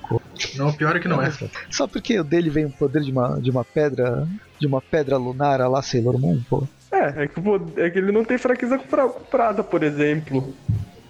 Não, 0.57 0.69
o 0.69 0.73
pior 0.73 0.97
é 0.97 1.01
que 1.01 1.09
não 1.09 1.21
é. 1.21 1.31
Só 1.71 1.87
porque 1.87 2.19
o 2.19 2.25
dele 2.25 2.49
vem 2.49 2.65
o 2.65 2.71
poder 2.71 3.03
de 3.03 3.11
uma, 3.11 3.39
de 3.41 3.51
uma 3.51 3.65
pedra. 3.65 4.27
De 4.59 4.67
uma 4.67 4.81
pedra 4.81 5.17
lunar 5.19 5.61
a 5.61 5.69
lá 5.69 5.83
Sailor 5.83 6.19
Moon, 6.19 6.41
pô. 6.49 6.63
É, 6.93 7.25
é 7.25 7.29
que, 7.29 7.41
é 7.81 7.91
que 7.91 7.99
ele 7.99 8.13
não 8.13 8.25
tem 8.25 8.37
fraqueza 8.39 8.79
com, 8.79 8.87
pra- 8.87 9.09
com 9.09 9.25
prada, 9.25 9.63
por 9.63 9.83
exemplo. 9.83 10.55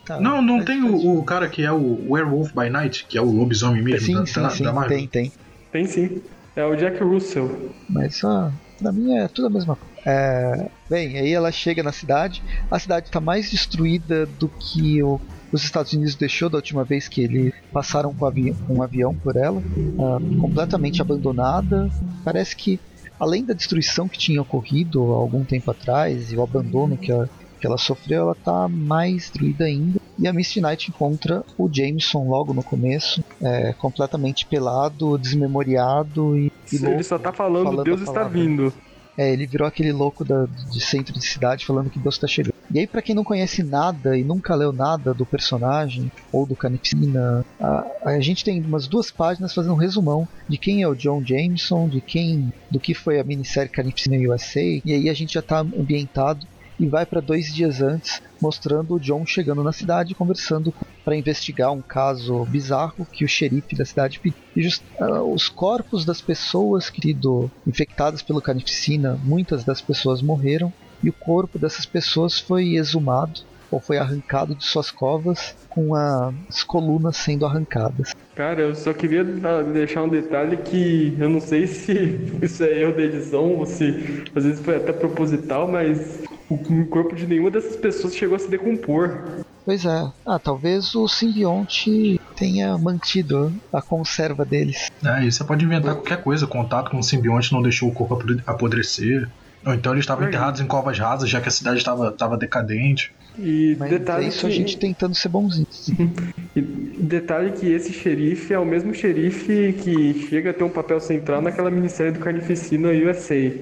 Tá, 0.04 0.20
Não, 0.20 0.40
não 0.42 0.64
tem 0.64 0.82
o, 0.82 0.96
o 1.18 1.24
cara 1.24 1.48
que 1.48 1.62
é 1.62 1.70
o 1.72 2.10
Werewolf 2.10 2.52
by 2.54 2.70
Night, 2.70 3.06
que 3.08 3.18
é 3.18 3.20
o 3.20 3.30
lobisomem 3.30 3.82
mesmo 3.82 4.06
Sim, 4.06 4.14
da, 4.14 4.26
sim, 4.26 4.42
da, 4.42 4.48
sim, 4.50 4.64
da 4.64 4.72
Marvel? 4.72 4.96
tem, 4.98 5.08
tem. 5.08 5.32
Tem 5.70 5.86
sim. 5.86 6.22
É 6.56 6.64
o 6.64 6.74
Jack 6.74 7.02
Russell. 7.02 7.74
Mas 7.88 8.18
só. 8.18 8.50
Pra 8.78 8.92
mim 8.92 9.12
é 9.18 9.28
tudo 9.28 9.48
a 9.48 9.50
mesma 9.50 9.76
coisa. 9.76 9.94
É, 10.06 10.52
bem, 10.88 11.18
aí 11.18 11.32
ela 11.32 11.52
chega 11.52 11.82
na 11.82 11.92
cidade. 11.92 12.42
A 12.70 12.78
cidade 12.78 13.06
está 13.06 13.20
mais 13.20 13.50
destruída 13.50 14.26
do 14.26 14.48
que 14.58 15.02
o- 15.02 15.20
os 15.52 15.62
Estados 15.62 15.92
Unidos 15.92 16.16
deixou 16.16 16.48
da 16.48 16.56
última 16.56 16.84
vez 16.84 17.06
que 17.08 17.20
eles 17.20 17.52
passaram 17.70 18.14
com 18.14 18.24
avi- 18.24 18.56
um 18.68 18.82
avião 18.82 19.14
por 19.14 19.36
ela. 19.36 19.62
ah, 20.02 20.18
completamente 20.38 21.02
abandonada. 21.02 21.92
Parece 22.24 22.56
que, 22.56 22.80
além 23.18 23.44
da 23.44 23.52
destruição 23.52 24.08
que 24.08 24.18
tinha 24.18 24.40
ocorrido 24.40 25.12
há 25.12 25.16
algum 25.16 25.44
tempo 25.44 25.70
atrás 25.70 26.30
e 26.30 26.36
o 26.38 26.42
abandono 26.42 26.96
que 26.98 27.12
ela, 27.12 27.28
que 27.60 27.66
ela 27.66 27.78
sofreu, 27.78 28.22
ela 28.22 28.32
está 28.32 28.68
mais 28.68 29.14
destruída 29.14 29.64
ainda. 29.64 30.00
E 30.18 30.26
a 30.26 30.32
Misty 30.32 30.60
Knight 30.60 30.90
encontra 30.90 31.44
o 31.56 31.68
Jameson 31.72 32.28
logo 32.28 32.52
no 32.52 32.62
começo, 32.62 33.22
é, 33.40 33.72
completamente 33.74 34.46
pelado, 34.46 35.18
desmemoriado 35.18 36.36
e, 36.36 36.52
e 36.72 36.76
ele 36.76 36.86
louco. 36.86 37.04
só 37.04 37.18
tá 37.18 37.32
falando, 37.32 37.64
falando 37.64 37.84
Deus 37.84 38.00
está 38.00 38.24
vindo. 38.24 38.72
É, 39.16 39.32
ele 39.32 39.46
virou 39.46 39.66
aquele 39.66 39.92
louco 39.92 40.24
da, 40.24 40.46
de 40.46 40.80
centro 40.80 41.12
de 41.12 41.24
cidade 41.24 41.66
falando 41.66 41.90
que 41.90 41.98
Deus 41.98 42.16
tá 42.16 42.26
chegando. 42.26 42.54
E 42.72 42.78
aí, 42.78 42.86
para 42.86 43.02
quem 43.02 43.14
não 43.14 43.24
conhece 43.24 43.62
nada 43.62 44.16
e 44.16 44.22
nunca 44.22 44.54
leu 44.54 44.72
nada 44.72 45.12
do 45.12 45.26
personagem 45.26 46.10
ou 46.32 46.46
do 46.46 46.54
Carnificina, 46.54 47.44
a, 47.60 47.86
a 48.04 48.20
gente 48.20 48.44
tem 48.44 48.62
umas 48.62 48.86
duas 48.86 49.10
páginas 49.10 49.52
fazendo 49.52 49.74
um 49.74 49.76
resumão 49.76 50.26
de 50.48 50.56
quem 50.56 50.82
é 50.82 50.88
o 50.88 50.94
John 50.94 51.22
Jameson, 51.24 51.88
de 51.88 52.00
quem, 52.00 52.52
do 52.70 52.78
que 52.78 52.94
foi 52.94 53.18
a 53.18 53.24
minissérie 53.24 53.68
Carnificina 53.70 54.16
USA, 54.16 54.60
e 54.60 54.82
aí 54.86 55.10
a 55.10 55.14
gente 55.14 55.34
já 55.34 55.40
está 55.40 55.58
ambientado 55.58 56.46
e 56.80 56.88
vai 56.88 57.04
para 57.04 57.20
dois 57.20 57.52
dias 57.52 57.82
antes, 57.82 58.22
mostrando 58.40 58.94
o 58.94 58.98
John 58.98 59.26
chegando 59.26 59.62
na 59.62 59.70
cidade 59.70 60.14
conversando 60.14 60.72
para 61.04 61.14
investigar 61.14 61.70
um 61.70 61.82
caso 61.82 62.44
bizarro 62.46 63.06
que 63.12 63.22
o 63.22 63.28
xerife 63.28 63.76
da 63.76 63.84
cidade 63.84 64.18
pediu. 64.18 64.40
E 64.56 64.62
just, 64.62 64.82
uh, 64.98 65.22
os 65.32 65.48
corpos 65.48 66.06
das 66.06 66.22
pessoas, 66.22 66.88
querido, 66.88 67.50
infectadas 67.66 68.22
pelo 68.22 68.40
carnificina, 68.40 69.20
muitas 69.22 69.62
das 69.62 69.82
pessoas 69.82 70.22
morreram 70.22 70.72
e 71.02 71.10
o 71.10 71.12
corpo 71.12 71.58
dessas 71.58 71.84
pessoas 71.84 72.38
foi 72.38 72.76
exumado 72.76 73.40
ou 73.70 73.78
foi 73.78 73.98
arrancado 73.98 74.54
de 74.54 74.64
suas 74.64 74.90
covas 74.90 75.54
com 75.68 75.94
as 75.94 76.64
colunas 76.64 77.16
sendo 77.16 77.46
arrancadas. 77.46 78.12
Cara, 78.34 78.62
eu 78.62 78.74
só 78.74 78.92
queria 78.92 79.22
deixar 79.22 80.02
um 80.02 80.08
detalhe 80.08 80.56
que 80.56 81.16
eu 81.18 81.28
não 81.28 81.40
sei 81.40 81.66
se 81.66 81.92
isso 82.42 82.64
é 82.64 82.80
erro 82.80 82.96
da 82.96 83.02
edição 83.02 83.54
ou 83.54 83.66
se 83.66 84.24
às 84.34 84.44
vezes 84.44 84.60
foi 84.60 84.76
até 84.76 84.92
proposital, 84.92 85.68
mas 85.68 86.24
o 86.50 86.86
corpo 86.86 87.14
de 87.14 87.26
nenhuma 87.26 87.50
dessas 87.50 87.76
pessoas 87.76 88.14
chegou 88.14 88.36
a 88.36 88.38
se 88.38 88.50
decompor. 88.50 89.44
Pois 89.64 89.84
é. 89.84 90.10
Ah, 90.26 90.38
talvez 90.38 90.94
o 90.94 91.06
simbionte 91.06 92.20
tenha 92.34 92.76
mantido 92.76 93.52
a 93.72 93.80
conserva 93.80 94.44
deles. 94.44 94.90
É, 95.04 95.24
e 95.24 95.30
você 95.30 95.44
pode 95.44 95.64
inventar 95.64 95.94
qualquer 95.94 96.22
coisa. 96.22 96.46
Contato 96.46 96.90
com 96.90 96.98
o 96.98 97.02
simbionte 97.02 97.52
não 97.52 97.62
deixou 97.62 97.88
o 97.88 97.92
corpo 97.92 98.18
apodrecer. 98.46 99.28
Ou 99.64 99.74
então 99.74 99.92
eles 99.92 100.04
estavam 100.04 100.26
enterrados 100.26 100.60
em 100.60 100.66
covas 100.66 100.98
rasas, 100.98 101.28
já 101.28 101.40
que 101.40 101.48
a 101.48 101.52
cidade 101.52 101.78
estava 101.78 102.36
decadente. 102.36 103.12
E 103.38 103.76
Mas 103.78 103.90
detalhe 103.90 104.24
é 104.24 104.28
isso 104.28 104.40
que... 104.40 104.46
a 104.46 104.50
gente 104.50 104.78
tentando 104.78 105.14
ser 105.14 105.28
bonzinho. 105.28 105.66
e 106.56 106.60
detalhe 106.60 107.52
que 107.52 107.70
esse 107.70 107.92
xerife 107.92 108.52
é 108.52 108.58
o 108.58 108.64
mesmo 108.64 108.94
xerife 108.94 109.74
que 109.82 110.26
chega 110.28 110.50
a 110.50 110.54
ter 110.54 110.64
um 110.64 110.70
papel 110.70 110.98
central 110.98 111.42
naquela 111.42 111.70
minissérie 111.70 112.12
do 112.12 112.18
Carnificina 112.18 112.88
USA. 112.88 113.52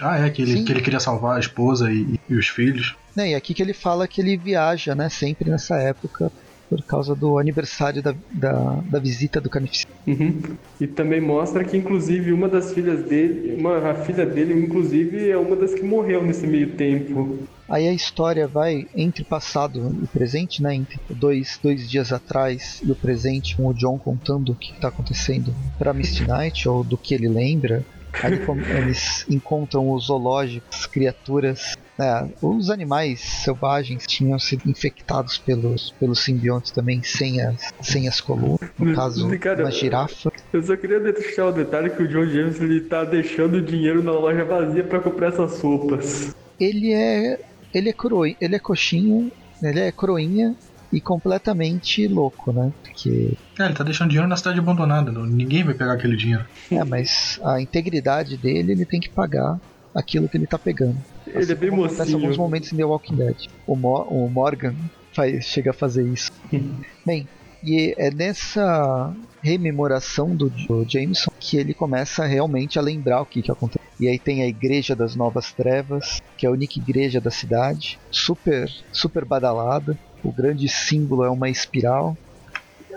Ah, 0.00 0.18
é, 0.18 0.30
que 0.30 0.42
ele, 0.42 0.62
que 0.62 0.72
ele 0.72 0.82
queria 0.82 1.00
salvar 1.00 1.36
a 1.36 1.40
esposa 1.40 1.90
e, 1.90 2.18
e 2.28 2.34
os 2.34 2.48
filhos. 2.48 2.94
É, 3.16 3.30
e 3.30 3.34
aqui 3.34 3.54
que 3.54 3.62
ele 3.62 3.72
fala 3.72 4.06
que 4.06 4.20
ele 4.20 4.36
viaja, 4.36 4.94
né, 4.94 5.08
sempre 5.08 5.50
nessa 5.50 5.76
época, 5.76 6.30
por 6.68 6.82
causa 6.82 7.14
do 7.14 7.38
aniversário 7.38 8.02
da, 8.02 8.14
da, 8.32 8.82
da 8.90 8.98
visita 8.98 9.40
do 9.40 9.48
Carnificina. 9.48 9.92
Uhum. 10.06 10.56
E 10.80 10.86
também 10.86 11.20
mostra 11.20 11.64
que, 11.64 11.76
inclusive, 11.76 12.32
uma 12.32 12.48
das 12.48 12.72
filhas 12.72 13.02
dele, 13.04 13.56
uma, 13.58 13.90
a 13.90 13.94
filha 13.94 14.26
dele, 14.26 14.52
inclusive, 14.52 15.30
é 15.30 15.36
uma 15.36 15.56
das 15.56 15.74
que 15.74 15.82
morreu 15.82 16.22
nesse 16.22 16.46
meio 16.46 16.70
tempo. 16.70 17.38
Aí 17.68 17.88
a 17.88 17.92
história 17.92 18.46
vai 18.46 18.86
entre 18.94 19.24
passado 19.24 19.96
e 20.02 20.06
presente, 20.06 20.62
né? 20.62 20.74
Entre 20.74 21.00
dois, 21.10 21.58
dois 21.62 21.88
dias 21.88 22.12
atrás 22.12 22.80
e 22.84 22.90
o 22.90 22.94
presente, 22.94 23.56
com 23.56 23.66
o 23.66 23.74
John 23.74 23.98
contando 23.98 24.52
o 24.52 24.54
que 24.54 24.72
está 24.72 24.88
acontecendo 24.88 25.54
para 25.78 25.92
Misty 25.92 26.24
Knight, 26.26 26.68
ou 26.68 26.84
do 26.84 26.96
que 26.96 27.14
ele 27.14 27.28
lembra. 27.28 27.84
Aí 28.22 28.40
eles 28.78 29.26
encontram 29.28 29.90
os 29.90 30.06
zoológicos, 30.06 30.86
criaturas 30.86 31.76
né, 31.98 32.28
os 32.42 32.68
animais 32.68 33.20
selvagens 33.20 34.06
tinham 34.06 34.38
sido 34.38 34.68
infectados 34.68 35.38
pelos, 35.38 35.92
pelos 35.92 36.22
simbiontes 36.22 36.70
também, 36.70 37.02
sem 37.02 37.40
as, 37.40 37.72
sem 37.80 38.06
as 38.06 38.20
colunas. 38.20 38.60
No 38.78 38.94
caso, 38.94 39.38
Cara, 39.38 39.64
uma 39.64 39.70
girafa. 39.70 40.30
Eu 40.52 40.62
só 40.62 40.76
queria 40.76 41.00
deixar 41.00 41.46
o 41.46 41.52
detalhe 41.52 41.90
que 41.90 42.02
o 42.02 42.08
John 42.08 42.26
James 42.26 42.60
ele 42.60 42.82
tá 42.82 43.04
deixando 43.04 43.54
o 43.54 43.62
dinheiro 43.62 44.02
na 44.02 44.12
loja 44.12 44.44
vazia 44.44 44.84
para 44.84 45.00
comprar 45.00 45.28
essas 45.28 45.60
roupas. 45.60 46.34
Ele 46.60 46.92
é. 46.92 47.40
Ele 47.74 47.90
é 47.90 47.92
coroinha, 47.92 48.36
ele 48.40 48.54
é 48.54 48.58
coxinha, 48.58 49.30
ele 49.62 49.80
é 49.80 49.92
coroinha 49.92 50.54
e 50.92 51.00
completamente 51.00 52.06
louco, 52.06 52.52
né? 52.52 52.72
Porque... 52.82 53.32
É, 53.58 53.64
ele 53.64 53.74
tá 53.74 53.84
deixando 53.84 54.08
dinheiro 54.08 54.28
na 54.28 54.36
cidade 54.36 54.58
abandonada, 54.58 55.10
ninguém 55.12 55.64
vai 55.64 55.74
pegar 55.74 55.94
aquele 55.94 56.16
dinheiro. 56.16 56.44
É, 56.70 56.82
mas 56.84 57.40
a 57.42 57.60
integridade 57.60 58.36
dele 58.36 58.72
ele 58.72 58.84
tem 58.84 59.00
que 59.00 59.08
pagar 59.08 59.58
aquilo 59.94 60.28
que 60.28 60.36
ele 60.36 60.46
tá 60.46 60.58
pegando. 60.58 60.96
Ele 61.26 61.38
assim, 61.38 61.52
é 61.52 61.54
bem 61.54 61.70
mocinho. 61.70 61.86
Acontece 61.86 62.14
alguns 62.14 62.36
momentos 62.36 62.72
em 62.72 62.76
The 62.76 62.84
Walking 62.84 63.16
Dead. 63.16 63.48
O, 63.66 63.74
Mo 63.74 64.02
o 64.02 64.28
Morgan 64.28 64.74
faz, 65.12 65.44
chega 65.46 65.70
a 65.70 65.74
fazer 65.74 66.06
isso. 66.06 66.30
bem, 67.04 67.26
e 67.64 67.94
é 67.96 68.10
nessa 68.10 69.12
rememoração 69.42 70.34
do, 70.34 70.50
do, 70.50 70.84
Jameson 70.88 71.30
que 71.38 71.56
ele 71.56 71.72
começa 71.72 72.26
realmente 72.26 72.78
a 72.78 72.82
lembrar 72.82 73.22
o 73.22 73.26
que, 73.26 73.42
que 73.42 73.50
aconteceu. 73.50 73.84
E 73.98 74.08
aí 74.08 74.18
tem 74.18 74.42
a 74.42 74.46
Igreja 74.46 74.94
das 74.94 75.16
Novas 75.16 75.52
Trevas, 75.52 76.20
que 76.36 76.44
é 76.44 76.48
a 76.48 76.52
única 76.52 76.78
igreja 76.78 77.20
da 77.20 77.30
cidade, 77.30 77.98
super, 78.10 78.70
super 78.92 79.24
badalada. 79.24 79.98
O 80.26 80.32
grande 80.32 80.68
símbolo 80.68 81.24
é 81.24 81.30
uma 81.30 81.48
espiral. 81.48 82.16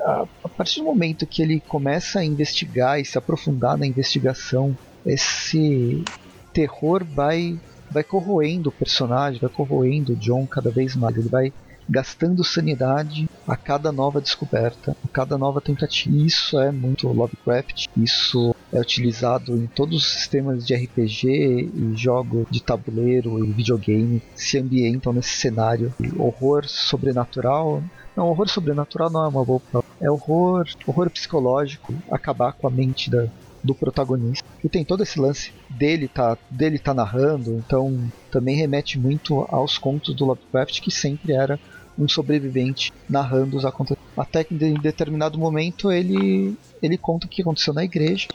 A, 0.03 0.49
partir 0.49 0.79
do 0.79 0.85
momento 0.85 1.27
que 1.27 1.43
ele 1.43 1.59
começa 1.61 2.19
a 2.19 2.25
investigar 2.25 2.99
e 2.99 3.05
se 3.05 3.19
aprofundar 3.19 3.77
na 3.77 3.85
investigação, 3.85 4.75
esse 5.05 6.03
terror 6.51 7.05
vai 7.05 7.59
vai 7.91 8.03
corroendo 8.03 8.69
o 8.69 8.71
personagem, 8.71 9.39
vai 9.39 9.49
corroendo 9.49 10.13
o 10.13 10.15
John 10.15 10.45
cada 10.47 10.71
vez 10.71 10.95
mais. 10.95 11.15
Ele 11.17 11.29
vai 11.29 11.53
gastando 11.87 12.43
sanidade 12.43 13.27
a 13.47 13.55
cada 13.55 13.91
nova 13.91 14.21
descoberta, 14.21 14.95
a 15.03 15.07
cada 15.07 15.37
nova 15.37 15.61
tentativa. 15.61 16.15
Isso 16.15 16.59
é 16.59 16.71
muito 16.71 17.07
Lovecraft. 17.07 17.85
Isso 17.97 18.55
é 18.71 18.79
utilizado 18.79 19.55
em 19.55 19.67
todos 19.67 19.97
os 19.97 20.11
sistemas 20.11 20.65
de 20.65 20.75
RPG 20.75 21.71
e 21.73 21.93
jogos 21.95 22.45
de 22.49 22.61
tabuleiro 22.61 23.43
e 23.43 23.51
videogame 23.51 24.21
se 24.35 24.57
ambientam 24.57 25.13
nesse 25.13 25.37
cenário. 25.37 25.93
Horror 26.17 26.67
sobrenatural. 26.67 27.83
Não, 28.15 28.27
horror 28.27 28.49
sobrenatural 28.49 29.09
não 29.09 29.25
é 29.25 29.27
uma 29.27 29.43
boa. 29.43 29.61
É 29.99 30.09
horror, 30.09 30.67
horror 30.85 31.09
psicológico, 31.09 31.93
acabar 32.11 32.53
com 32.53 32.67
a 32.67 32.71
mente 32.71 33.09
da, 33.09 33.27
do 33.63 33.73
protagonista. 33.73 34.45
E 34.63 34.69
tem 34.69 34.85
todo 34.85 35.03
esse 35.03 35.19
lance 35.19 35.53
dele 35.69 36.07
tá, 36.07 36.37
dele 36.49 36.79
tá 36.79 36.93
narrando, 36.93 37.55
então 37.55 38.11
também 38.31 38.55
remete 38.55 38.99
muito 38.99 39.45
aos 39.49 39.77
contos 39.77 40.15
do 40.15 40.25
Lovecraft, 40.25 40.81
que 40.81 40.91
sempre 40.91 41.33
era 41.33 41.59
um 41.97 42.07
sobrevivente 42.07 42.93
narrando 43.09 43.57
os 43.57 43.65
acontecimentos. 43.65 44.09
Até 44.17 44.43
que 44.43 44.53
em 44.53 44.75
determinado 44.75 45.37
momento 45.37 45.91
ele, 45.91 46.55
ele 46.81 46.97
conta 46.97 47.25
o 47.25 47.29
que 47.29 47.41
aconteceu 47.41 47.73
na 47.73 47.83
igreja. 47.83 48.27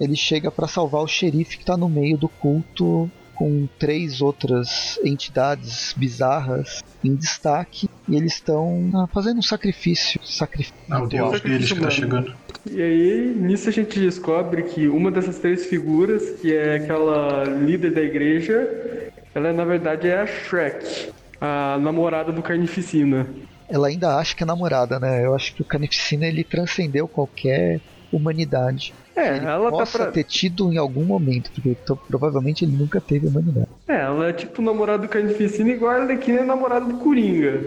Ele 0.00 0.16
chega 0.16 0.50
para 0.50 0.66
salvar 0.66 1.02
o 1.02 1.06
xerife 1.06 1.56
que 1.56 1.62
está 1.62 1.76
no 1.76 1.88
meio 1.88 2.16
do 2.16 2.28
culto 2.28 3.10
com 3.40 3.66
três 3.78 4.20
outras 4.20 4.98
entidades 5.02 5.94
bizarras 5.96 6.84
em 7.02 7.14
destaque 7.14 7.88
e 8.06 8.14
eles 8.14 8.34
estão 8.34 8.90
ah, 8.94 9.06
fazendo 9.06 9.38
um 9.38 9.42
sacrifício. 9.42 10.20
sacrifício 10.22 10.74
ah, 10.90 11.02
o 11.02 11.06
deus 11.06 11.40
deles 11.40 11.72
que 11.72 11.80
tá 11.80 11.88
chegando. 11.88 12.34
E 12.70 12.82
aí, 12.82 13.34
nisso 13.34 13.70
a 13.70 13.72
gente 13.72 13.98
descobre 13.98 14.64
que 14.64 14.86
uma 14.88 15.10
dessas 15.10 15.38
três 15.38 15.64
figuras, 15.64 16.38
que 16.40 16.54
é 16.54 16.76
aquela 16.76 17.44
líder 17.44 17.94
da 17.94 18.02
igreja, 18.02 18.68
ela 19.34 19.54
na 19.54 19.64
verdade 19.64 20.08
é 20.08 20.20
a 20.20 20.26
Shrek, 20.26 21.10
a 21.40 21.78
namorada 21.80 22.30
do 22.30 22.42
Carnificina. 22.42 23.26
Ela 23.70 23.88
ainda 23.88 24.16
acha 24.16 24.36
que 24.36 24.42
é 24.42 24.46
namorada, 24.46 25.00
né? 25.00 25.24
Eu 25.24 25.34
acho 25.34 25.54
que 25.54 25.62
o 25.62 25.64
Carnificina 25.64 26.26
ele 26.26 26.44
transcendeu 26.44 27.08
qualquer 27.08 27.80
humanidade. 28.12 28.92
É, 29.20 29.36
ele 29.36 29.46
ela 29.46 29.70
tá 29.70 29.70
possa 29.70 29.98
tá 29.98 30.04
pra... 30.04 30.12
ter 30.12 30.24
tido 30.24 30.72
em 30.72 30.78
algum 30.78 31.04
momento, 31.04 31.50
porque 31.52 31.70
então, 31.70 31.96
provavelmente 32.08 32.64
ele 32.64 32.76
nunca 32.76 33.00
teve 33.00 33.26
humanidade. 33.26 33.68
É, 33.86 34.00
ela 34.00 34.28
é 34.28 34.32
tipo 34.32 34.62
namorada 34.62 35.02
do 35.02 35.08
Carnificina 35.08 35.70
igual 35.70 35.92
a 35.92 35.96
Arlequina 36.02 36.40
é 36.40 36.44
namorada 36.44 36.86
do 36.86 36.94
Coringa. 36.94 37.60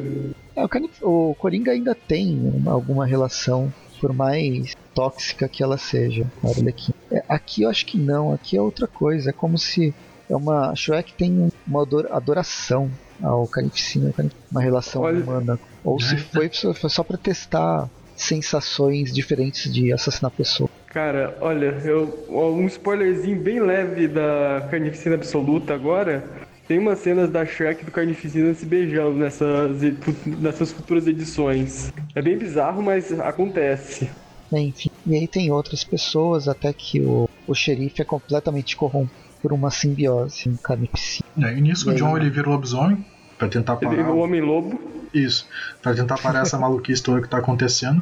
É, 0.55 0.63
o, 0.63 0.69
Carnif... 0.69 1.03
o 1.03 1.35
Coringa 1.37 1.71
ainda 1.71 1.95
tem 1.95 2.39
uma, 2.55 2.71
alguma 2.71 3.05
relação, 3.05 3.71
por 4.01 4.13
mais 4.13 4.75
tóxica 4.95 5.47
que 5.47 5.61
ela 5.61 5.77
seja, 5.77 6.25
a 6.43 6.47
Arlequina. 6.47 6.95
É, 7.11 7.23
aqui 7.29 7.63
eu 7.63 7.69
acho 7.69 7.85
que 7.85 7.97
não, 7.97 8.33
aqui 8.33 8.57
é 8.57 8.61
outra 8.61 8.87
coisa, 8.87 9.29
é 9.29 9.33
como 9.33 9.57
se 9.57 9.93
é 10.29 10.35
uma 10.35 10.71
a 10.71 10.75
Shrek 10.75 11.13
tem 11.13 11.51
uma 11.67 11.85
adoração 12.11 12.89
ao 13.21 13.47
Carnificina, 13.47 14.13
uma 14.51 14.61
relação 14.61 15.03
Olha... 15.03 15.23
humana, 15.23 15.59
ou 15.83 15.99
se 15.99 16.17
foi, 16.17 16.49
foi 16.49 16.89
só 16.89 17.03
para 17.03 17.17
testar 17.17 17.89
sensações 18.15 19.11
diferentes 19.13 19.71
de 19.71 19.91
assassinar 19.91 20.31
pessoa. 20.31 20.69
Cara, 20.93 21.35
olha, 21.41 21.75
eu, 21.83 22.25
um 22.29 22.67
spoilerzinho 22.67 23.39
bem 23.41 23.59
leve 23.59 24.07
da 24.07 24.67
Carnificina 24.69 25.15
Absoluta 25.15 25.73
agora. 25.73 26.23
Tem 26.67 26.77
umas 26.77 26.99
cenas 26.99 27.31
da 27.31 27.43
Shrek 27.45 27.81
e 27.81 27.85
do 27.85 27.91
Carnificina 27.91 28.53
se 28.53 28.65
beijando 28.65 29.17
nessas, 29.17 29.81
nessas 30.25 30.71
futuras 30.71 31.07
edições. 31.07 31.91
É 32.13 32.21
bem 32.21 32.37
bizarro, 32.37 32.81
mas 32.81 33.11
acontece. 33.19 34.09
Enfim, 34.51 34.91
e 35.05 35.15
aí 35.15 35.27
tem 35.27 35.51
outras 35.51 35.83
pessoas, 35.83 36.47
até 36.47 36.71
que 36.71 37.01
o, 37.01 37.27
o 37.47 37.55
xerife 37.55 38.01
é 38.01 38.05
completamente 38.05 38.77
corrompido 38.77 39.23
por 39.41 39.51
uma 39.51 39.69
simbiose 39.69 40.47
em 40.47 40.55
carnificina. 40.55 41.49
É, 41.49 41.57
e 41.57 41.59
nisso 41.59 41.89
e 41.91 41.93
o 41.93 41.95
John 41.97 42.15
ele 42.15 42.29
vira 42.29 42.47
o 42.47 42.51
lobisomem 42.53 43.05
pra 43.37 43.49
tentar 43.49 43.75
parar. 43.75 43.91
Ele 43.91 44.03
vira 44.03 44.15
o 44.15 44.19
Homem-Lobo. 44.19 44.79
Isso, 45.13 45.47
pra 45.81 45.93
tentar 45.93 46.17
parar 46.17 46.43
essa 46.43 46.57
maluquice 46.59 47.03
toda 47.03 47.21
que 47.21 47.27
tá 47.27 47.39
acontecendo. 47.39 48.01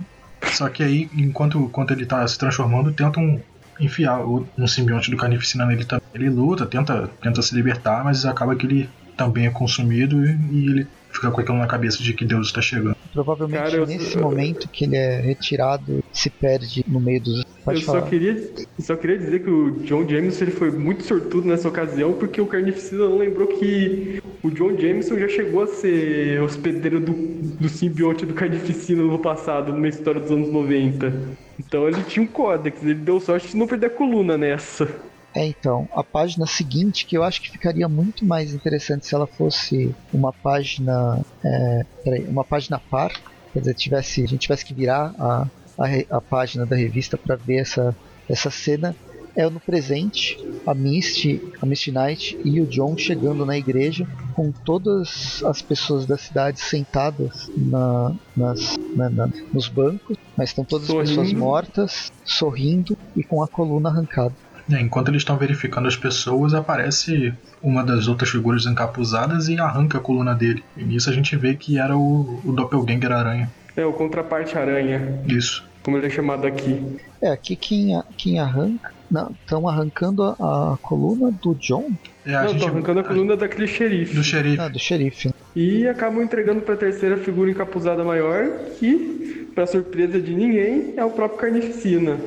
Só 0.52 0.70
que 0.70 0.84
aí, 0.84 1.10
enquanto, 1.16 1.58
enquanto 1.60 1.92
ele 1.92 2.06
tá 2.06 2.26
se 2.28 2.38
transformando, 2.38 2.92
tentam 2.92 3.40
enfiar 3.80 4.24
um 4.26 4.68
simbionte 4.68 5.10
do 5.10 5.18
Carnificina 5.18 5.66
nele 5.66 5.86
também. 5.86 6.06
Ele 6.14 6.30
luta, 6.30 6.66
tenta, 6.66 7.10
tenta 7.22 7.42
se 7.42 7.56
libertar, 7.56 8.04
mas 8.04 8.26
acaba 8.26 8.56
que 8.56 8.66
ele 8.66 8.90
também 9.18 9.46
é 9.48 9.50
consumido 9.50 10.24
e, 10.24 10.30
e 10.52 10.66
ele 10.70 10.88
fica 11.12 11.32
com 11.32 11.42
aquilo 11.42 11.58
na 11.58 11.68
cabeça 11.68 12.02
de 12.04 12.14
que 12.14 12.24
Deus 12.26 12.48
está 12.48 12.62
chegando. 12.62 12.96
Provavelmente 13.14 13.60
Cara, 13.62 13.76
eu- 13.76 13.86
nesse 13.88 14.18
momento 14.18 14.70
que 14.70 14.86
ele 14.86 14.96
é 14.96 15.20
retirado, 15.20 16.04
se 16.14 16.30
perde 16.30 16.84
no 16.88 17.00
meio 17.00 17.22
dos. 17.22 17.44
Pode 17.66 17.80
eu 17.82 17.86
falar. 17.86 18.02
só 18.02 18.06
queria, 18.08 18.52
só 18.80 18.96
queria 18.96 19.18
dizer 19.18 19.44
que 19.44 19.50
o 19.50 19.72
John 19.84 20.08
Jameson 20.08 20.46
ele 20.46 20.52
foi 20.52 20.72
muito 20.72 21.04
sortudo 21.04 21.48
nessa 21.48 21.68
ocasião, 21.68 22.14
porque 22.14 22.40
o 22.42 22.48
Carnificina 22.48 23.04
não 23.06 23.18
lembrou 23.18 23.48
que 23.48 24.21
o 24.44 24.50
John 24.50 24.78
Jameson 24.78 25.20
já 25.20 25.28
chegou 25.28 25.64
a 25.64 25.68
ser 25.68 26.42
hospedeiro 26.42 27.00
do, 27.00 27.14
do 27.14 28.26
do 28.26 28.34
Carnificina 28.34 29.04
no 29.04 29.20
passado, 29.20 29.72
numa 29.72 29.88
história 29.88 30.20
dos 30.20 30.32
anos 30.32 30.50
90. 30.50 31.14
Então 31.60 31.88
ele 31.88 32.02
tinha 32.04 32.24
um 32.24 32.28
códex, 32.28 32.84
ele 32.84 32.96
deu 32.96 33.20
sorte 33.20 33.50
de 33.50 33.58
não 33.58 33.68
perder 33.68 33.88
a 33.88 33.90
coluna 33.90 34.38
nessa. 34.38 34.88
É, 35.34 35.46
então, 35.46 35.88
a 35.94 36.04
página 36.04 36.46
seguinte, 36.46 37.06
que 37.06 37.18
eu 37.18 37.24
acho 37.24 37.42
que 37.42 37.50
ficaria 37.50 37.88
muito 37.88 38.26
mais 38.26 38.54
interessante 38.54 39.06
se 39.06 39.16
ela 39.16 39.26
fosse 39.26 39.96
uma 40.14 40.34
página. 40.34 41.22
É, 41.44 41.86
peraí, 42.04 42.26
uma 42.26 42.44
página 42.44 42.80
par. 42.80 43.14
Quer 43.54 43.60
dizer, 43.60 43.74
tivesse, 43.76 44.24
a 44.24 44.28
gente 44.28 44.42
tivesse 44.42 44.66
que 44.66 44.74
virar 44.74 45.14
a, 45.20 45.48
a, 45.78 46.18
a 46.18 46.22
página 46.22 46.66
da 46.66 46.76
revista 46.76 47.18
para 47.18 47.36
ver 47.36 47.58
essa, 47.58 47.96
essa 48.30 48.50
cena. 48.50 48.96
É 49.36 49.50
no 49.50 49.60
presente, 49.62 50.38
a 50.68 50.74
Misty, 50.74 51.42
a 51.62 51.66
Misty 51.66 51.92
Knight 51.92 52.38
e 52.44 52.60
o 52.62 52.66
John 52.68 52.98
chegando 52.98 53.46
na 53.46 53.58
igreja 53.58 54.06
com 54.36 54.52
todas 54.52 55.42
as 55.46 55.62
pessoas 55.62 56.06
da 56.06 56.18
cidade 56.18 56.60
sentadas 56.60 57.50
na, 57.56 58.14
nas, 58.36 58.78
na- 58.96 59.10
na- 59.10 59.30
nos 59.54 59.70
bancos, 59.70 60.18
mas 60.38 60.50
estão 60.50 60.66
todas 60.66 60.90
as 60.90 60.96
pessoas 60.96 61.16
Sorrindo. 61.28 61.40
mortas, 61.40 62.12
sorrindo 62.26 62.98
e 63.16 63.24
com 63.24 63.42
a 63.42 63.48
coluna 63.48 63.90
arrancada. 63.90 64.34
É, 64.70 64.80
enquanto 64.80 65.08
eles 65.10 65.22
estão 65.22 65.38
verificando 65.38 65.88
as 65.88 65.96
pessoas, 65.98 66.54
aparece 66.54 67.34
uma 67.64 67.84
das 67.84 68.08
outras 68.08 68.30
figuras 68.30 68.66
encapuzadas 68.66 69.48
e 69.48 69.58
arranca 69.60 69.98
a 69.98 70.02
coluna 70.02 70.36
dele. 70.36 70.64
E 70.78 70.84
nisso 70.84 71.10
a 71.10 71.14
gente 71.14 71.36
vê 71.36 71.56
que 71.56 71.78
era 71.80 71.98
o, 71.98 72.40
o 72.46 72.52
Doppelganger 72.52 73.12
Aranha. 73.12 73.52
É, 73.76 73.86
o 73.86 73.94
contraparte 73.94 74.58
aranha, 74.58 75.22
Isso. 75.26 75.64
como 75.82 75.98
ele 75.98 76.08
é 76.08 76.10
chamado 76.10 76.46
aqui. 76.46 76.98
É, 77.22 77.30
aqui 77.32 77.56
quem, 77.56 78.00
quem 78.18 78.38
arranca. 78.40 78.92
Não, 79.12 79.32
estão 79.32 79.68
arrancando 79.68 80.24
a, 80.24 80.34
a 80.74 80.78
coluna 80.82 81.32
do 81.44 81.54
John? 81.56 81.92
É, 82.26 82.34
a 82.36 82.44
não, 82.46 82.58
tô 82.58 82.68
arrancando 82.68 83.02
a 83.02 83.04
coluna 83.04 83.36
daquele 83.36 83.68
xerife. 83.68 84.16
do 84.16 84.24
xerife. 84.24 84.60
Ah, 84.62 84.70
do 84.70 84.80
xerife. 84.80 85.32
E 85.56 85.86
acabam 85.88 86.24
entregando 86.24 86.62
pra 86.62 86.78
terceira 86.78 87.18
figura 87.18 87.52
encapuzada 87.52 88.04
maior, 88.06 88.48
que, 88.80 89.50
pra 89.54 89.68
surpresa 89.68 90.20
de 90.22 90.34
ninguém, 90.34 90.94
é 90.96 91.04
o 91.04 91.10
próprio 91.10 91.40
Carnificina. 91.40 92.18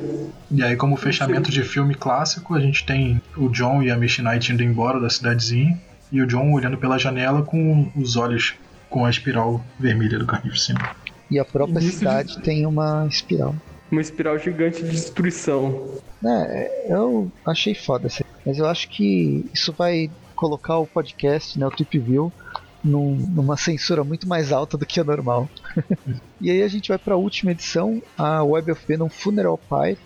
E 0.51 0.61
aí, 0.63 0.75
como 0.75 0.95
fechamento 0.95 1.49
de 1.49 1.63
filme 1.63 1.95
clássico, 1.95 2.53
a 2.53 2.59
gente 2.59 2.85
tem 2.85 3.19
o 3.35 3.49
John 3.49 3.81
e 3.81 3.89
a 3.89 3.97
Misty 3.97 4.21
Knight 4.21 4.53
indo 4.53 4.61
embora 4.61 4.99
da 4.99 5.09
cidadezinha. 5.09 5.75
E 6.11 6.21
o 6.21 6.27
John 6.27 6.53
olhando 6.53 6.77
pela 6.77 6.99
janela 6.99 7.41
com 7.41 7.89
os 7.95 8.15
olhos 8.15 8.53
com 8.91 9.05
a 9.05 9.09
espiral 9.09 9.59
vermelha 9.79 10.19
do 10.19 10.25
carnificina. 10.27 10.79
E 11.31 11.39
a 11.39 11.43
própria 11.43 11.79
Isso 11.79 11.89
de- 11.89 11.95
cidade 11.95 12.39
tem 12.43 12.63
uma 12.67 13.07
espiral. 13.09 13.55
Uma 13.91 14.01
espiral 14.01 14.37
gigante 14.39 14.83
de 14.83 14.89
destruição. 14.91 15.87
É, 16.25 16.87
eu 16.89 17.31
achei 17.45 17.75
foda 17.75 18.07
essa. 18.07 18.23
Mas 18.45 18.57
eu 18.57 18.65
acho 18.67 18.89
que 18.89 19.45
isso 19.53 19.71
vai 19.73 20.09
colocar 20.35 20.77
o 20.79 20.87
podcast, 20.87 21.57
né, 21.59 21.65
o 21.65 21.71
Trip 21.71 21.97
View, 21.99 22.31
num- 22.83 23.15
numa 23.15 23.57
censura 23.57 24.03
muito 24.03 24.27
mais 24.27 24.51
alta 24.51 24.77
do 24.77 24.85
que 24.85 24.99
a 24.99 25.03
normal. 25.03 25.49
e 26.41 26.49
aí 26.51 26.61
a 26.63 26.67
gente 26.67 26.89
vai 26.89 26.97
pra 26.97 27.15
última 27.15 27.51
edição, 27.51 28.01
a 28.17 28.43
Web 28.43 28.71
of 28.71 28.81
Venom 28.87 29.07
Funeral 29.09 29.57
Pyre. 29.69 29.97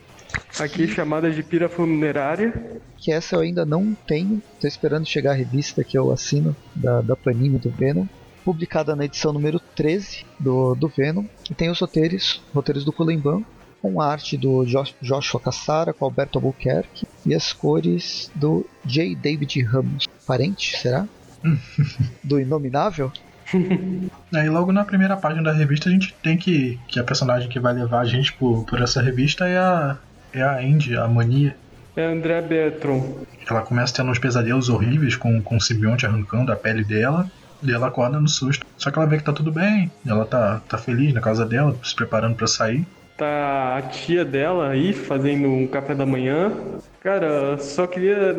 Aqui 0.60 0.88
chamada 0.88 1.32
de 1.32 1.42
pira 1.42 1.68
funerária. 1.68 2.54
que 2.98 3.12
essa 3.12 3.36
eu 3.36 3.40
ainda 3.40 3.66
não 3.66 3.96
tenho. 4.06 4.42
Tô 4.62 4.68
esperando 4.68 5.08
chegar 5.08 5.32
a 5.32 5.36
revista 5.36 5.84
que 5.84 5.98
eu 5.98 6.12
assino 6.12 6.56
da, 6.76 7.02
da 7.02 7.16
Panini 7.16 7.58
do 7.58 7.70
Venom. 7.72 8.06
Publicada 8.46 8.96
na 8.96 9.06
edição 9.06 9.34
número 9.34 9.60
13 9.76 10.26
do, 10.40 10.76
do 10.76 10.88
Venom. 10.88 11.26
E 11.50 11.56
tem 11.56 11.70
os 11.72 11.80
roteiros, 11.80 12.42
roteiros 12.54 12.86
do 12.86 12.94
Kulemban, 12.94 13.44
com 13.82 14.02
a 14.02 14.08
arte 14.08 14.38
do 14.38 14.66
Josh, 14.66 14.96
Joshua 15.02 15.40
Cassara, 15.40 15.94
com 15.94 16.06
Alberto 16.06 16.38
Albuquerque. 16.38 17.08
E 17.26 17.34
as 17.34 17.54
cores 17.54 18.32
do 18.36 18.66
J. 18.86 19.16
David 19.16 19.62
Ramos. 19.64 20.08
Parente, 20.26 20.78
será? 20.78 21.08
do 22.24 22.40
Inominável? 22.40 23.12
Aí 24.34 24.50
logo 24.50 24.72
na 24.72 24.86
primeira 24.86 25.18
página 25.18 25.44
da 25.44 25.54
revista 25.54 25.90
a 25.90 25.92
gente 25.92 26.14
tem 26.22 26.38
que. 26.38 26.80
que 26.88 27.00
a 27.00 27.04
personagem 27.04 27.50
que 27.50 27.60
vai 27.60 27.74
levar 27.74 28.02
a 28.02 28.06
gente 28.06 28.34
por, 28.34 28.66
por 28.66 28.82
essa 28.82 29.02
revista 29.02 29.48
é 29.48 29.58
a. 29.58 29.98
é 30.34 30.42
a 30.42 30.58
Andy, 30.60 30.96
a 30.96 31.08
mania. 31.08 31.56
É 31.96 32.06
André 32.06 32.42
Bertron. 32.42 33.26
Ela 33.50 33.62
começa 33.62 33.94
tendo 33.94 34.12
uns 34.12 34.20
pesadelos 34.20 34.70
horríveis 34.70 35.16
com, 35.16 35.42
com 35.42 35.58
o 35.58 35.62
simbionte 35.62 36.06
arrancando 36.06 36.52
a 36.52 36.56
pele 36.56 36.84
dela. 36.84 37.30
E 37.62 37.72
ela 37.74 37.88
acorda 37.88 38.20
no 38.20 38.28
susto. 38.28 38.66
Só 38.78 38.90
que 38.90 38.98
ela 38.98 39.08
vê 39.08 39.18
que 39.18 39.24
tá 39.24 39.34
tudo 39.34 39.52
bem. 39.52 39.92
Ela 40.06 40.24
tá, 40.24 40.62
tá 40.70 40.78
feliz 40.78 41.14
na 41.14 41.20
casa 41.20 41.46
dela, 41.46 41.76
se 41.84 41.94
preparando 41.94 42.36
pra 42.36 42.48
sair. 42.48 42.88
Tá 43.20 43.76
a 43.76 43.82
tia 43.82 44.24
dela 44.24 44.70
aí 44.70 44.94
fazendo 44.94 45.50
um 45.50 45.68
café 45.68 45.94
da 45.94 46.06
manhã. 46.06 46.54
Cara, 47.02 47.58
só 47.58 47.86
queria 47.86 48.34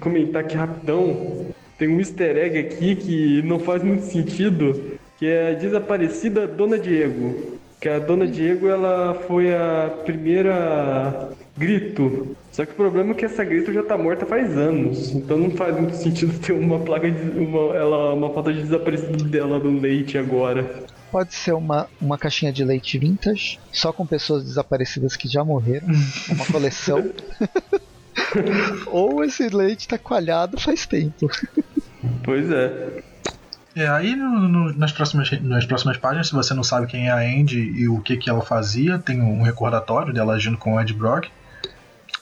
comentar 0.00 0.42
aqui 0.42 0.56
rapidão. 0.56 1.46
Tem 1.78 1.86
um 1.86 2.00
easter 2.00 2.36
egg 2.36 2.58
aqui 2.58 2.96
que 2.96 3.42
não 3.42 3.60
faz 3.60 3.84
muito 3.84 4.02
sentido, 4.02 4.98
que 5.16 5.26
é 5.26 5.50
a 5.50 5.54
desaparecida 5.54 6.44
Dona 6.44 6.76
Diego. 6.76 7.56
Que 7.80 7.88
a 7.88 8.00
Dona 8.00 8.26
Diego 8.26 8.66
ela 8.66 9.14
foi 9.28 9.54
a 9.54 9.94
primeira 10.04 11.30
grito. 11.56 12.34
Só 12.50 12.64
que 12.64 12.72
o 12.72 12.74
problema 12.74 13.12
é 13.12 13.14
que 13.14 13.26
essa 13.26 13.44
grito 13.44 13.72
já 13.72 13.84
tá 13.84 13.96
morta 13.96 14.26
faz 14.26 14.58
anos. 14.58 15.14
Então 15.14 15.38
não 15.38 15.52
faz 15.52 15.76
muito 15.78 15.94
sentido 15.94 16.36
ter 16.44 16.52
uma 16.52 16.80
placa 16.80 17.08
de 17.08 17.38
uma, 17.38 17.76
ela, 17.76 18.12
uma 18.14 18.30
foto 18.30 18.52
de 18.52 18.60
desaparecido 18.60 19.22
dela 19.22 19.60
no 19.60 19.78
leite 19.78 20.18
agora. 20.18 20.68
Pode 21.16 21.32
ser 21.32 21.52
uma, 21.54 21.88
uma 21.98 22.18
caixinha 22.18 22.52
de 22.52 22.62
leite 22.62 22.98
vintage, 22.98 23.58
só 23.72 23.90
com 23.90 24.04
pessoas 24.06 24.44
desaparecidas 24.44 25.16
que 25.16 25.26
já 25.26 25.42
morreram. 25.42 25.86
uma 26.28 26.44
coleção. 26.44 27.10
Ou 28.88 29.24
esse 29.24 29.48
leite 29.48 29.88
tá 29.88 29.96
coalhado 29.96 30.60
faz 30.60 30.84
tempo. 30.84 31.26
Pois 32.22 32.50
é. 32.50 33.02
É, 33.74 33.88
aí 33.88 34.14
no- 34.14 34.46
no- 34.46 34.74
nas, 34.74 34.92
próximas, 34.92 35.30
nas 35.40 35.64
próximas 35.64 35.96
páginas, 35.96 36.26
se 36.28 36.34
você 36.34 36.52
não 36.52 36.62
sabe 36.62 36.86
quem 36.86 37.08
é 37.08 37.10
a 37.10 37.16
Andy 37.16 37.60
e 37.60 37.88
o 37.88 37.98
que, 38.02 38.18
que 38.18 38.28
ela 38.28 38.42
fazia, 38.42 38.98
tem 38.98 39.22
um 39.22 39.40
recordatório 39.40 40.12
dela 40.12 40.34
agindo 40.34 40.58
com 40.58 40.74
o 40.74 40.80
Ed 40.82 40.92
Brock. 40.92 41.28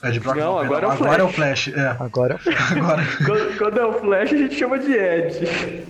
Ed 0.01 0.19
Brock 0.21 0.37
Não, 0.37 0.57
perdão, 0.59 0.73
agora 0.79 0.85
é 0.85 0.87
o 0.87 0.91
agora 0.93 1.21
é 1.21 1.25
o 1.25 1.29
Flash. 1.33 1.67
É, 1.67 1.87
Agora 1.99 2.39
agora. 2.71 3.03
Quando, 3.25 3.57
quando 3.57 3.77
é 3.77 3.85
o 3.85 3.93
Flash, 3.99 4.31
a 4.31 4.37
gente 4.37 4.55
chama 4.55 4.79
de 4.79 4.93
Ed. 4.93 5.83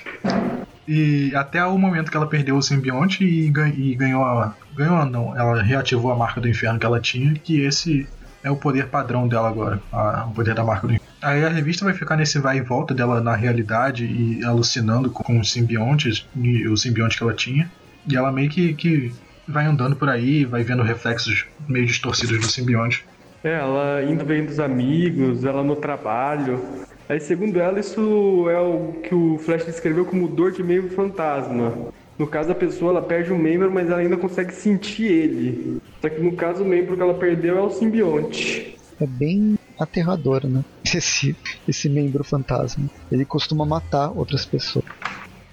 E 0.88 1.32
até 1.36 1.64
o 1.66 1.78
momento 1.78 2.12
que 2.12 2.18
ela 2.18 2.28
perdeu 2.28 2.56
o 2.58 2.62
simbionte 2.62 3.24
e, 3.24 3.50
gan- 3.50 3.70
e 3.76 3.96
ganhou 3.96 4.24
a. 4.24 4.54
Ganhou 4.76 5.06
não, 5.06 5.36
ela 5.38 5.62
reativou 5.62 6.12
a 6.12 6.16
marca 6.16 6.40
do 6.40 6.48
inferno 6.48 6.78
que 6.80 6.86
ela 6.86 7.00
tinha, 7.00 7.34
que 7.34 7.62
esse 7.62 8.08
é 8.44 8.52
o 8.52 8.56
poder 8.56 8.88
padrão 8.88 9.28
dela 9.28 9.50
agora, 9.50 9.82
a- 9.92 10.26
o 10.30 10.34
poder 10.34 10.54
da 10.54 10.64
marca 10.64 10.86
do 10.88 10.94
inferno. 10.94 11.14
Aí 11.22 11.44
a 11.44 11.50
revista 11.50 11.84
vai 11.86 11.94
ficar 11.94 12.16
nesse 12.16 12.38
vai 12.38 12.58
e 12.58 12.62
volta 12.62 12.94
dela 12.94 13.20
na 13.20 13.36
realidade 13.36 14.06
e 14.06 14.44
alucinando 14.46 15.10
com, 15.10 15.24
com 15.24 15.40
os 15.40 15.52
simbiontes 15.52 16.28
e 16.36 16.68
o 16.68 16.78
simbionte 16.78 17.18
que 17.18 17.24
ela 17.24 17.34
tinha. 17.34 17.72
E 18.08 18.16
ela 18.16 18.32
meio 18.32 18.50
que, 18.50 18.76
que 18.76 19.12
vai 19.48 19.66
andando 19.66 19.96
por 19.96 20.08
aí, 20.10 20.46
vai 20.46 20.62
vendo 20.64 20.84
reflexos 20.84 21.46
meio 21.68 21.88
distorcidos 21.88 22.40
do 22.40 22.48
simbionte. 22.48 23.04
É, 23.46 23.60
ela 23.60 24.04
indo 24.04 24.26
bem 24.26 24.44
dos 24.44 24.60
amigos, 24.60 25.46
ela 25.46 25.64
no 25.64 25.76
trabalho. 25.76 26.60
Aí, 27.08 27.20
segundo 27.20 27.60
ela, 27.60 27.80
isso 27.80 28.50
é 28.50 28.60
o 28.60 28.94
que 29.04 29.14
o 29.14 29.38
Flash 29.38 29.66
descreveu 29.66 30.04
como 30.04 30.28
dor 30.28 30.52
de 30.52 30.64
membro 30.64 30.90
fantasma. 30.90 31.94
No 32.18 32.26
caso, 32.26 32.52
a 32.52 32.56
pessoa 32.56 32.90
ela 32.90 33.04
perde 33.04 33.32
um 33.32 33.38
membro, 33.38 33.72
mas 33.72 33.88
ela 33.88 34.00
ainda 34.00 34.18
consegue 34.18 34.52
sentir 34.52 35.12
ele. 35.12 35.80
Só 36.02 36.10
que 36.10 36.20
no 36.20 36.32
caso, 36.32 36.64
o 36.64 36.68
membro 36.68 36.96
que 36.96 37.04
ela 37.04 37.14
perdeu 37.14 37.56
é 37.56 37.62
o 37.62 37.70
simbionte. 37.70 38.76
é 39.00 39.06
bem 39.06 39.60
aterrador, 39.80 40.48
né? 40.48 40.66
Esse, 40.84 41.36
esse 41.68 41.88
membro 41.88 42.24
fantasma. 42.24 42.90
Ele 43.12 43.26
costuma 43.26 43.64
matar 43.64 44.10
outras 44.10 44.44
pessoas. 44.44 44.86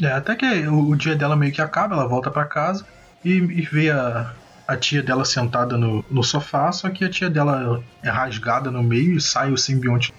É, 0.00 0.06
até 0.06 0.34
que 0.34 0.46
o, 0.66 0.88
o 0.88 0.96
dia 0.96 1.14
dela 1.14 1.36
meio 1.36 1.52
que 1.52 1.60
acaba, 1.60 1.94
ela 1.94 2.08
volta 2.08 2.30
pra 2.30 2.46
casa 2.46 2.86
e, 3.22 3.32
e 3.32 3.62
vê 3.62 3.90
a, 3.90 4.32
a 4.66 4.76
tia 4.76 5.02
dela 5.02 5.24
sentada 5.24 5.76
no, 5.76 6.04
no 6.10 6.22
sofá, 6.22 6.70
só 6.72 6.88
que 6.90 7.04
a 7.04 7.10
tia 7.10 7.28
dela 7.28 7.82
é 8.02 8.08
rasgada 8.08 8.70
no 8.70 8.82
meio 8.82 9.16
e 9.16 9.20
sai 9.20 9.52
o 9.52 9.56
simbionte. 9.56 10.12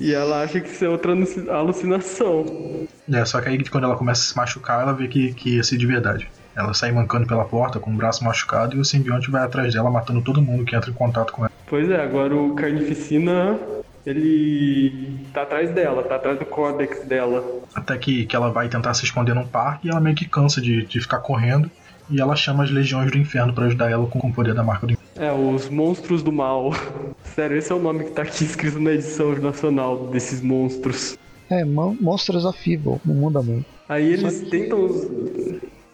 E 0.00 0.14
ela 0.14 0.42
acha 0.42 0.58
que 0.60 0.68
isso 0.70 0.84
é 0.84 0.88
outra 0.88 1.12
aluci- 1.12 1.48
alucinação. 1.48 2.86
É, 3.12 3.24
só 3.24 3.40
que 3.40 3.48
aí 3.48 3.62
quando 3.68 3.84
ela 3.84 3.96
começa 3.96 4.22
a 4.22 4.24
se 4.24 4.36
machucar, 4.36 4.82
ela 4.82 4.92
vê 4.92 5.06
que, 5.06 5.34
que 5.34 5.56
ia 5.56 5.62
ser 5.62 5.76
de 5.76 5.86
verdade. 5.86 6.28
Ela 6.56 6.74
sai 6.74 6.90
mancando 6.92 7.26
pela 7.26 7.44
porta 7.44 7.78
com 7.78 7.90
o 7.92 7.94
braço 7.96 8.24
machucado 8.24 8.76
e 8.76 8.80
o 8.80 8.84
simbionte 8.84 9.30
vai 9.30 9.42
atrás 9.44 9.72
dela, 9.74 9.90
matando 9.90 10.22
todo 10.22 10.42
mundo 10.42 10.64
que 10.64 10.74
entra 10.74 10.90
em 10.90 10.94
contato 10.94 11.32
com 11.32 11.42
ela. 11.42 11.52
Pois 11.66 11.88
é, 11.90 12.02
agora 12.02 12.34
o 12.34 12.54
Carnificina, 12.54 13.58
ele 14.04 15.20
tá 15.32 15.42
atrás 15.42 15.70
dela, 15.70 16.02
tá 16.02 16.16
atrás 16.16 16.38
do 16.38 16.44
códex 16.44 17.04
dela. 17.06 17.44
Até 17.74 17.96
que, 17.96 18.26
que 18.26 18.34
ela 18.34 18.50
vai 18.50 18.68
tentar 18.68 18.94
se 18.94 19.04
esconder 19.04 19.34
num 19.34 19.46
parque 19.46 19.86
e 19.86 19.90
ela 19.90 20.00
meio 20.00 20.16
que 20.16 20.26
cansa 20.28 20.60
de, 20.60 20.84
de 20.84 21.00
ficar 21.00 21.18
correndo. 21.18 21.70
E 22.10 22.20
ela 22.20 22.34
chama 22.34 22.64
as 22.64 22.70
legiões 22.70 23.10
do 23.10 23.18
inferno 23.18 23.52
pra 23.52 23.66
ajudar 23.66 23.90
ela 23.90 24.06
com, 24.06 24.18
o 24.26 24.32
poder 24.32 24.54
da 24.54 24.62
marca 24.64 24.86
do 24.86 24.92
inferno. 24.92 25.10
É, 25.16 25.32
os 25.32 25.68
monstros 25.68 26.22
do 26.22 26.32
mal. 26.32 26.72
Sério, 27.22 27.56
esse 27.56 27.70
é 27.70 27.74
o 27.74 27.78
nome 27.78 28.04
que 28.04 28.10
tá 28.10 28.22
aqui 28.22 28.44
escrito 28.44 28.80
na 28.80 28.92
edição 28.92 29.32
nacional 29.38 30.08
desses 30.08 30.40
monstros. 30.40 31.16
É, 31.48 31.64
Mon 31.64 31.96
Monsters 32.00 32.44
of 32.44 32.72
Evil, 32.72 33.00
no 33.04 33.14
mundo 33.14 33.38
amor. 33.38 33.64
Aí 33.88 34.12
eles 34.12 34.40
tentam. 34.48 34.88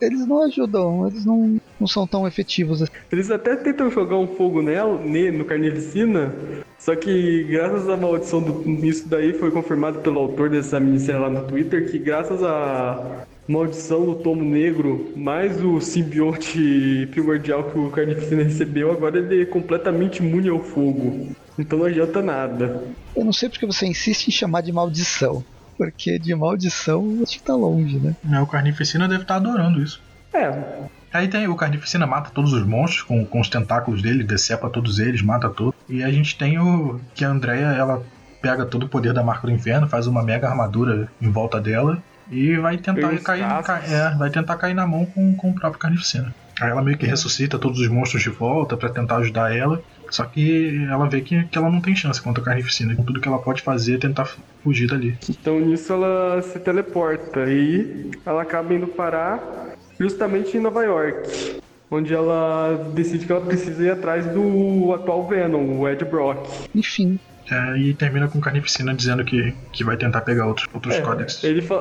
Eles 0.00 0.26
não 0.26 0.44
ajudam, 0.44 1.08
eles 1.08 1.24
não, 1.24 1.58
não 1.80 1.86
são 1.86 2.06
tão 2.06 2.26
efetivos 2.26 2.82
assim. 2.82 2.92
Eles 3.10 3.30
até 3.30 3.56
tentam 3.56 3.90
jogar 3.90 4.18
um 4.18 4.26
fogo 4.26 4.60
nela, 4.60 5.00
ne- 5.02 5.30
no 5.30 5.46
Carnificina, 5.46 6.34
só 6.78 6.94
que 6.94 7.44
graças 7.44 7.88
à 7.88 7.96
maldição 7.96 8.42
do. 8.42 8.62
Isso 8.84 9.08
daí 9.08 9.32
foi 9.32 9.50
confirmado 9.50 10.00
pelo 10.00 10.20
autor 10.20 10.50
dessa 10.50 10.78
minissérie 10.78 11.20
lá 11.22 11.30
no 11.30 11.44
Twitter, 11.46 11.90
que 11.90 11.98
graças 11.98 12.42
à 12.42 13.24
maldição 13.48 14.04
do 14.04 14.14
tomo 14.16 14.44
negro, 14.44 15.12
mais 15.16 15.62
o 15.62 15.80
simbionte 15.80 17.08
primordial 17.10 17.64
que 17.64 17.78
o 17.78 17.90
Carnificina 17.90 18.42
recebeu, 18.42 18.90
agora 18.90 19.18
ele 19.18 19.42
é 19.42 19.46
completamente 19.46 20.18
imune 20.18 20.48
ao 20.48 20.60
fogo. 20.60 21.30
Então 21.58 21.78
não 21.78 21.86
adianta 21.86 22.22
nada. 22.22 22.84
Eu 23.14 23.24
não 23.24 23.32
sei 23.32 23.48
porque 23.48 23.66
você 23.66 23.86
insiste 23.86 24.28
em 24.28 24.32
chamar 24.32 24.62
de 24.62 24.72
maldição. 24.72 25.44
Porque 25.78 26.18
de 26.18 26.34
maldição 26.34 27.18
acho 27.22 27.38
que 27.38 27.42
tá 27.42 27.54
longe, 27.54 27.98
né? 27.98 28.16
É, 28.32 28.40
O 28.40 28.46
Carnificina 28.46 29.06
deve 29.08 29.22
estar 29.22 29.36
adorando 29.36 29.82
isso. 29.82 30.00
É, 30.32 30.86
Aí 31.12 31.28
tem 31.28 31.48
o 31.48 31.56
Carnificina 31.56 32.06
mata 32.06 32.30
todos 32.30 32.52
os 32.52 32.66
monstros 32.66 33.02
com, 33.02 33.24
com 33.24 33.40
os 33.40 33.48
tentáculos 33.48 34.02
dele, 34.02 34.22
decepa 34.22 34.68
todos 34.68 34.98
eles, 34.98 35.22
mata 35.22 35.48
todos. 35.48 35.74
E 35.88 36.02
a 36.02 36.10
gente 36.10 36.36
tem 36.36 36.58
o 36.58 37.00
que 37.14 37.24
a 37.24 37.30
Andrea 37.30 37.68
ela 37.68 38.02
pega 38.42 38.66
todo 38.66 38.84
o 38.84 38.88
poder 38.88 39.14
da 39.14 39.22
marca 39.22 39.46
do 39.46 39.52
inferno, 39.52 39.88
faz 39.88 40.06
uma 40.06 40.22
mega 40.22 40.46
armadura 40.48 41.08
em 41.20 41.30
volta 41.30 41.58
dela 41.58 42.02
e 42.30 42.56
vai 42.56 42.76
tentar 42.78 43.18
cair, 43.18 43.44
é, 43.90 44.14
vai 44.16 44.30
tentar 44.30 44.56
cair 44.56 44.74
na 44.74 44.86
mão 44.86 45.06
com, 45.06 45.34
com 45.36 45.50
o 45.50 45.54
próprio 45.54 45.78
Carnificina. 45.78 46.34
Aí 46.60 46.70
ela 46.70 46.82
meio 46.82 46.96
que 46.96 47.06
ressuscita 47.06 47.58
todos 47.58 47.78
os 47.80 47.88
monstros 47.88 48.22
de 48.22 48.30
volta 48.30 48.76
pra 48.76 48.88
tentar 48.88 49.16
ajudar 49.16 49.54
ela. 49.54 49.82
Só 50.08 50.24
que 50.24 50.86
ela 50.90 51.08
vê 51.08 51.20
que, 51.20 51.44
que 51.44 51.58
ela 51.58 51.68
não 51.68 51.80
tem 51.80 51.94
chance 51.94 52.20
contra 52.20 52.40
o 52.40 52.44
Carnificina. 52.44 52.92
Então 52.92 53.04
tudo 53.04 53.20
que 53.20 53.28
ela 53.28 53.38
pode 53.38 53.62
fazer 53.62 53.96
é 53.96 53.98
tentar 53.98 54.26
fugir 54.62 54.88
dali. 54.88 55.18
Então 55.28 55.60
nisso 55.60 55.92
ela 55.92 56.40
se 56.42 56.58
teleporta 56.58 57.44
e 57.46 58.10
ela 58.24 58.42
acaba 58.42 58.72
indo 58.72 58.86
parar 58.86 59.74
justamente 59.98 60.56
em 60.56 60.60
Nova 60.60 60.82
York, 60.84 61.60
onde 61.90 62.12
ela 62.14 62.90
decide 62.94 63.26
que 63.26 63.32
ela 63.32 63.40
precisa 63.40 63.82
ir 63.84 63.90
atrás 63.90 64.26
do 64.26 64.92
atual 64.92 65.26
Venom, 65.26 65.78
o 65.78 65.88
Ed 65.88 66.04
Brock. 66.04 66.46
Enfim, 66.74 67.18
É, 67.50 67.78
e 67.78 67.94
termina 67.94 68.26
com 68.26 68.40
Carnificina 68.40 68.92
dizendo 68.92 69.24
que, 69.24 69.54
que 69.72 69.84
vai 69.84 69.96
tentar 69.96 70.20
pegar 70.22 70.46
outros, 70.48 70.66
outros 70.74 70.96
É, 70.96 71.00
códex. 71.00 71.44
ele, 71.44 71.62
fa- 71.62 71.80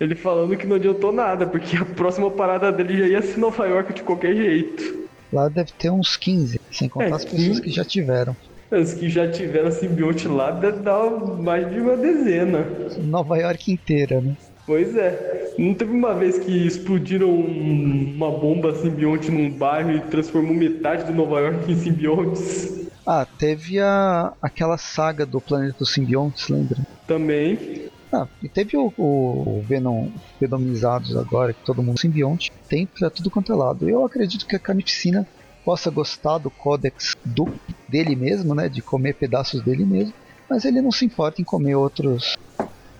ele 0.00 0.16
falando 0.16 0.56
que 0.56 0.66
não 0.66 0.74
adiantou 0.76 1.12
nada, 1.12 1.46
porque 1.46 1.76
a 1.76 1.84
próxima 1.84 2.28
parada 2.30 2.72
dele 2.72 2.98
já 2.98 3.06
ia 3.06 3.22
ser 3.22 3.38
Nova 3.38 3.66
York 3.68 3.94
de 3.94 4.02
qualquer 4.02 4.34
jeito. 4.34 5.08
lá 5.32 5.48
deve 5.48 5.70
ter 5.78 5.90
uns 5.90 6.16
15, 6.16 6.60
sem 6.72 6.88
contar 6.88 7.06
É, 7.10 7.12
as 7.12 7.24
pessoas 7.24 7.42
15. 7.60 7.62
que 7.62 7.70
já 7.70 7.84
tiveram. 7.84 8.36
Os 8.72 8.94
que 8.94 9.08
já 9.08 9.30
tiveram 9.30 9.70
simbionte 9.70 10.26
lá 10.26 10.50
deve 10.50 10.78
dar 10.80 11.08
mais 11.38 11.70
de 11.72 11.78
uma 11.80 11.96
dezena. 11.96 12.66
Nova 12.98 13.36
York 13.38 13.70
inteira, 13.72 14.20
né? 14.20 14.36
Pois 14.66 14.94
é. 14.96 15.54
Não 15.58 15.74
teve 15.74 15.90
uma 15.92 16.14
vez 16.14 16.38
que 16.38 16.66
explodiram 16.66 17.28
um- 17.28 18.14
uma 18.14 18.30
bomba 18.38 18.74
simbionte 18.74 19.30
num 19.30 19.50
bairro 19.50 19.90
e 19.90 20.00
transformou 20.08 20.54
metade 20.54 21.04
de 21.06 21.12
Nova 21.12 21.40
York 21.40 21.70
em 21.70 21.74
simbiontes? 21.76 22.88
Ah, 23.06 23.26
teve 23.38 23.80
a 23.80 24.32
aquela 24.40 24.78
saga 24.78 25.26
do 25.26 25.40
Planeta 25.40 25.74
dos 25.78 25.92
Simbiontes, 25.92 26.44
lembra? 26.48 26.76
Também. 27.06 27.88
Ah, 28.14 28.28
e 28.42 28.48
teve 28.48 28.76
o, 28.76 28.92
o 28.96 29.64
Venom 29.68 30.10
Venomizados 30.40 31.16
agora, 31.16 31.52
que 31.52 31.60
todo 31.64 31.82
mundo 31.82 31.98
é 31.98 32.02
simbionte. 32.02 32.50
Tem 32.68 32.88
pra 32.98 33.10
tudo 33.10 33.30
quanto 33.30 33.52
é 33.52 33.56
lado. 33.56 33.88
Eu 33.88 34.04
acredito 34.04 34.46
que 34.46 34.56
a 34.56 34.60
Carnificina 34.60 35.26
possa 35.64 35.90
gostar 35.90 36.38
do 36.38 36.50
códex 36.50 37.12
do, 37.24 37.52
dele 37.88 38.14
mesmo, 38.16 38.54
né? 38.54 38.68
De 38.68 38.82
comer 38.82 39.14
pedaços 39.14 39.62
dele 39.64 39.84
mesmo. 39.84 40.14
Mas 40.48 40.64
ele 40.64 40.80
não 40.82 40.90
se 40.90 41.04
importa 41.04 41.40
em 41.40 41.44
comer 41.44 41.74
outros 41.74 42.34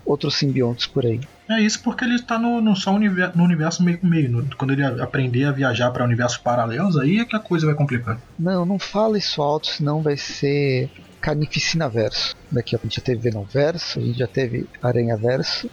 outros 0.05 0.37
simbiontes 0.39 0.87
por 0.91 1.05
aí. 1.07 1.21
É 1.51 1.61
isso 1.61 1.82
porque 1.82 2.05
ele 2.05 2.22
tá 2.22 2.38
no, 2.38 2.61
no 2.61 2.76
só 2.76 2.92
univer- 2.92 3.36
no 3.36 3.42
universo 3.42 3.82
meio 3.82 3.98
com 3.98 4.07
meio. 4.07 4.30
no- 4.30 4.57
quando 4.57 4.72
ele 4.72 4.84
aprender 4.84 5.44
a 5.44 5.53
viajar 5.53 5.90
para 5.90 6.05
universos 6.05 6.38
paralelos, 6.38 6.96
aí 6.96 7.18
é 7.18 7.24
que 7.24 7.34
a 7.34 7.40
coisa 7.40 7.66
vai 7.66 7.74
complicar. 7.74 8.20
Não, 8.38 8.64
não 8.64 8.78
fala 8.78 9.18
isso 9.18 9.42
alto, 9.42 9.66
senão 9.66 10.01
vai 10.03 10.16
ser 10.16 10.88
Carnificina 11.20 11.88
Verso. 11.88 12.34
Daqui 12.51 12.74
a 12.74 12.78
pouco 12.78 12.86
a 12.86 12.88
gente 12.88 12.96
já 12.96 13.03
teve 13.03 13.20
Venom 13.22 13.44
Verso, 13.44 13.98
a 13.98 14.03
gente 14.03 14.18
já 14.18 14.26
teve 14.28 14.66
Aranha 14.82 15.16
Verso. 15.16 15.68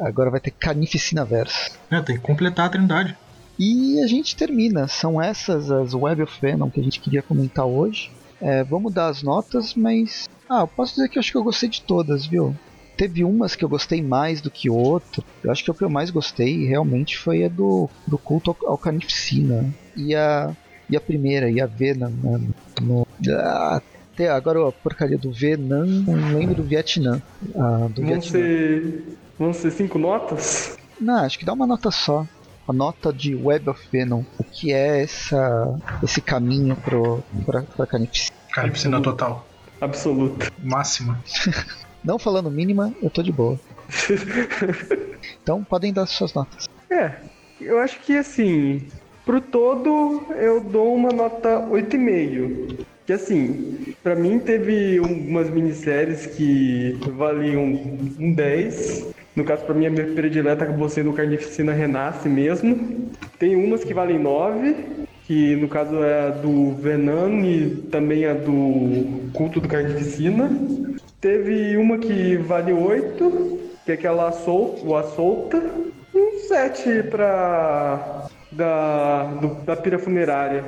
Agora 0.00 0.30
vai 0.30 0.40
ter 0.40 0.50
Carnificina 0.50 1.24
Verso. 1.24 1.70
É, 1.90 2.00
tem 2.02 2.16
que 2.16 2.22
completar 2.22 2.66
a 2.66 2.70
trindade. 2.70 3.16
E 3.58 4.00
a 4.02 4.06
gente 4.06 4.36
termina. 4.36 4.86
São 4.88 5.20
essas 5.20 5.70
as 5.70 5.94
Web 5.94 6.22
of 6.22 6.40
Venom 6.40 6.68
que 6.70 6.80
a 6.80 6.82
gente 6.82 7.00
queria 7.00 7.22
comentar 7.22 7.66
hoje. 7.66 8.10
É, 8.40 8.64
vamos 8.64 8.92
dar 8.92 9.08
as 9.08 9.22
notas, 9.22 9.74
mas. 9.74 10.24
Ah, 10.48 10.60
eu 10.60 10.66
posso 10.68 10.94
dizer 10.94 11.08
que 11.08 11.18
eu 11.18 11.20
acho 11.20 11.30
que 11.32 11.38
eu 11.38 11.44
gostei 11.44 11.68
de 11.68 11.82
todas, 11.82 12.26
viu? 12.26 12.54
Teve 12.96 13.24
umas 13.24 13.54
que 13.54 13.64
eu 13.64 13.68
gostei 13.68 14.02
mais 14.02 14.40
do 14.40 14.50
que 14.50 14.68
outras. 14.70 15.24
Eu 15.42 15.50
acho 15.50 15.64
que 15.64 15.70
o 15.70 15.74
que 15.74 15.84
eu 15.84 15.90
mais 15.90 16.10
gostei 16.10 16.66
realmente 16.66 17.18
foi 17.18 17.44
a 17.44 17.48
do, 17.48 17.88
do 18.06 18.18
culto 18.18 18.50
ao, 18.62 18.72
ao 18.72 18.78
Carnificina. 18.78 19.72
E 19.96 20.14
a, 20.14 20.54
e 20.88 20.96
a 20.96 21.00
primeira, 21.00 21.50
e 21.50 21.60
a 21.60 21.66
Venom. 21.66 22.10
Né, 22.10 22.40
no, 22.80 23.06
ah, 23.30 23.80
até 24.12 24.28
agora 24.28 24.68
a 24.68 24.72
porcaria 24.72 25.18
do 25.18 25.32
Venom, 25.32 25.86
não 25.86 26.38
lembro 26.38 26.56
do 26.56 26.62
Vietnã. 26.62 27.20
Ah, 27.56 27.88
do 27.88 28.02
Vão 28.02 28.10
Vietnã. 28.10 28.20
ser. 28.20 29.04
Vão 29.38 29.52
ser 29.52 29.70
cinco 29.72 29.98
notas? 29.98 30.76
Não, 31.00 31.24
acho 31.24 31.38
que 31.38 31.44
dá 31.44 31.52
uma 31.52 31.66
nota 31.66 31.90
só. 31.90 32.26
A 32.68 32.72
nota 32.72 33.12
de 33.12 33.34
Web 33.34 33.70
of 33.70 33.80
Venom. 33.90 34.22
O 34.38 34.44
que 34.44 34.72
é 34.72 35.02
essa, 35.02 35.80
esse 36.02 36.20
caminho 36.20 36.76
pro, 36.76 37.22
pra, 37.44 37.62
pra 37.62 37.86
Carnificina. 37.86 38.36
Carnificina 38.52 39.00
total. 39.00 39.46
Absoluta. 39.80 40.48
Máxima. 40.62 41.20
Não 42.04 42.18
falando 42.18 42.50
mínima, 42.50 42.92
eu 43.02 43.10
tô 43.10 43.22
de 43.22 43.32
boa. 43.32 43.58
Então 45.42 45.62
podem 45.62 45.92
dar 45.92 46.06
suas 46.06 46.34
notas. 46.34 46.68
É, 46.90 47.12
eu 47.60 47.78
acho 47.78 48.00
que 48.00 48.16
assim, 48.16 48.82
pro 49.24 49.40
todo 49.40 50.24
eu 50.36 50.60
dou 50.60 50.94
uma 50.94 51.10
nota 51.10 51.60
8,5. 51.70 52.84
Que 53.06 53.12
assim, 53.12 53.94
pra 54.02 54.14
mim 54.14 54.38
teve 54.38 55.00
umas 55.00 55.50
minisséries 55.50 56.26
que 56.26 56.98
valiam 57.16 57.64
um 57.64 58.32
10. 58.32 59.06
No 59.34 59.44
caso, 59.44 59.64
pra 59.64 59.74
mim, 59.74 59.86
a 59.86 59.90
minha 59.90 60.06
predileta 60.12 60.64
acabou 60.64 60.88
sendo 60.88 61.12
Carnificina 61.12 61.72
Renasce 61.72 62.28
mesmo. 62.28 63.10
Tem 63.38 63.56
umas 63.56 63.82
que 63.82 63.94
valem 63.94 64.18
9, 64.18 64.76
que 65.26 65.56
no 65.56 65.68
caso 65.68 65.96
é 66.04 66.28
a 66.28 66.30
do 66.30 66.74
Venom 66.74 67.40
e 67.40 67.70
também 67.90 68.26
a 68.26 68.34
do 68.34 69.30
Culto 69.32 69.60
do 69.60 69.68
Carnificina. 69.68 70.50
Teve 71.22 71.76
uma 71.76 71.98
que 71.98 72.36
vale 72.36 72.72
8, 72.72 73.60
que 73.86 73.92
é 73.92 73.94
aquela 73.94 74.32
sol, 74.32 74.76
o 74.84 74.96
A 74.96 75.04
Solta. 75.04 75.56
Um 76.12 76.40
7 76.48 77.04
pra. 77.04 78.26
Da, 78.50 79.24
do- 79.40 79.64
da 79.64 79.76
pira 79.76 79.98
funerária. 80.00 80.62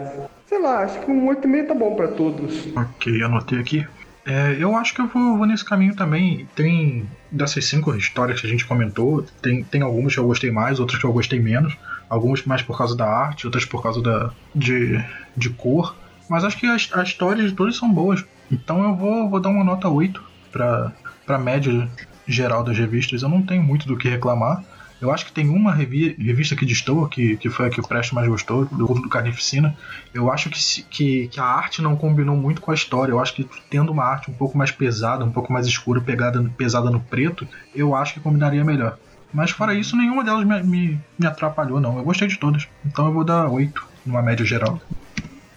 Sei 0.46 0.58
lá, 0.60 0.78
acho 0.84 1.00
que 1.00 1.10
um 1.10 1.26
8,5 1.28 1.66
tá 1.66 1.74
bom 1.74 1.94
pra 1.96 2.06
todos. 2.08 2.68
Ok, 2.74 3.20
anotei 3.22 3.58
aqui. 3.58 3.86
É, 4.24 4.56
eu 4.58 4.74
acho 4.76 4.94
que 4.94 5.00
eu 5.02 5.08
vou, 5.08 5.36
vou 5.36 5.46
nesse 5.46 5.64
caminho 5.64 5.94
também. 5.96 6.48
Tem 6.54 7.04
dessas 7.32 7.64
cinco 7.66 7.92
histórias 7.96 8.40
que 8.40 8.46
a 8.46 8.50
gente 8.50 8.64
comentou, 8.64 9.22
tem, 9.42 9.64
tem 9.64 9.82
algumas 9.82 10.14
que 10.14 10.20
eu 10.20 10.24
gostei 10.26 10.50
mais, 10.52 10.78
outras 10.80 10.98
que 11.00 11.04
eu 11.04 11.12
gostei 11.12 11.40
menos. 11.40 11.76
Algumas 12.08 12.42
mais 12.44 12.62
por 12.62 12.78
causa 12.78 12.96
da 12.96 13.06
arte, 13.06 13.44
outras 13.46 13.64
por 13.66 13.82
causa 13.82 14.00
da, 14.00 14.30
de, 14.54 15.04
de 15.36 15.50
cor. 15.50 15.96
Mas 16.30 16.44
acho 16.44 16.56
que 16.56 16.66
as, 16.66 16.88
as 16.94 17.08
histórias 17.08 17.50
de 17.50 17.56
todas 17.56 17.76
são 17.76 17.92
boas. 17.92 18.24
Então 18.50 18.82
eu 18.84 18.94
vou, 18.94 19.28
vou 19.28 19.40
dar 19.40 19.48
uma 19.50 19.64
nota 19.64 19.88
8 19.88 20.22
pra, 20.54 20.92
pra 21.26 21.38
média 21.38 21.90
geral 22.26 22.62
das 22.62 22.78
revistas. 22.78 23.22
Eu 23.22 23.28
não 23.28 23.42
tenho 23.42 23.62
muito 23.62 23.86
do 23.88 23.96
que 23.98 24.08
reclamar. 24.08 24.62
Eu 25.00 25.12
acho 25.12 25.26
que 25.26 25.32
tem 25.32 25.50
uma 25.50 25.72
revi- 25.74 26.16
revista 26.18 26.56
que 26.56 26.64
destoa, 26.64 27.08
que, 27.10 27.36
que 27.36 27.50
foi 27.50 27.66
a 27.66 27.70
que 27.70 27.80
o 27.80 27.86
Presto 27.86 28.14
mais 28.14 28.26
gostou, 28.28 28.64
do 28.64 28.86
Culto 28.86 29.02
do 29.02 29.08
Carnificina. 29.08 29.76
Eu 30.14 30.32
acho 30.32 30.48
que, 30.48 30.82
que, 30.84 31.28
que 31.28 31.40
a 31.40 31.44
arte 31.44 31.82
não 31.82 31.96
combinou 31.96 32.36
muito 32.36 32.62
com 32.62 32.70
a 32.70 32.74
história. 32.74 33.12
Eu 33.12 33.20
acho 33.20 33.34
que 33.34 33.46
tendo 33.68 33.92
uma 33.92 34.04
arte 34.04 34.30
um 34.30 34.34
pouco 34.34 34.56
mais 34.56 34.70
pesada, 34.70 35.24
um 35.24 35.32
pouco 35.32 35.52
mais 35.52 35.66
escura, 35.66 36.00
pegada, 36.00 36.42
pesada 36.56 36.90
no 36.90 37.00
preto, 37.00 37.46
eu 37.74 37.94
acho 37.94 38.14
que 38.14 38.20
combinaria 38.20 38.64
melhor. 38.64 38.96
Mas 39.32 39.50
fora 39.50 39.74
isso, 39.74 39.96
nenhuma 39.96 40.22
delas 40.24 40.44
me, 40.46 40.62
me, 40.62 41.00
me 41.18 41.26
atrapalhou, 41.26 41.80
não. 41.80 41.98
Eu 41.98 42.04
gostei 42.04 42.28
de 42.28 42.38
todas. 42.38 42.66
Então 42.86 43.06
eu 43.06 43.12
vou 43.12 43.24
dar 43.24 43.48
8 43.48 43.84
numa 44.06 44.22
média 44.22 44.46
geral. 44.46 44.80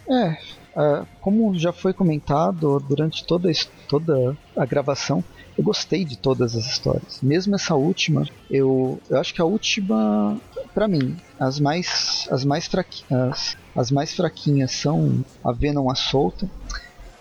É, 0.09 0.35
ah, 0.77 1.07
como 1.19 1.57
já 1.57 1.73
foi 1.73 1.91
comentado 1.91 2.79
durante 2.87 3.25
toda, 3.25 3.49
toda 3.89 4.37
a 4.55 4.63
gravação, 4.63 5.23
eu 5.57 5.63
gostei 5.63 6.05
de 6.05 6.15
todas 6.17 6.55
as 6.55 6.67
histórias. 6.67 7.19
Mesmo 7.23 7.55
essa 7.55 7.73
última, 7.73 8.23
eu, 8.49 9.01
eu 9.09 9.17
acho 9.17 9.33
que 9.33 9.41
a 9.41 9.45
última, 9.45 10.39
pra 10.75 10.87
mim, 10.87 11.17
as 11.39 11.59
mais, 11.59 12.27
as 12.29 12.45
mais, 12.45 12.69
as, 13.11 13.57
as 13.75 13.89
mais 13.89 14.13
fraquinhas 14.13 14.71
são 14.71 15.25
a 15.43 15.51
Venom 15.51 15.89
a 15.89 15.95
Solta. 15.95 16.47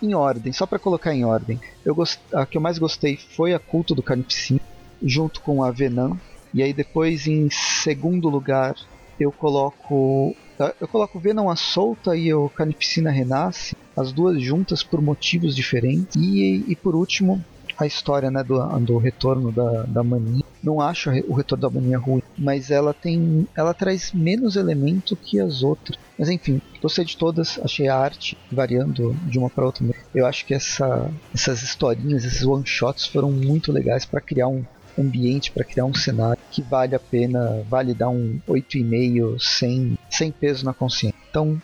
Em 0.03 0.15
ordem, 0.15 0.53
só 0.53 0.67
pra 0.67 0.79
colocar 0.79 1.15
em 1.15 1.25
ordem. 1.25 1.59
Eu 1.83 1.95
gost, 1.95 2.21
a 2.35 2.45
que 2.45 2.59
eu 2.59 2.61
mais 2.61 2.79
gostei 2.79 3.17
foi 3.35 3.55
a 3.55 3.59
Culto 3.59 3.95
do 3.95 4.03
Carnificina, 4.03 4.61
junto 5.03 5.41
com 5.41 5.63
a 5.65 5.71
Venom. 5.71 6.15
E 6.53 6.63
aí 6.63 6.75
depois, 6.75 7.27
em 7.27 7.49
segundo 7.51 8.29
lugar, 8.29 8.75
eu 9.19 9.33
coloco 9.33 10.37
Tá? 10.57 10.75
Eu 10.81 10.89
coloco 10.89 11.19
Venom 11.19 11.51
a 11.51 11.57
solta 11.57 12.17
e 12.17 12.33
o 12.33 12.49
Carnificina 12.49 13.11
renasce, 13.11 13.77
as 13.97 14.13
duas 14.13 14.41
juntas 14.43 14.83
por 14.83 15.01
motivos 15.01 15.55
diferentes. 15.55 16.17
E, 16.17 16.65
e 16.67 16.77
por 16.77 16.95
último, 16.95 17.45
a 17.79 17.87
história 17.87 18.31
né, 18.31 18.43
do, 18.43 18.59
do 18.81 18.99
retorno 18.99 19.53
da, 19.53 19.83
da 19.83 20.03
mania. 20.03 20.45
Não 20.63 20.81
acho 20.81 21.11
o 21.29 21.35
retorno 21.35 21.63
da 21.63 21.71
mania 21.71 21.99
ruim, 21.99 22.23
mas 22.37 22.71
ela 22.71 22.93
tem. 22.93 23.47
Ela 23.55 23.75
traz 23.75 24.13
menos 24.13 24.57
elemento 24.57 25.15
que 25.15 25.39
as 25.39 25.63
outras. 25.63 25.99
Mas 26.19 26.29
enfim, 26.29 26.61
gostei 26.81 27.05
de 27.05 27.17
todas, 27.17 27.61
achei 27.63 27.89
a 27.89 27.97
arte 27.97 28.37
variando 28.51 29.15
de 29.25 29.39
uma 29.39 29.51
para 29.51 29.67
outra. 29.67 29.85
Eu 30.15 30.27
acho 30.27 30.47
que 30.47 30.55
essa, 30.55 31.11
essas 31.35 31.63
historinhas, 31.63 32.25
esses 32.25 32.45
one 32.45 32.67
shots 32.67 33.07
foram 33.07 33.31
muito 33.31 33.71
legais 33.71 34.05
para 34.05 34.21
criar 34.21 34.49
um 34.49 34.65
ambiente, 34.99 35.51
para 35.51 35.65
criar 35.65 35.85
um 35.85 35.95
cenário 35.95 36.41
que 36.51 36.63
vale 36.63 36.95
a 36.95 37.01
pena, 37.01 37.65
vale 37.69 37.95
dar 37.95 38.09
um 38.09 38.39
8,5 38.49 39.41
sem, 39.41 39.99
sem 40.11 40.31
peso 40.31 40.65
na 40.65 40.73
consciência. 40.73 41.19
Então, 41.31 41.61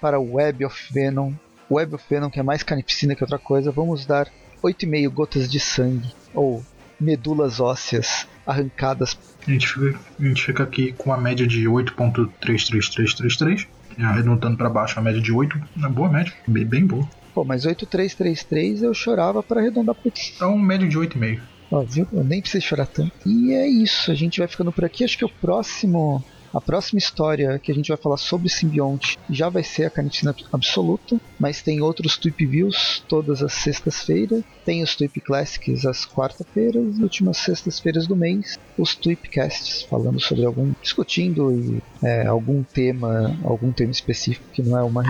para 0.00 0.18
o 0.18 0.34
Web 0.34 0.64
of 0.64 0.92
Venom, 0.92 1.32
Web 1.70 1.94
of 1.94 2.04
Venom 2.08 2.30
que 2.30 2.40
é 2.40 2.42
mais 2.42 2.62
carnificina 2.62 3.14
que 3.14 3.22
outra 3.22 3.38
coisa, 3.38 3.70
vamos 3.70 4.04
dar 4.04 4.28
8,5 4.62 5.08
gotas 5.10 5.50
de 5.50 5.60
sangue 5.60 6.12
ou 6.34 6.64
medulas 7.00 7.60
ósseas 7.60 8.26
arrancadas. 8.46 9.18
A 9.46 9.50
gente 9.50 9.66
fica, 9.66 9.98
a 10.18 10.24
gente 10.24 10.42
fica 10.42 10.62
aqui 10.62 10.92
com 10.92 11.10
uma 11.10 11.18
média 11.18 11.46
de 11.46 11.64
8.33333, 11.64 13.66
arredondando 13.98 14.56
para 14.56 14.70
baixo 14.70 14.98
a 14.98 15.02
média 15.02 15.20
de 15.20 15.32
8, 15.32 15.60
uma 15.76 15.88
boa 15.88 16.10
média, 16.10 16.32
bem, 16.46 16.64
bem 16.64 16.86
boa. 16.86 17.08
Pô, 17.34 17.44
mas 17.44 17.66
8333 17.66 18.82
eu 18.82 18.94
chorava 18.94 19.42
para 19.42 19.60
arredondar 19.60 19.94
para 19.94 20.12
Então, 20.36 20.56
média 20.56 20.86
de 20.86 20.96
8,5. 20.96 21.40
Ó, 21.74 21.82
viu? 21.82 22.06
Eu 22.12 22.22
nem 22.22 22.40
preciso 22.40 22.64
chorar 22.64 22.86
tanto. 22.86 23.12
E 23.26 23.52
é 23.52 23.66
isso, 23.66 24.08
a 24.08 24.14
gente 24.14 24.38
vai 24.38 24.46
ficando 24.46 24.70
por 24.70 24.84
aqui. 24.84 25.02
Acho 25.02 25.18
que 25.18 25.24
o 25.24 25.28
próximo 25.28 26.24
a 26.52 26.60
próxima 26.60 26.98
história 26.98 27.58
que 27.58 27.72
a 27.72 27.74
gente 27.74 27.88
vai 27.88 27.96
falar 27.96 28.16
sobre 28.16 28.48
simbionte 28.48 29.18
já 29.28 29.48
vai 29.48 29.64
ser 29.64 29.86
a 29.86 29.90
Carnificina 29.90 30.32
Absoluta, 30.52 31.20
mas 31.36 31.60
tem 31.60 31.80
outros 31.80 32.16
Tweep 32.16 32.46
Views 32.46 33.02
todas 33.08 33.42
as 33.42 33.54
sextas-feiras, 33.54 34.44
tem 34.64 34.80
os 34.80 34.94
Tweep 34.94 35.20
Classics 35.20 35.84
às 35.84 36.06
quarta-feiras 36.06 36.96
últimas 37.00 37.38
sextas-feiras 37.38 38.06
do 38.06 38.14
mês, 38.14 38.56
os 38.78 38.94
Tweepcasts, 38.94 39.82
falando 39.82 40.20
sobre 40.20 40.44
algum. 40.44 40.72
discutindo 40.80 41.50
e, 41.50 41.82
é, 42.00 42.24
algum 42.24 42.62
tema, 42.62 43.36
algum 43.42 43.72
tema 43.72 43.90
específico 43.90 44.46
que 44.52 44.62
não 44.62 44.78
é 44.78 44.82
uma 44.84 45.02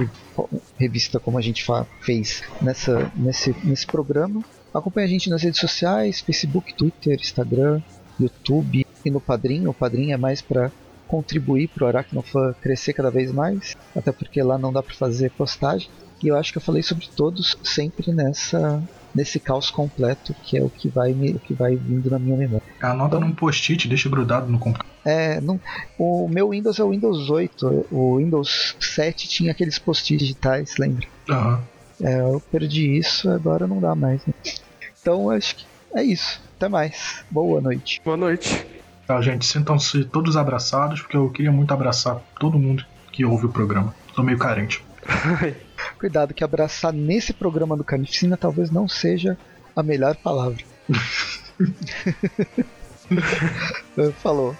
revista 0.78 1.20
como 1.20 1.36
a 1.36 1.42
gente 1.42 1.62
fez 2.00 2.42
nessa, 2.62 3.12
nesse, 3.14 3.54
nesse 3.62 3.86
programa. 3.86 4.42
Acompanhe 4.74 5.06
a 5.06 5.08
gente 5.08 5.30
nas 5.30 5.42
redes 5.42 5.60
sociais, 5.60 6.20
Facebook, 6.20 6.74
Twitter, 6.74 7.14
Instagram, 7.14 7.80
YouTube 8.18 8.84
e 9.04 9.10
no 9.10 9.20
Padrim. 9.20 9.68
O 9.68 9.72
Padrim 9.72 10.10
é 10.10 10.16
mais 10.16 10.42
para 10.42 10.72
contribuir 11.06 11.68
para 11.68 11.84
o 11.84 11.86
Aracnofan 11.86 12.54
crescer 12.60 12.92
cada 12.92 13.10
vez 13.10 13.30
mais, 13.30 13.76
até 13.94 14.10
porque 14.10 14.42
lá 14.42 14.58
não 14.58 14.72
dá 14.72 14.82
para 14.82 14.94
fazer 14.94 15.30
postagem. 15.30 15.88
E 16.20 16.26
eu 16.26 16.36
acho 16.36 16.50
que 16.50 16.58
eu 16.58 16.62
falei 16.62 16.82
sobre 16.82 17.06
todos 17.14 17.56
sempre 17.62 18.12
nessa 18.12 18.82
nesse 19.14 19.38
caos 19.38 19.70
completo 19.70 20.34
que 20.42 20.58
é 20.58 20.62
o 20.62 20.68
que 20.68 20.88
vai 20.88 21.12
me, 21.12 21.30
o 21.30 21.38
que 21.38 21.54
vai 21.54 21.76
vindo 21.76 22.10
na 22.10 22.18
minha 22.18 22.36
memória. 22.36 22.66
Anota 22.80 23.20
num 23.20 23.30
post-it, 23.30 23.86
deixa 23.86 24.08
grudado 24.08 24.50
no 24.50 24.58
computador. 24.58 24.92
É, 25.04 25.40
não, 25.40 25.60
o 25.96 26.26
meu 26.28 26.50
Windows 26.50 26.80
é 26.80 26.82
o 26.82 26.90
Windows 26.90 27.30
8, 27.30 27.86
o 27.92 28.16
Windows 28.16 28.74
7 28.80 29.28
tinha 29.28 29.52
aqueles 29.52 29.78
post-its 29.78 30.18
digitais, 30.18 30.76
lembra? 30.78 31.06
Uhum. 31.28 31.58
É, 32.02 32.20
eu 32.20 32.42
perdi 32.50 32.96
isso, 32.96 33.30
agora 33.30 33.68
não 33.68 33.80
dá 33.80 33.94
mais. 33.94 34.24
Né? 34.26 34.34
Então 35.04 35.28
acho 35.28 35.56
que 35.56 35.66
é 35.94 36.02
isso. 36.02 36.40
Até 36.56 36.66
mais. 36.66 37.22
Boa 37.30 37.60
noite. 37.60 38.00
Boa 38.02 38.16
noite. 38.16 38.66
Tá, 39.06 39.20
gente, 39.20 39.44
sintam-se 39.44 40.02
todos 40.06 40.34
abraçados, 40.34 41.02
porque 41.02 41.14
eu 41.14 41.28
queria 41.28 41.52
muito 41.52 41.74
abraçar 41.74 42.22
todo 42.40 42.58
mundo 42.58 42.82
que 43.12 43.22
ouve 43.22 43.44
o 43.44 43.50
programa. 43.50 43.94
Tô 44.14 44.22
meio 44.22 44.38
carente. 44.38 44.82
Cuidado 46.00 46.32
que 46.32 46.42
abraçar 46.42 46.90
nesse 46.90 47.34
programa 47.34 47.76
do 47.76 47.84
Carnificina 47.84 48.34
talvez 48.34 48.70
não 48.70 48.88
seja 48.88 49.36
a 49.76 49.82
melhor 49.82 50.16
palavra. 50.16 50.64
Falou. 54.22 54.56